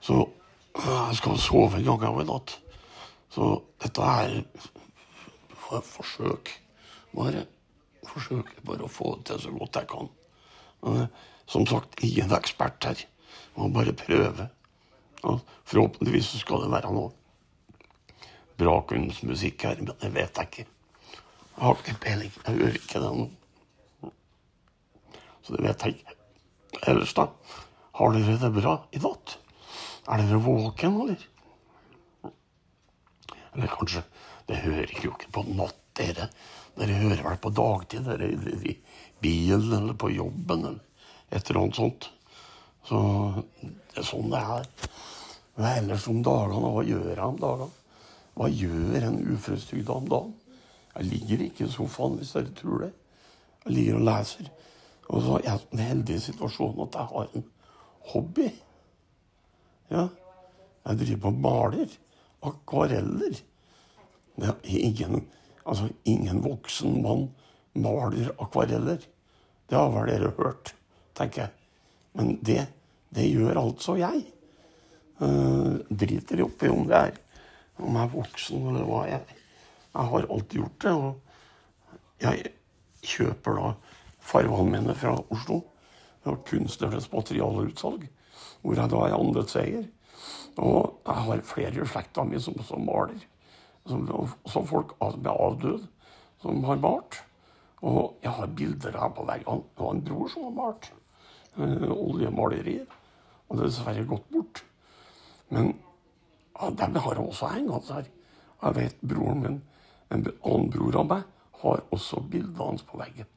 Så 0.05 0.27
Jeg 0.75 1.15
skal 1.21 1.37
sove 1.39 1.79
en 1.79 2.01
gang 2.03 2.17
i 2.19 2.25
natt. 2.27 2.57
Så 3.31 3.63
dette 3.79 4.03
er 4.03 4.33
for 5.55 5.85
forsøk. 5.87 6.51
Bare 7.15 7.47
forsøker 8.05 8.65
bare 8.67 8.87
å 8.87 8.93
få 8.93 9.15
det 9.19 9.31
til 9.31 9.43
så 9.47 9.55
godt 9.55 9.81
jeg 9.81 9.91
kan. 9.91 10.11
Men, 10.85 11.07
som 11.51 11.67
sagt, 11.69 11.97
ingen 12.05 12.33
ekspert 12.37 12.85
her. 12.89 13.05
Må 13.57 13.71
bare 13.73 13.95
prøve. 13.97 14.49
Og 15.25 15.41
forhåpentligvis 15.65 16.35
så 16.35 16.43
skal 16.43 16.65
det 16.65 16.73
være 16.75 16.93
noe 16.93 17.13
bra 18.59 18.79
kunstmusikk 18.87 19.65
her, 19.67 19.81
men 19.81 19.95
det 19.99 20.11
vet 20.15 20.39
jeg 20.39 20.51
ikke. 20.51 20.67
Jeg 21.55 21.63
har 21.63 21.81
ikke 21.81 22.01
peiling. 22.03 22.35
Jeg 22.35 22.59
hører 22.59 22.79
ikke 22.81 23.03
det 23.03 23.13
nå. 23.19 23.29
Så 25.45 25.55
det 25.55 25.63
vet 25.65 25.87
jeg 25.87 25.97
ikke. 25.97 26.19
Ellers, 26.91 27.15
da? 27.15 27.29
Har 27.95 28.15
dere 28.15 28.37
det 28.43 28.51
bra 28.57 28.75
i 28.95 29.01
natt? 29.03 29.37
Er 30.11 30.21
dere 30.21 30.41
våken, 30.43 31.01
eller? 31.05 31.29
Eller 33.55 33.71
kanskje 33.71 34.03
Det 34.49 34.59
hører 34.61 34.91
jo 35.01 35.15
ikke 35.15 35.31
på 35.33 35.43
natt, 35.57 35.79
dere. 35.97 36.27
Dere 36.75 36.99
hører 37.05 37.23
vel 37.23 37.41
på 37.43 37.53
dagtid, 37.55 38.09
dere 38.09 38.31
i 38.67 38.75
bilen 39.23 39.73
eller 39.79 39.97
på 39.99 40.11
jobben 40.11 40.67
eller 40.71 40.83
et 41.31 41.51
eller 41.51 41.61
annet 41.61 41.79
sånt. 41.79 42.09
Så 42.85 42.99
det 43.63 44.03
er 44.03 44.07
sånn 44.07 44.33
det 44.33 44.41
er. 44.41 44.67
Men 45.55 45.69
ellers 45.71 46.09
om 46.11 46.21
dagene, 46.27 46.73
hva 46.75 46.83
gjør 46.85 47.13
jeg 47.13 47.25
om 47.25 47.39
dagene? 47.41 47.71
Hva 48.35 48.51
gjør 48.51 49.07
en 49.07 49.21
uføretrygda 49.31 49.95
om 49.95 50.11
dagen? 50.11 50.35
Jeg 50.95 51.11
ligger 51.11 51.45
ikke 51.47 51.67
i 51.67 51.71
sofaen, 51.71 52.19
hvis 52.19 52.35
dere 52.35 52.55
tror 52.59 52.85
det. 52.85 52.93
Jeg 53.65 53.77
ligger 53.77 53.99
og 54.01 54.07
leser. 54.09 54.51
Og 55.09 55.23
så 55.23 55.39
er 55.39 55.47
jeg 55.47 55.61
i 55.61 55.71
den 55.71 55.83
heldige 55.85 56.25
situasjonen 56.27 56.87
at 56.87 56.99
jeg 56.99 57.11
har 57.13 57.31
en 57.39 57.47
hobby. 58.13 58.49
Ja. 59.91 60.07
Jeg 60.85 61.01
driver 61.01 61.31
og 61.31 61.41
maler. 61.47 61.97
Akvareller. 62.45 63.41
Det 64.35 64.51
er 64.51 64.79
ingen, 64.89 65.29
altså 65.65 65.89
ingen 66.05 66.43
voksen 66.45 67.01
mann 67.03 67.29
maler 67.75 68.31
akvareller. 68.39 69.03
Det 69.69 69.77
har 69.77 69.91
vel 69.95 70.11
dere 70.13 70.33
hørt, 70.39 70.75
tenker 71.17 71.47
jeg. 71.47 71.51
Men 72.15 72.37
det, 72.47 72.67
det 73.15 73.27
gjør 73.31 73.61
altså 73.65 73.97
jeg. 73.99 74.25
Uh, 75.19 75.81
driter 75.89 76.43
oppi 76.43 76.69
om 76.71 76.89
det 76.91 76.99
er 76.99 77.21
om 77.83 77.97
jeg 77.97 78.07
er 78.07 78.13
voksen 78.13 78.67
eller 78.71 78.87
hva 78.87 79.03
jeg. 79.09 79.39
Jeg 79.95 80.11
har 80.11 80.27
alltid 80.31 80.61
gjort 80.61 80.85
det. 80.85 80.93
Og 80.95 82.23
jeg 82.23 82.53
kjøper 83.05 83.59
da 83.59 83.73
farvene 84.25 84.71
mine 84.77 84.97
fra 84.99 85.17
Oslo. 85.35 85.61
Fra 86.25 86.37
Kunstnernes 86.49 87.11
materialutsalg, 87.13 88.07
hvor 88.63 88.79
jeg 88.79 88.91
da 88.95 89.01
er 89.05 89.17
andelseier. 89.19 89.85
Og 90.57 91.01
jeg 91.05 91.27
har 91.27 91.43
flere 91.45 91.83
i 91.83 91.89
slekta 91.91 92.25
mi 92.25 92.41
som 92.41 92.57
også 92.57 92.79
maler. 92.81 93.19
Som, 93.85 94.07
som 94.49 94.67
folk 94.67 94.95
som 94.97 95.27
er 95.27 95.41
avdøde, 95.47 95.87
som 96.41 96.65
har 96.65 96.81
malt. 96.81 97.21
Og 97.85 98.15
jeg 98.23 98.33
har 98.33 98.53
bilder 98.57 98.97
her 98.97 99.11
på 99.13 99.27
veggene. 99.29 99.65
Det 99.77 99.85
var 99.85 99.93
en 99.93 100.05
bror 100.05 100.31
som 100.33 100.47
har 100.49 100.55
malt. 100.57 100.93
Uh, 101.59 101.91
oljemalerier. 101.93 102.87
Og 103.49 103.59
det 103.59 103.67
er 103.67 103.69
dessverre 103.69 104.07
gått 104.09 104.31
bort. 104.33 104.65
Men 105.53 105.75
ja, 106.55 106.71
dem 106.71 106.97
har 106.97 107.19
jeg 107.19 107.27
også 107.29 107.53
hengende 107.53 107.95
her. 107.99 108.11
Jeg 108.65 108.77
vet 108.79 109.01
broren 109.05 109.43
min, 109.43 109.63
en 110.11 110.25
annen 110.25 110.71
bror 110.73 110.97
av 111.03 111.09
meg, 111.11 111.25
har 111.61 111.83
også 111.93 112.23
bildet 112.31 112.61
hans 112.63 112.85
på 112.89 112.99
veggen. 113.01 113.29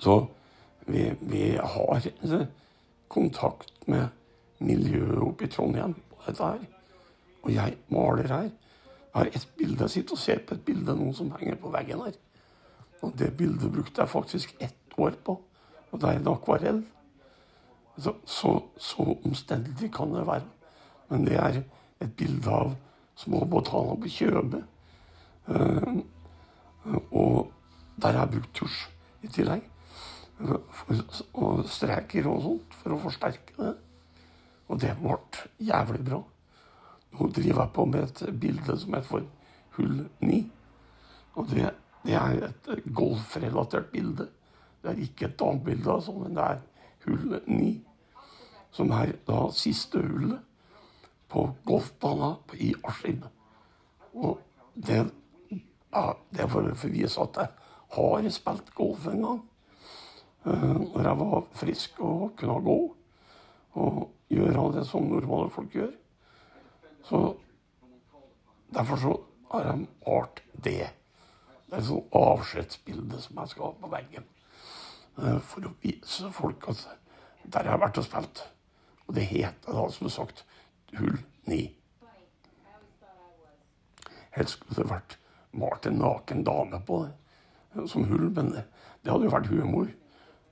Så 0.00 0.16
vi, 0.86 1.10
vi 1.20 1.42
har 1.58 2.06
eh, 2.08 2.46
kontakt 3.12 3.86
med 3.86 4.08
miljøet 4.62 5.20
oppe 5.22 5.46
i 5.46 5.52
Trondheim 5.52 5.94
på 5.94 6.22
dette 6.26 6.48
her. 6.54 6.64
Og 7.42 7.52
jeg 7.52 7.76
maler 7.92 8.32
her. 8.32 8.50
Jeg 9.12 9.20
har 9.20 9.28
et 9.28 9.48
bilde, 9.58 9.82
jeg 9.84 9.90
sitter 9.90 10.16
og 10.16 10.20
ser 10.22 10.38
på 10.46 10.54
et 10.56 10.64
bilde 10.64 10.94
noen 10.96 11.12
som 11.14 11.32
henger 11.36 11.58
på 11.60 11.72
veggen 11.74 12.00
her. 12.00 12.14
Og 13.04 13.12
det 13.18 13.32
bildet 13.36 13.72
brukte 13.72 14.00
jeg 14.00 14.08
faktisk 14.08 14.54
ett 14.60 14.96
år 14.96 15.18
på. 15.24 15.36
Og 15.92 16.00
det 16.00 16.08
er 16.08 16.20
en 16.20 16.30
akvarell. 16.32 16.80
Så, 17.98 18.14
så, 18.24 18.54
så 18.80 19.04
omstendelig 19.24 19.90
kan 19.92 20.14
det 20.14 20.24
være. 20.26 20.48
Men 21.10 21.26
det 21.28 21.36
er 21.36 21.60
et 22.00 22.14
bilde 22.16 22.48
av 22.48 22.72
små 23.20 23.44
botaner 23.44 24.00
på 24.00 24.14
kjøbe. 24.16 24.62
Uh, 25.44 26.00
og 27.10 27.52
der 28.00 28.16
har 28.16 28.22
jeg 28.24 28.32
brukt 28.38 28.56
tusj 28.56 28.80
i 29.22 29.28
tillegg. 29.28 29.68
og 31.38 31.66
streker 31.70 32.26
og 32.26 32.40
sånt 32.42 32.76
for 32.80 32.94
å 32.94 33.02
forsterke 33.04 33.54
det. 33.58 33.74
Og 34.72 34.80
det 34.80 34.94
ble 34.98 35.18
jævlig 35.60 36.00
bra. 36.06 36.22
Nå 37.12 37.28
driver 37.28 37.66
på 37.74 37.86
med 37.86 38.04
et 38.04 38.34
bilde 38.40 38.76
som 38.78 38.94
heter 38.94 39.08
for 39.08 39.26
Hull 39.76 40.04
9. 40.20 40.38
Og 41.34 41.48
det, 41.50 41.70
det 42.04 42.14
er 42.18 42.46
et 42.48 42.70
golfrelatert 42.94 43.90
bilde. 43.92 44.28
Det 44.82 44.90
er 44.90 45.02
ikke 45.04 45.28
et 45.28 45.38
damebilde, 45.38 45.92
altså, 45.92 46.12
men 46.12 46.36
det 46.36 46.44
er 46.44 46.62
hull 47.06 47.36
9. 47.46 47.72
Som 48.72 48.90
er 48.96 49.14
da 49.28 49.44
siste 49.56 50.00
hullet 50.00 50.40
på 51.32 51.46
golfbanen 51.64 52.36
i 52.60 52.72
Askim. 52.84 53.22
Og 54.14 54.40
det, 54.74 55.04
ja, 55.50 56.04
det 56.32 56.44
er 56.44 56.50
for 56.52 56.68
å 56.68 56.92
vise 56.92 57.22
at 57.22 57.40
jeg 57.40 57.52
har 57.96 58.28
spilt 58.32 58.74
golf 58.76 59.06
en 59.08 59.24
gang. 59.26 59.40
Når 60.44 61.06
jeg 61.06 61.18
var 61.20 61.46
frisk 61.56 62.00
og 62.02 62.32
kunne 62.40 62.60
gå. 62.64 62.78
Og 63.80 64.02
gjøre 64.32 64.68
det 64.74 64.84
som 64.88 65.06
normale 65.08 65.52
folk 65.52 65.74
gjør. 65.76 65.92
Så 67.04 67.36
derfor 68.74 68.96
så 68.96 69.12
har 69.52 69.64
han 69.64 69.86
malt 70.06 70.42
det. 70.52 70.90
Det 71.66 71.76
er 71.76 71.80
et 71.80 71.88
sånt 71.88 72.16
avskjedsbilde 72.16 73.20
som 73.20 73.40
jeg 73.40 73.52
skal 73.52 73.68
ha 73.68 73.72
på 73.80 73.92
veggen. 73.92 74.26
Uh, 75.16 75.38
for 75.44 75.68
å 75.68 75.74
vise 75.82 76.30
folk 76.32 76.68
at 76.72 76.86
der 77.42 77.66
jeg 77.66 77.74
har 77.74 77.82
vært 77.82 78.00
og 78.00 78.06
spilt. 78.06 78.44
Og 79.08 79.16
det 79.16 79.26
heter 79.28 79.76
da, 79.76 79.86
som 79.92 80.10
sagt, 80.12 80.44
hull 80.96 81.18
ni. 81.50 81.64
Helst 84.32 84.56
skulle 84.56 84.78
det 84.78 84.92
vært 84.92 85.18
malt 85.52 85.86
en 85.86 85.98
naken 86.00 86.44
dame 86.46 86.80
på 86.86 87.02
det 87.74 87.88
som 87.90 88.06
hull, 88.08 88.30
men 88.32 88.54
det, 88.54 88.62
det 89.02 89.12
hadde 89.12 89.28
jo 89.28 89.34
vært 89.34 89.50
humor. 89.52 89.90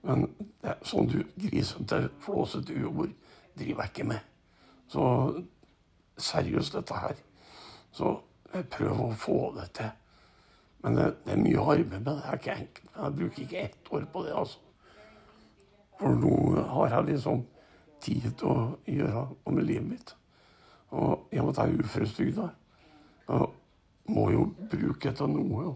Men 0.04 0.26
det, 0.64 0.76
sånn 0.88 1.08
du 1.08 1.22
grisete, 1.40 2.08
flåsete 2.24 2.76
humor 2.76 3.08
driver 3.56 3.84
jeg 3.84 3.92
ikke 3.94 4.08
med. 4.12 4.28
Så 4.90 5.04
seriøst, 6.24 6.76
dette 6.76 7.00
her. 7.02 7.20
Så 7.92 8.16
prøver 8.70 9.04
å 9.06 9.16
få 9.18 9.38
det 9.56 9.68
til. 9.78 9.90
Men 10.82 10.96
det, 10.96 11.06
det 11.24 11.34
er 11.34 11.42
mye 11.42 11.64
arbeid 11.74 11.90
med 11.90 12.04
det. 12.06 12.16
Det 12.16 12.28
er 12.28 12.40
ikke 12.40 12.56
enkelt. 12.56 12.92
Jeg 12.96 13.16
bruker 13.18 13.42
ikke 13.44 13.64
ett 13.64 13.90
år 13.92 14.06
på 14.12 14.24
det, 14.24 14.34
altså. 14.36 14.58
For 16.00 16.16
nå 16.16 16.36
har 16.70 16.94
jeg 16.94 17.08
liksom 17.10 17.42
tid 18.00 18.30
til 18.40 18.48
å 18.48 18.60
gjøre 18.88 19.24
noe 19.28 19.54
med 19.56 19.66
livet 19.68 19.88
mitt. 19.90 20.14
Og 20.96 21.28
i 21.30 21.38
og 21.38 21.50
med 21.50 21.58
at 21.58 21.60
jeg 21.60 21.74
er 21.74 21.84
uføretrygda, 21.84 22.46
må 24.10 24.30
jo 24.34 24.46
bruke 24.72 25.12
til 25.12 25.34
noe. 25.34 25.74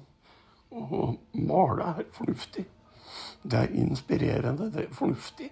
Og 0.75 1.37
male 1.37 1.91
er 1.93 2.09
fornuftig. 2.17 2.65
Det 3.45 3.61
er 3.61 3.77
inspirerende, 3.79 4.71
det 4.73 4.87
er 4.87 4.97
fornuftig, 4.97 5.51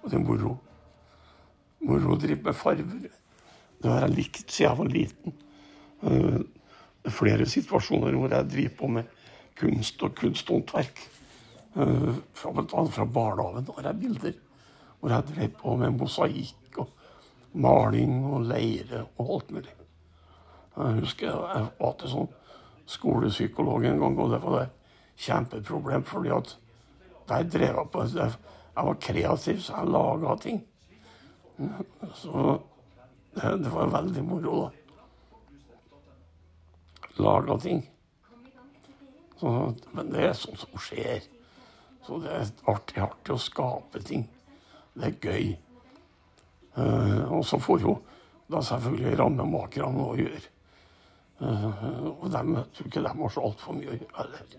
og 0.00 0.10
det 0.10 0.16
er 0.16 0.24
moro. 0.24 0.54
Moro 1.82 2.14
å 2.14 2.20
drive 2.22 2.46
med 2.46 2.56
farver. 2.56 3.10
Det 3.82 3.90
har 3.90 4.06
jeg 4.06 4.16
likt 4.16 4.44
siden 4.46 4.68
jeg 4.68 4.78
var 4.78 4.92
liten. 4.92 5.36
Eh, 6.02 6.38
det 7.02 7.10
er 7.10 7.16
flere 7.16 7.48
situasjoner 7.50 8.14
hvor 8.14 8.30
jeg 8.30 8.50
driver 8.52 8.78
på 8.78 8.90
med 8.98 9.18
kunst 9.58 10.02
og 10.06 10.14
kunsthåndverk. 10.18 11.02
Eh, 11.76 12.10
fra, 12.38 12.52
fra 12.94 13.06
barnehagen 13.06 13.68
har 13.76 13.90
jeg 13.90 14.02
bilder 14.04 14.40
hvor 15.00 15.10
jeg 15.10 15.26
drev 15.32 15.54
på 15.58 15.76
med 15.80 15.96
mosaikk 15.98 16.76
og 16.78 16.90
maling 17.58 18.20
og 18.30 18.44
leire 18.46 19.02
og 19.18 19.32
alt 19.34 19.50
mulig. 19.50 19.72
Jeg 20.76 21.00
husker 21.02 21.26
jeg 21.26 21.64
var 21.80 21.96
til 21.98 22.12
sånn 22.12 22.30
skolepsykolog 22.92 23.84
en 23.88 23.98
gang, 23.98 24.18
og 24.18 24.30
det 24.32 24.40
var 24.44 24.60
et 24.62 24.76
kjempeproblem. 25.24 26.04
fordi 26.04 26.30
at 26.30 26.56
der 27.28 27.42
drev 27.42 27.76
jeg 27.76 27.88
på 27.92 28.04
Jeg 28.04 28.86
var 28.86 28.94
kreativ, 28.94 29.60
så 29.60 29.74
jeg 29.76 29.90
laga 29.90 30.36
ting. 30.36 30.62
Så 32.14 32.60
det, 33.34 33.70
var 33.72 33.86
veldig 33.86 34.24
moro, 34.24 34.56
da. 34.62 34.70
Laga 37.22 37.58
ting. 37.58 37.90
Så, 39.40 39.74
men 39.92 40.12
det 40.12 40.26
er 40.28 40.38
sånt 40.38 40.60
som 40.60 40.78
skjer. 40.80 41.24
Så 42.06 42.18
det 42.22 42.32
er 42.34 42.48
artig, 42.70 43.00
artig 43.02 43.34
å 43.34 43.40
skape 43.40 44.02
ting. 44.06 44.24
Det 44.94 45.08
er 45.08 45.18
gøy. 45.20 45.52
Uh, 46.76 47.28
og 47.38 47.44
så 47.44 47.58
får 47.60 47.82
jo 47.84 47.96
da 48.52 48.62
selvfølgelig 48.64 49.16
rammemakerne 49.20 49.92
noe 49.96 50.14
å 50.14 50.20
gjøre. 50.20 50.48
Uh, 51.42 52.06
og 52.12 52.26
dem, 52.32 52.54
jeg 52.56 52.70
tror 52.76 52.90
ikke 52.90 53.04
de 53.04 53.14
har 53.18 53.34
så 53.34 53.44
altfor 53.48 53.76
mye 53.76 53.92
å 53.92 53.98
gjøre 53.98 54.16
heller 54.20 54.56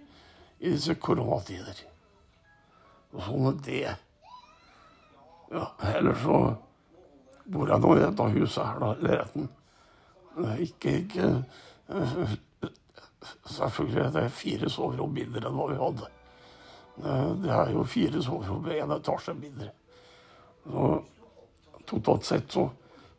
i 0.64 0.72
disse 0.72 0.96
koronatider. 1.02 1.82
Og 3.14 3.26
sånn 3.26 3.50
er 3.50 3.58
det. 3.66 3.96
Ja, 5.54 5.66
ellers 5.94 6.22
så 6.24 6.38
bor 7.46 7.70
jeg 7.70 7.84
nå 7.84 7.94
i 7.98 8.02
dette 8.04 8.30
huset 8.38 8.66
her, 8.66 8.82
da, 8.84 8.90
er 10.44 10.64
ikke, 10.64 10.98
ikke 11.04 11.30
eh, 11.90 12.36
Selvfølgelig 13.48 14.10
det 14.12 14.24
er 14.26 14.34
fire 14.36 14.70
soverom 14.72 15.14
mindre 15.16 15.48
enn 15.48 15.56
hva 15.56 15.68
vi 15.70 15.80
hadde. 15.80 16.08
Det, 17.44 17.52
er 17.56 17.70
jo 17.72 17.86
fire 17.88 18.22
soverom 18.24 18.68
i 18.68 18.80
en 18.84 18.92
etasje 18.98 19.36
mindre. 19.38 19.70
Så 20.66 20.88
totalt 21.88 22.28
sett 22.28 22.52
så, 22.52 22.66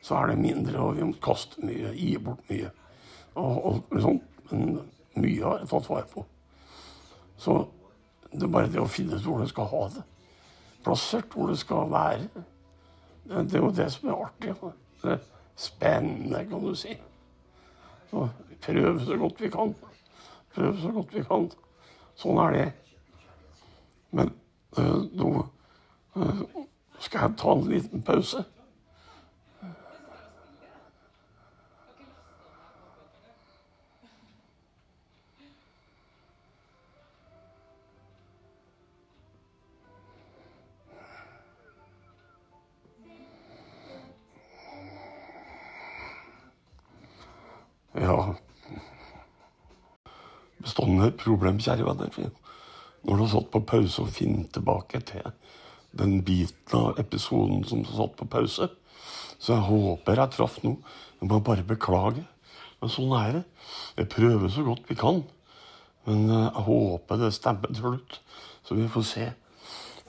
så, 0.02 0.18
er 0.18 0.32
det 0.32 0.42
mindre, 0.42 0.76
og 0.80 0.98
vi 0.98 1.08
må 1.08 1.16
kaste 1.24 1.64
mye, 1.64 1.94
gi 1.96 2.14
bort 2.20 2.44
mye. 2.52 2.70
Og 3.40 3.70
og 3.70 3.96
sånt. 4.04 4.28
Men 4.50 4.76
mye 5.16 5.44
har 5.44 5.62
jeg 5.62 5.70
tatt 5.70 5.88
vare 5.88 6.08
på. 6.10 6.24
Så 7.40 7.56
det 8.32 8.44
er 8.44 8.52
bare 8.52 8.70
det 8.70 8.82
å 8.82 8.90
finne 8.90 9.16
ut 9.16 9.24
hvor 9.24 9.40
du 9.40 9.48
skal 9.48 9.70
ha 9.72 9.84
det. 9.94 10.04
Plassert 10.84 11.32
hvor 11.32 11.48
det 11.48 11.58
skal 11.60 11.88
være. 11.92 12.44
Det, 13.24 13.54
er 13.54 13.62
jo 13.62 13.70
det 13.72 13.88
som 13.92 14.08
er 14.08 14.24
artig. 14.26 14.54
Det 15.02 15.12
er 15.12 15.18
spennende, 15.56 16.44
kan 16.48 16.64
du 16.64 16.74
si. 16.74 16.96
Så 18.10 18.28
prøve 18.62 19.04
så 19.04 19.16
godt 19.16 19.40
vi 19.40 19.50
kan. 19.50 19.74
Prøve 20.54 20.80
så 20.80 20.92
godt 20.92 21.14
vi 21.14 21.22
kan. 21.28 21.50
Sånn 22.20 22.40
er 22.44 22.54
det. 22.54 22.66
Men 24.14 24.32
øh, 24.78 25.00
nå 25.16 25.30
øh, 26.16 26.42
skal 27.02 27.26
jeg 27.26 27.38
ta 27.40 27.54
en 27.56 27.70
liten 27.70 28.02
pause. 28.06 28.44
Problem, 51.24 51.60
kjære 51.62 51.86
venner. 51.86 52.30
Når 53.04 53.16
du 53.16 53.24
har 53.24 53.32
satt 53.34 53.50
på 53.52 53.64
pause 53.68 54.04
og 54.04 54.12
finner 54.14 54.46
tilbake 54.52 55.00
til 55.08 55.26
den 55.94 56.20
biten 56.26 56.78
av 56.78 56.98
episoden 57.00 57.64
som 57.68 57.82
du 57.82 57.90
har 57.90 58.04
satt 58.04 58.16
på 58.20 58.28
pause, 58.30 58.70
så 59.38 59.56
jeg 59.56 59.66
håper 59.68 60.20
jeg 60.20 60.34
traff 60.34 60.60
noe. 60.64 60.80
Jeg 61.20 61.28
må 61.30 61.40
bare 61.44 61.66
beklage. 61.66 62.24
Men 62.80 62.92
sånn 62.92 63.12
er 63.18 63.38
det. 63.38 63.42
Jeg 63.98 64.10
prøver 64.12 64.52
så 64.52 64.64
godt 64.66 64.88
vi 64.88 64.96
kan. 64.98 65.22
Men 66.08 66.28
eh, 66.28 66.46
jeg 66.48 66.64
håper 66.68 67.20
det 67.20 67.32
stemmer 67.36 67.72
til 67.72 67.82
slutt. 67.82 68.20
Så 68.64 68.76
vi 68.78 68.88
får 68.92 69.06
se. 69.08 69.28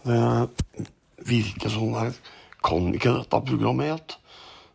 Det 0.05 0.85
virker 1.27 1.71
sånn 1.71 1.95
jeg 1.97 2.15
kan 2.65 2.91
ikke 2.95 3.13
dette 3.19 3.41
programmet 3.49 3.91
helt. 3.91 4.17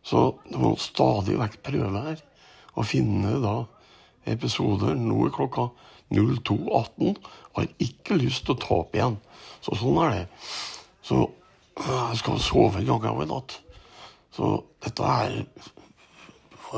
Så 0.06 0.24
det 0.48 0.60
må 0.60 0.74
stadig 0.80 1.36
vekk 1.40 1.60
prøve 1.66 2.04
her 2.06 2.24
å 2.78 2.84
finne 2.86 3.36
da 3.42 3.56
episoder 4.30 4.96
nå 4.96 5.26
er 5.26 5.34
klokka 5.34 5.68
02.18. 6.10 7.16
Har 7.56 7.68
ikke 7.82 8.18
lyst 8.20 8.46
til 8.46 8.56
å 8.56 8.60
ta 8.62 8.78
opp 8.82 8.96
igjen. 8.96 9.18
Så 9.64 9.76
sånn 9.78 9.98
er 10.04 10.14
det. 10.14 10.24
Så 11.06 11.24
jeg 11.80 12.20
skal 12.20 12.42
sove 12.42 12.80
en 12.80 12.88
gang 12.88 13.06
av 13.10 13.22
i 13.24 13.28
natt. 13.30 13.58
Så 14.34 14.52
dette 14.84 15.12
er 15.24 15.40
et 15.42 15.70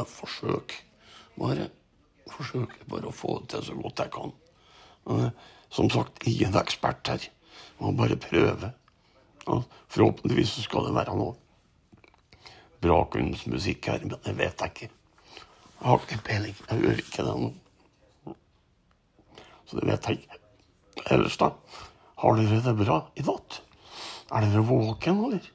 forsøk. 0.08 0.76
Bare 1.38 1.68
forsøk 2.32 2.78
bare 2.88 3.10
å 3.10 3.14
få 3.14 3.38
det 3.42 3.52
til 3.54 3.66
så 3.68 3.76
godt 3.78 4.04
jeg 4.04 4.14
kan. 4.14 4.34
Som 5.72 5.90
sagt, 5.92 6.24
ingen 6.28 6.56
ekspert 6.60 7.12
her. 7.12 7.28
Må 7.80 7.92
bare 7.96 8.20
prøve. 8.20 8.72
Forhåpentligvis 9.42 10.60
skal 10.64 10.86
det 10.88 10.96
være 10.96 11.16
noe 11.18 11.36
bra 12.82 13.04
kunstmusikk 13.10 13.86
her, 13.92 14.02
men 14.02 14.16
det 14.16 14.34
vet 14.38 14.62
jeg 14.64 14.74
ikke. 14.74 14.88
Jeg 15.82 15.88
har 15.88 16.00
ikke 16.06 16.24
peiling. 16.26 16.56
Jeg 16.68 16.78
hører 16.80 17.02
ikke 17.02 17.26
det 17.26 17.34
nå. 17.38 17.50
Så 19.72 19.80
det 19.80 19.88
vet 19.88 20.06
jeg 20.06 20.18
ikke. 20.20 20.38
Ellers, 21.14 21.36
da? 21.40 21.46
Har 22.20 22.36
dere 22.36 22.58
det 22.60 22.74
bra 22.76 22.98
i 23.16 23.22
natt? 23.24 23.62
Er 24.28 24.44
dere 24.44 24.64
våken, 24.68 25.22
eller? 25.24 25.46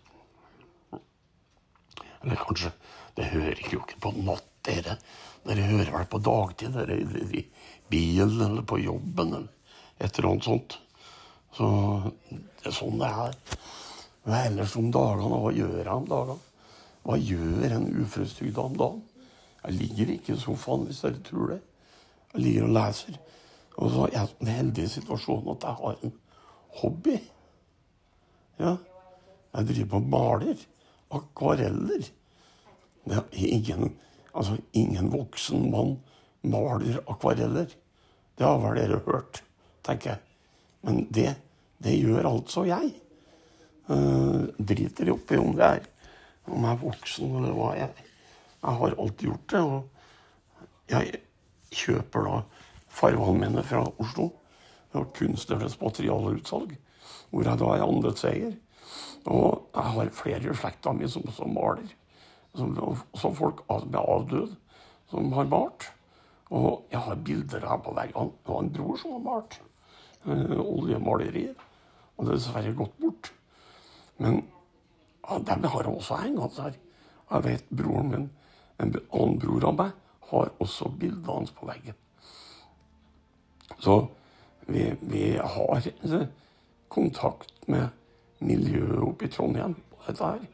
Eller 2.24 2.42
kanskje 2.42 2.72
Det 3.18 3.30
hører 3.30 3.62
jo 3.70 3.84
ikke 3.84 4.00
på 4.02 4.12
natt, 4.26 4.50
dere. 4.66 4.98
Dere 5.46 5.68
hører 5.70 5.94
vel 5.94 6.10
på 6.10 6.20
dagtid, 6.26 6.74
dere 6.74 6.98
i 6.98 7.44
bilen 7.90 8.42
eller 8.42 8.66
på 8.68 8.82
jobben 8.82 9.34
eller 9.38 10.02
et 10.02 10.18
eller 10.18 10.32
annet 10.32 10.50
sånt. 10.50 10.78
Så 11.54 11.68
det 12.30 12.70
er 12.70 12.76
sånn 12.76 12.98
det 13.02 13.10
er. 13.10 13.38
Men 14.26 14.38
ellers 14.42 14.76
om 14.78 14.90
dagene, 14.94 15.42
hva 15.46 15.54
gjør 15.56 15.78
jeg 15.80 15.94
om 15.94 16.10
dagene? 16.10 16.42
Hva 17.06 17.22
gjør 17.22 17.78
en 17.78 17.88
uføretrygda 18.02 18.66
om 18.66 18.78
dagen? 18.82 19.06
Jeg 19.64 19.78
ligger 19.78 20.14
ikke 20.18 20.36
i 20.36 20.42
sofaen, 20.42 20.86
hvis 20.90 21.02
dere 21.06 21.24
tror 21.26 21.54
det. 21.54 21.62
Jeg 22.34 22.44
ligger 22.44 22.68
og 22.68 22.76
leser. 22.78 23.22
Og 23.78 23.92
så 23.94 24.06
er 24.08 24.16
jeg 24.16 24.30
i 24.30 24.38
den 24.40 24.54
heldige 24.54 24.94
situasjonen 24.98 25.54
at 25.54 25.66
jeg 25.68 25.80
har 25.82 25.98
en 26.04 26.14
hobby. 26.82 27.18
Ja. 28.60 28.76
Jeg 29.54 29.68
driver 29.72 30.00
og 30.00 30.12
maler. 30.14 30.64
Akvareller. 31.18 32.08
Det 33.08 33.18
er 33.18 33.28
ingen, 33.48 33.94
altså, 34.36 34.58
ingen 34.74 35.12
voksen 35.14 35.70
mann 35.72 35.98
maler 36.44 37.00
akvareller. 37.08 37.70
Det 38.38 38.46
har 38.46 38.58
vel 38.62 38.78
dere 38.78 39.02
hørt, 39.06 39.44
tenker 39.86 40.16
jeg. 40.16 40.20
Men 40.86 41.06
det, 41.14 41.30
det 41.84 41.96
gjør 41.98 42.28
altså 42.30 42.66
jeg. 42.68 42.92
Uh, 43.88 44.50
driter 44.60 45.14
oppi 45.14 45.38
om 45.40 45.54
det 45.56 45.64
er 45.78 45.86
om 46.48 46.64
jeg 46.64 46.74
er 46.74 46.82
voksen 46.82 47.36
eller 47.40 47.56
hva 47.56 47.72
jeg. 47.78 48.06
Jeg 48.58 48.80
har 48.82 48.96
alltid 49.00 49.30
gjort 49.30 49.54
det. 49.54 49.62
Og 49.64 50.92
jeg 50.92 51.22
kjøper 51.76 52.28
da 52.28 52.38
fargene 52.98 53.38
mine 53.40 53.64
fra 53.66 53.86
Oslo. 54.02 54.32
Fra 54.92 55.04
Kunstnernes 55.18 55.76
materialutsalg, 55.82 56.78
hvor 57.30 57.44
jeg 57.44 57.60
da 57.60 57.72
er 57.76 57.86
andelseier. 57.86 58.54
Og 59.28 59.68
jeg 59.76 59.96
har 59.98 60.14
flere 60.16 60.52
i 60.52 60.56
slekta 60.56 60.94
mi 60.96 61.10
som, 61.12 61.26
som 61.36 61.52
maler. 61.54 61.90
Som, 62.58 62.74
som 63.14 63.36
folk 63.36 63.62
med 63.70 64.00
avdød 64.00 64.56
som 65.12 65.32
har 65.34 65.50
malt. 65.52 65.90
Og 66.50 66.88
jeg 66.92 67.00
har 67.04 67.24
bilder 67.28 67.68
her 67.68 67.82
på 67.84 67.94
veggene. 67.96 68.32
Det 68.44 68.54
var 68.54 68.64
en 68.64 68.74
bror 68.74 69.00
som 69.02 69.18
har 69.18 69.24
malt. 69.26 69.60
Øh, 70.26 70.60
oljemalerier. 70.60 71.56
Og 72.18 72.26
det 72.26 72.34
er 72.34 72.40
dessverre 72.40 72.74
gått 72.76 72.96
bort. 73.02 73.32
Men 74.18 74.42
ja, 75.28 75.40
dem 75.52 75.64
har 75.64 75.92
også 75.92 76.22
hengende 76.24 76.50
her. 76.64 76.80
Jeg 77.32 77.44
vet 77.44 77.70
broren 77.70 78.12
min 78.12 78.30
en 78.80 78.94
annen 78.94 79.40
bror 79.42 79.66
av 79.66 79.78
meg 79.78 79.96
har 80.30 80.52
også 80.62 80.92
bildet 81.02 81.28
hans 81.32 81.54
på 81.56 81.68
veggen. 81.68 81.96
Så 83.80 84.08
vi, 84.68 84.90
vi 85.02 85.24
har 85.38 85.88
kontakt 86.88 87.68
med 87.68 87.90
miljøet 88.40 89.00
oppe 89.04 89.28
i 89.28 89.32
Trondheim 89.32 89.76
på 89.92 90.04
dette 90.08 90.32
her. 90.32 90.46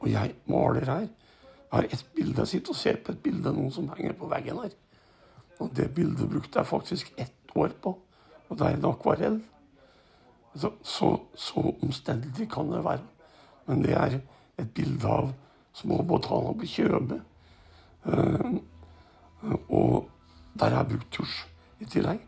Og 0.00 0.10
jeg 0.12 0.34
maler 0.50 0.88
her. 0.88 1.06
Jeg 1.06 1.72
har 1.72 1.88
et 1.90 2.06
bilde. 2.14 2.40
Jeg 2.40 2.52
sitter 2.52 2.74
og 2.74 2.78
ser 2.78 3.00
på 3.02 3.12
et 3.12 3.22
bilde 3.22 3.52
noen 3.52 3.72
som 3.74 3.88
henger 3.94 4.16
på 4.18 4.28
veggen 4.30 4.60
her. 4.62 4.74
Og 5.62 5.70
det 5.76 5.90
bildet 5.94 6.30
brukte 6.30 6.60
jeg 6.60 6.70
faktisk 6.70 7.12
ett 7.18 7.56
år 7.56 7.74
på. 7.82 7.96
Og 8.48 8.58
det 8.58 8.66
er 8.66 8.78
en 8.78 8.90
akvarell. 8.90 9.40
Så, 10.54 10.70
så, 10.82 11.16
så 11.34 11.74
omstendelig 11.82 12.48
kan 12.52 12.70
det 12.70 12.84
være. 12.84 13.02
Men 13.66 13.82
det 13.82 13.96
er 13.98 14.20
et 14.60 14.70
bilde 14.74 15.08
av 15.08 15.32
små 15.74 16.02
botaner 16.06 16.54
på 16.60 16.68
Kjøbe. 16.70 17.20
Uh, 18.04 18.60
og 19.68 20.10
der 20.54 20.70
har 20.70 20.84
jeg 20.84 20.92
brukt 20.92 21.10
tusj 21.16 21.40
i 21.82 21.88
tillegg. 21.90 22.20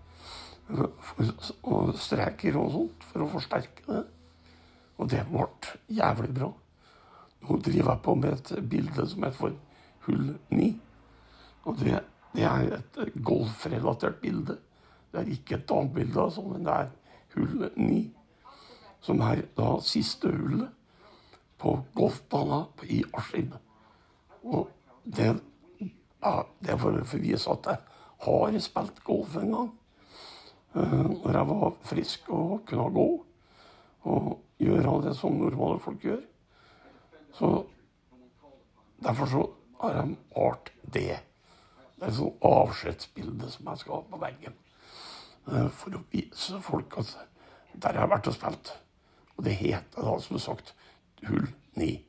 Og 0.66 1.92
streker 2.00 2.56
og 2.58 2.72
sånt 2.74 3.06
for 3.10 3.24
å 3.24 3.30
forsterke 3.36 3.84
det. 3.86 4.02
Og 4.96 5.10
det 5.12 5.22
ble 5.28 5.46
jævlig 5.92 6.32
bra. 6.34 6.50
Nå 7.46 7.58
driver 7.62 7.92
jeg 7.92 8.02
på 8.02 8.14
med 8.18 8.32
et 8.34 8.68
bilde 8.70 9.06
som 9.06 9.26
heter 9.26 9.38
for 9.38 9.56
Hull 10.06 10.32
9. 10.50 10.68
Og 11.66 11.78
det, 11.80 12.00
det 12.34 12.46
er 12.46 12.78
et 12.78 13.18
golfrelatert 13.26 14.20
bilde. 14.22 14.58
Det 15.12 15.20
er 15.22 15.32
ikke 15.32 15.58
et 15.58 15.68
damebilde, 15.68 16.20
altså, 16.22 16.42
men 16.42 16.66
det 16.66 16.72
er 16.72 16.88
hull 17.34 17.68
9. 17.76 18.00
Som 19.00 19.22
er 19.26 19.44
da 19.58 19.68
siste 19.86 20.30
hullet 20.32 20.72
på 21.58 21.72
golfbanen 21.94 22.66
i 22.90 23.02
Askim. 23.16 23.54
Og 24.42 24.68
det 25.04 25.34
ja, 26.26 26.42
det 26.60 26.72
er 26.74 26.78
for 26.80 26.96
å 26.98 27.20
vise 27.22 27.52
at 27.52 27.68
jeg 27.70 27.82
har 28.26 28.58
spilt 28.64 29.02
golf 29.06 29.36
en 29.38 29.52
gang. 29.54 29.68
Når 30.76 31.32
jeg 31.32 31.48
var 31.48 31.76
frisk 31.88 32.28
og 32.36 32.66
kunne 32.68 32.90
gå. 32.92 33.06
Og 34.12 34.26
gjøre 34.60 34.96
det 35.06 35.14
som 35.16 35.38
normale 35.40 35.80
folk 35.82 36.04
gjør. 36.04 36.20
Så 37.36 37.50
derfor 39.04 39.26
så 39.26 39.42
har 39.80 39.96
jeg 39.96 40.16
malt 40.36 40.72
det. 40.82 41.18
Det 41.96 42.04
er 42.04 42.12
et 42.12 42.18
sånt 42.18 42.44
avskjedsbilde 42.44 43.50
som 43.52 43.68
jeg 43.70 43.82
skal 43.82 43.98
ha 43.98 44.02
på 44.10 44.20
veggen. 44.20 44.56
Uh, 45.46 45.68
for 45.72 45.96
å 45.96 46.02
vise 46.12 46.60
folk 46.64 46.98
at 47.00 47.12
der 47.76 47.96
jeg 47.96 48.02
har 48.02 48.12
vært 48.12 48.28
og 48.30 48.36
spilt. 48.36 48.72
Og 49.36 49.44
det 49.44 49.56
heter 49.60 50.04
da, 50.04 50.16
som 50.20 50.40
sagt, 50.40 50.74
hull 51.28 51.48
ni. 51.76 52.06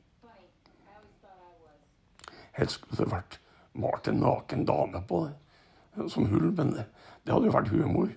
helst 2.58 2.80
skulle 2.80 3.04
det 3.04 3.12
vært 3.12 3.36
malt 3.78 4.08
en 4.10 4.22
naken 4.22 4.64
dame 4.66 5.02
på 5.06 5.20
det, 5.26 6.06
som 6.10 6.26
hull, 6.30 6.50
men 6.56 6.72
det 6.74 7.30
hadde 7.30 7.46
jo 7.46 7.54
vært 7.54 7.70
humor. 7.70 8.08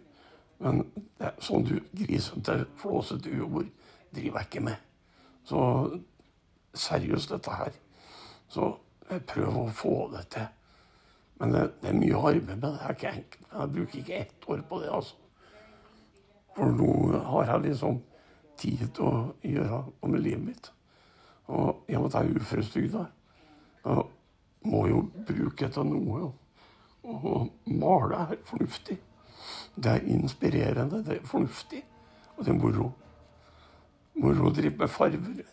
Men 0.62 0.84
det, 1.18 1.34
sånn 1.42 1.66
du 1.66 1.78
grisete, 1.98 2.66
flåsete 2.78 3.34
humor 3.34 3.66
driver 4.14 4.42
jeg 4.42 4.50
ikke 4.50 4.66
med. 4.68 4.76
Så 5.48 5.62
seriøst, 6.78 7.32
dette 7.34 7.56
her. 7.58 7.78
Så 8.52 8.76
jeg 9.10 9.26
prøver 9.28 9.64
å 9.64 9.74
få 9.76 9.96
det 10.14 10.28
til. 10.36 10.48
Men 11.42 11.56
det, 11.56 11.64
det 11.82 11.90
er 11.90 11.98
mye 11.98 12.22
arbeid 12.30 12.46
med 12.48 12.62
det. 12.68 12.76
Er 12.78 12.96
ikke 12.96 13.16
enkelt. 13.16 13.50
Jeg 13.52 13.74
bruker 13.76 14.00
ikke 14.04 14.20
ett 14.22 14.48
år 14.48 14.64
på 14.70 14.82
det, 14.84 14.92
altså. 14.94 15.18
For 16.56 16.76
nå 16.76 16.92
har 17.32 17.48
jeg 17.48 17.66
liksom 17.66 18.02
tid 18.60 18.84
til 18.94 19.08
å 19.08 19.20
gjøre 19.48 19.84
noe 19.88 20.12
med 20.12 20.22
livet 20.22 20.46
mitt. 20.46 20.72
Og 21.52 21.88
i 21.90 21.96
og 21.98 22.06
med 22.06 22.12
at 22.12 22.18
jeg 22.20 22.30
er 22.30 22.42
uføretrygda, 22.42 23.06
må 24.72 24.82
jo 24.92 25.06
bruke 25.28 25.66
det 25.66 25.74
til 25.74 25.88
noe. 25.90 26.30
Og 27.02 27.48
male 27.66 28.20
er 28.28 28.44
fornuftig. 28.46 29.00
Det 29.76 29.92
er 29.92 30.08
inspirerende, 30.12 31.04
det 31.06 31.18
er 31.18 31.28
fornuftig, 31.28 31.84
og 32.36 32.46
det 32.46 32.54
er 32.54 32.60
moro. 32.60 32.90
Moro 34.22 34.50
å 34.50 34.56
drive 34.56 34.76
med 34.78 34.92
farver. 34.92 35.46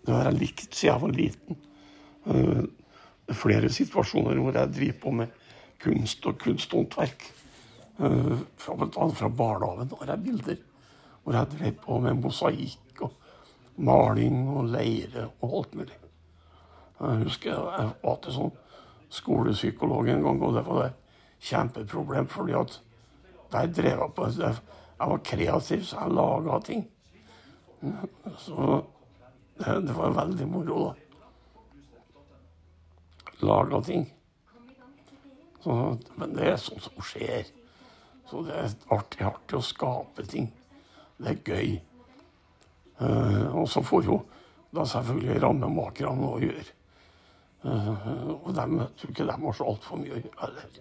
Det 0.00 0.14
har 0.14 0.30
jeg 0.30 0.40
likt 0.40 0.74
siden 0.74 0.92
jeg 0.92 1.02
var 1.02 1.16
liten. 1.16 1.60
Det 2.24 3.34
er 3.34 3.38
flere 3.38 3.68
situasjoner 3.72 4.40
hvor 4.40 4.56
jeg 4.56 4.74
driver 4.74 4.98
på 5.02 5.12
med 5.20 5.36
kunst 5.80 6.26
og 6.26 6.38
kunsthåndverk. 6.40 7.28
Uh, 8.00 8.38
fra, 8.56 8.86
fra 9.12 9.28
barnehagen 9.28 9.90
har 10.00 10.14
jeg 10.14 10.24
bilder 10.24 10.60
hvor 11.20 11.36
jeg 11.36 11.50
drev 11.52 11.74
på 11.82 11.98
med 12.00 12.16
mosaikk 12.16 13.02
og 13.04 13.12
maling 13.84 14.38
og 14.48 14.70
leire 14.72 15.26
og 15.40 15.56
alt 15.58 15.74
mulig. 15.76 15.98
Jeg 17.00 17.24
husker 17.24 17.52
jeg 17.52 17.90
var 18.02 18.16
til 18.24 18.36
sånn 18.36 18.54
skolepsykolog 19.10 20.08
en 20.08 20.24
gang, 20.24 20.42
og 20.44 20.56
det 20.56 20.64
var 20.66 20.86
et 20.86 20.98
kjempeproblem. 21.44 22.28
fordi 22.28 22.56
at 22.56 22.80
der 23.52 23.66
drev 23.74 23.98
jeg 24.04 24.14
på 24.16 24.28
Jeg 24.30 25.08
var 25.10 25.20
kreativ, 25.24 25.84
så 25.84 26.00
jeg 26.00 26.14
laga 26.14 26.58
ting. 26.64 26.82
Så 28.38 28.82
det, 29.58 29.76
det 29.86 29.96
var 29.96 30.16
veldig 30.16 30.48
moro, 30.48 30.80
da. 30.88 30.94
Laga 33.40 33.80
ting. 33.80 34.04
Så, 35.60 35.96
men 36.16 36.34
det 36.36 36.48
er 36.48 36.60
sånt 36.60 36.84
som 36.84 37.04
skjer. 37.04 37.48
Så 38.28 38.42
det 38.46 38.56
er 38.56 38.74
artig, 38.94 39.24
artig 39.26 39.58
å 39.58 39.64
skape 39.64 40.24
ting. 40.28 40.50
Det 41.20 41.32
er 41.32 41.40
gøy. 41.44 41.72
Uh, 43.00 43.48
og 43.56 43.66
så 43.72 43.80
får 43.84 44.04
jo 44.04 44.20
da 44.76 44.84
selvfølgelig 44.86 45.40
rammemakerne 45.42 46.20
noe 46.20 46.36
å 46.36 46.42
gjøre. 46.44 46.76
Uh, 47.64 48.28
og 48.36 48.52
dem, 48.56 48.78
jeg 48.80 49.00
tror 49.00 49.14
ikke 49.14 49.28
de 49.28 49.36
har 49.44 49.56
så 49.56 49.68
altfor 49.72 50.00
mye 50.00 50.14
å 50.14 50.20
gjøre 50.20 50.40
heller 50.44 50.78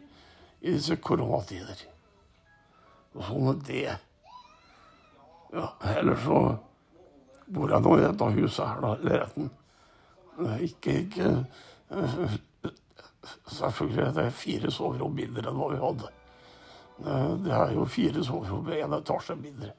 i 0.60 0.76
disse 0.76 1.00
koronatider. 1.00 1.84
Og 3.18 3.24
sånn 3.26 3.50
er 3.52 3.62
det. 3.68 3.96
Ja, 5.54 5.70
ellers 5.96 6.22
så 6.26 6.42
bor 7.50 7.72
jeg 7.74 7.82
nå 7.82 7.96
i 7.98 8.04
dette 8.04 8.30
huset 8.36 8.66
her, 8.68 8.84
da, 8.84 8.94
leiligheten. 9.02 9.50
Ikke, 10.64 11.02
ikke 11.04 11.32
Selvfølgelig 11.90 12.46
Selvfølgelig 13.50 14.04
er 14.04 14.14
det 14.16 14.34
fire 14.34 14.72
soverom 14.72 15.16
mindre 15.18 15.50
enn 15.50 15.58
hva 15.60 15.66
vi 15.74 15.80
hadde. 15.82 16.12
Det 17.44 17.56
er 17.56 17.74
jo 17.76 17.88
fire 17.90 18.24
soverom 18.24 18.64
med 18.68 18.84
én 18.84 18.96
etasje 18.96 19.36
mindre. 19.40 19.74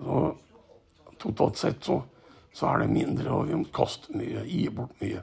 Så 0.00 0.16
totalt 1.20 1.60
sett 1.60 1.84
så, 1.84 2.00
så, 2.52 2.66
er 2.72 2.82
det 2.82 2.90
mindre, 2.90 3.30
og 3.30 3.46
vi 3.48 3.58
må 3.60 3.68
kaste 3.74 4.16
mye, 4.16 4.42
gi 4.48 4.64
bort 4.74 4.96
mye. 5.02 5.22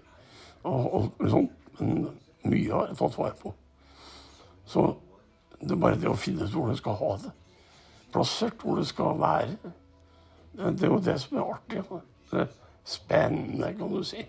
Og 0.69 0.87
og, 0.99 1.27
sånn. 1.33 1.49
Men 1.79 2.07
mye 2.47 2.73
har 2.73 2.87
jeg 2.89 2.99
tatt 3.01 3.19
vare 3.19 3.37
på. 3.41 3.53
Så 4.67 4.87
det 5.61 5.71
er 5.71 5.81
bare 5.81 5.97
det 5.99 6.09
å 6.09 6.17
finne 6.19 6.45
ut 6.45 6.53
hvor 6.53 6.69
du 6.69 6.77
skal 6.77 6.97
ha 6.99 7.11
det. 7.23 7.33
Plassert 8.13 8.61
hvor 8.61 8.77
det 8.77 8.87
skal 8.87 9.17
være. 9.19 9.73
Det, 10.57 10.83
er 10.83 10.91
jo 10.91 10.99
det 11.03 11.17
som 11.21 11.37
er 11.37 11.53
artig. 11.53 11.83
Det 12.31 12.43
er 12.43 12.51
spennende, 12.87 13.73
kan 13.77 13.93
du 13.93 14.03
si. 14.05 14.23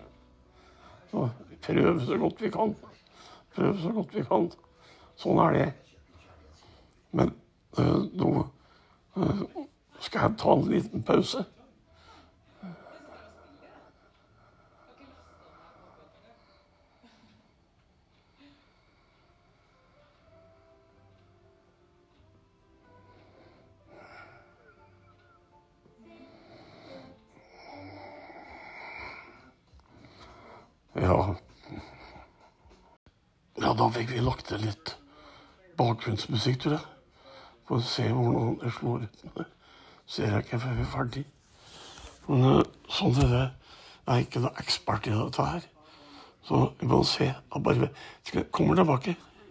Så 1.11 1.27
prøv 1.65 2.01
så 2.05 2.17
godt 2.21 2.41
vi 2.41 2.51
kan. 2.53 2.75
Prøv 3.55 3.77
så 3.81 3.93
godt 3.93 4.15
vi 4.15 4.25
kan. 4.25 4.49
Sånn 5.19 5.41
er 5.45 5.55
det. 5.57 5.69
Men 7.11 7.33
øh, 7.79 8.03
nå 8.13 8.33
øh, 9.17 9.45
skal 9.99 10.27
jeg 10.27 10.37
ta 10.41 10.53
en 10.55 10.69
liten 10.69 11.03
pause? 11.03 11.45
Til 34.49 34.65
litt 34.65 34.95
bakgrunnsmusikk, 35.79 36.63
tror 36.63 36.77
jeg. 36.77 36.85
For 37.69 37.79
å 37.79 37.85
se 37.85 38.09
hvordan 38.09 38.59
det 38.63 38.75
slår 38.75 39.05
ut 39.05 39.47
ser 40.09 40.31
jeg 40.31 40.43
ikke 40.43 40.59
før 40.63 40.77
vi 40.77 40.81
er 40.81 40.89
ferdig. 40.89 41.25
Men 42.29 42.45
uh, 42.45 42.61
sånn 42.89 43.17
er 43.21 43.33
det. 43.33 43.45
Jeg 44.09 44.15
er 44.15 44.23
ikke 44.25 44.41
noen 44.41 44.61
ekspert 44.63 45.09
i 45.09 45.13
dette 45.13 45.45
her. 45.45 45.67
Så 46.47 46.61
vi 46.79 46.89
må 46.89 47.03
se. 47.05 47.27
Jeg 47.29 47.63
bare 47.65 47.91
kommer 48.55 48.79
tilbake. 48.79 49.13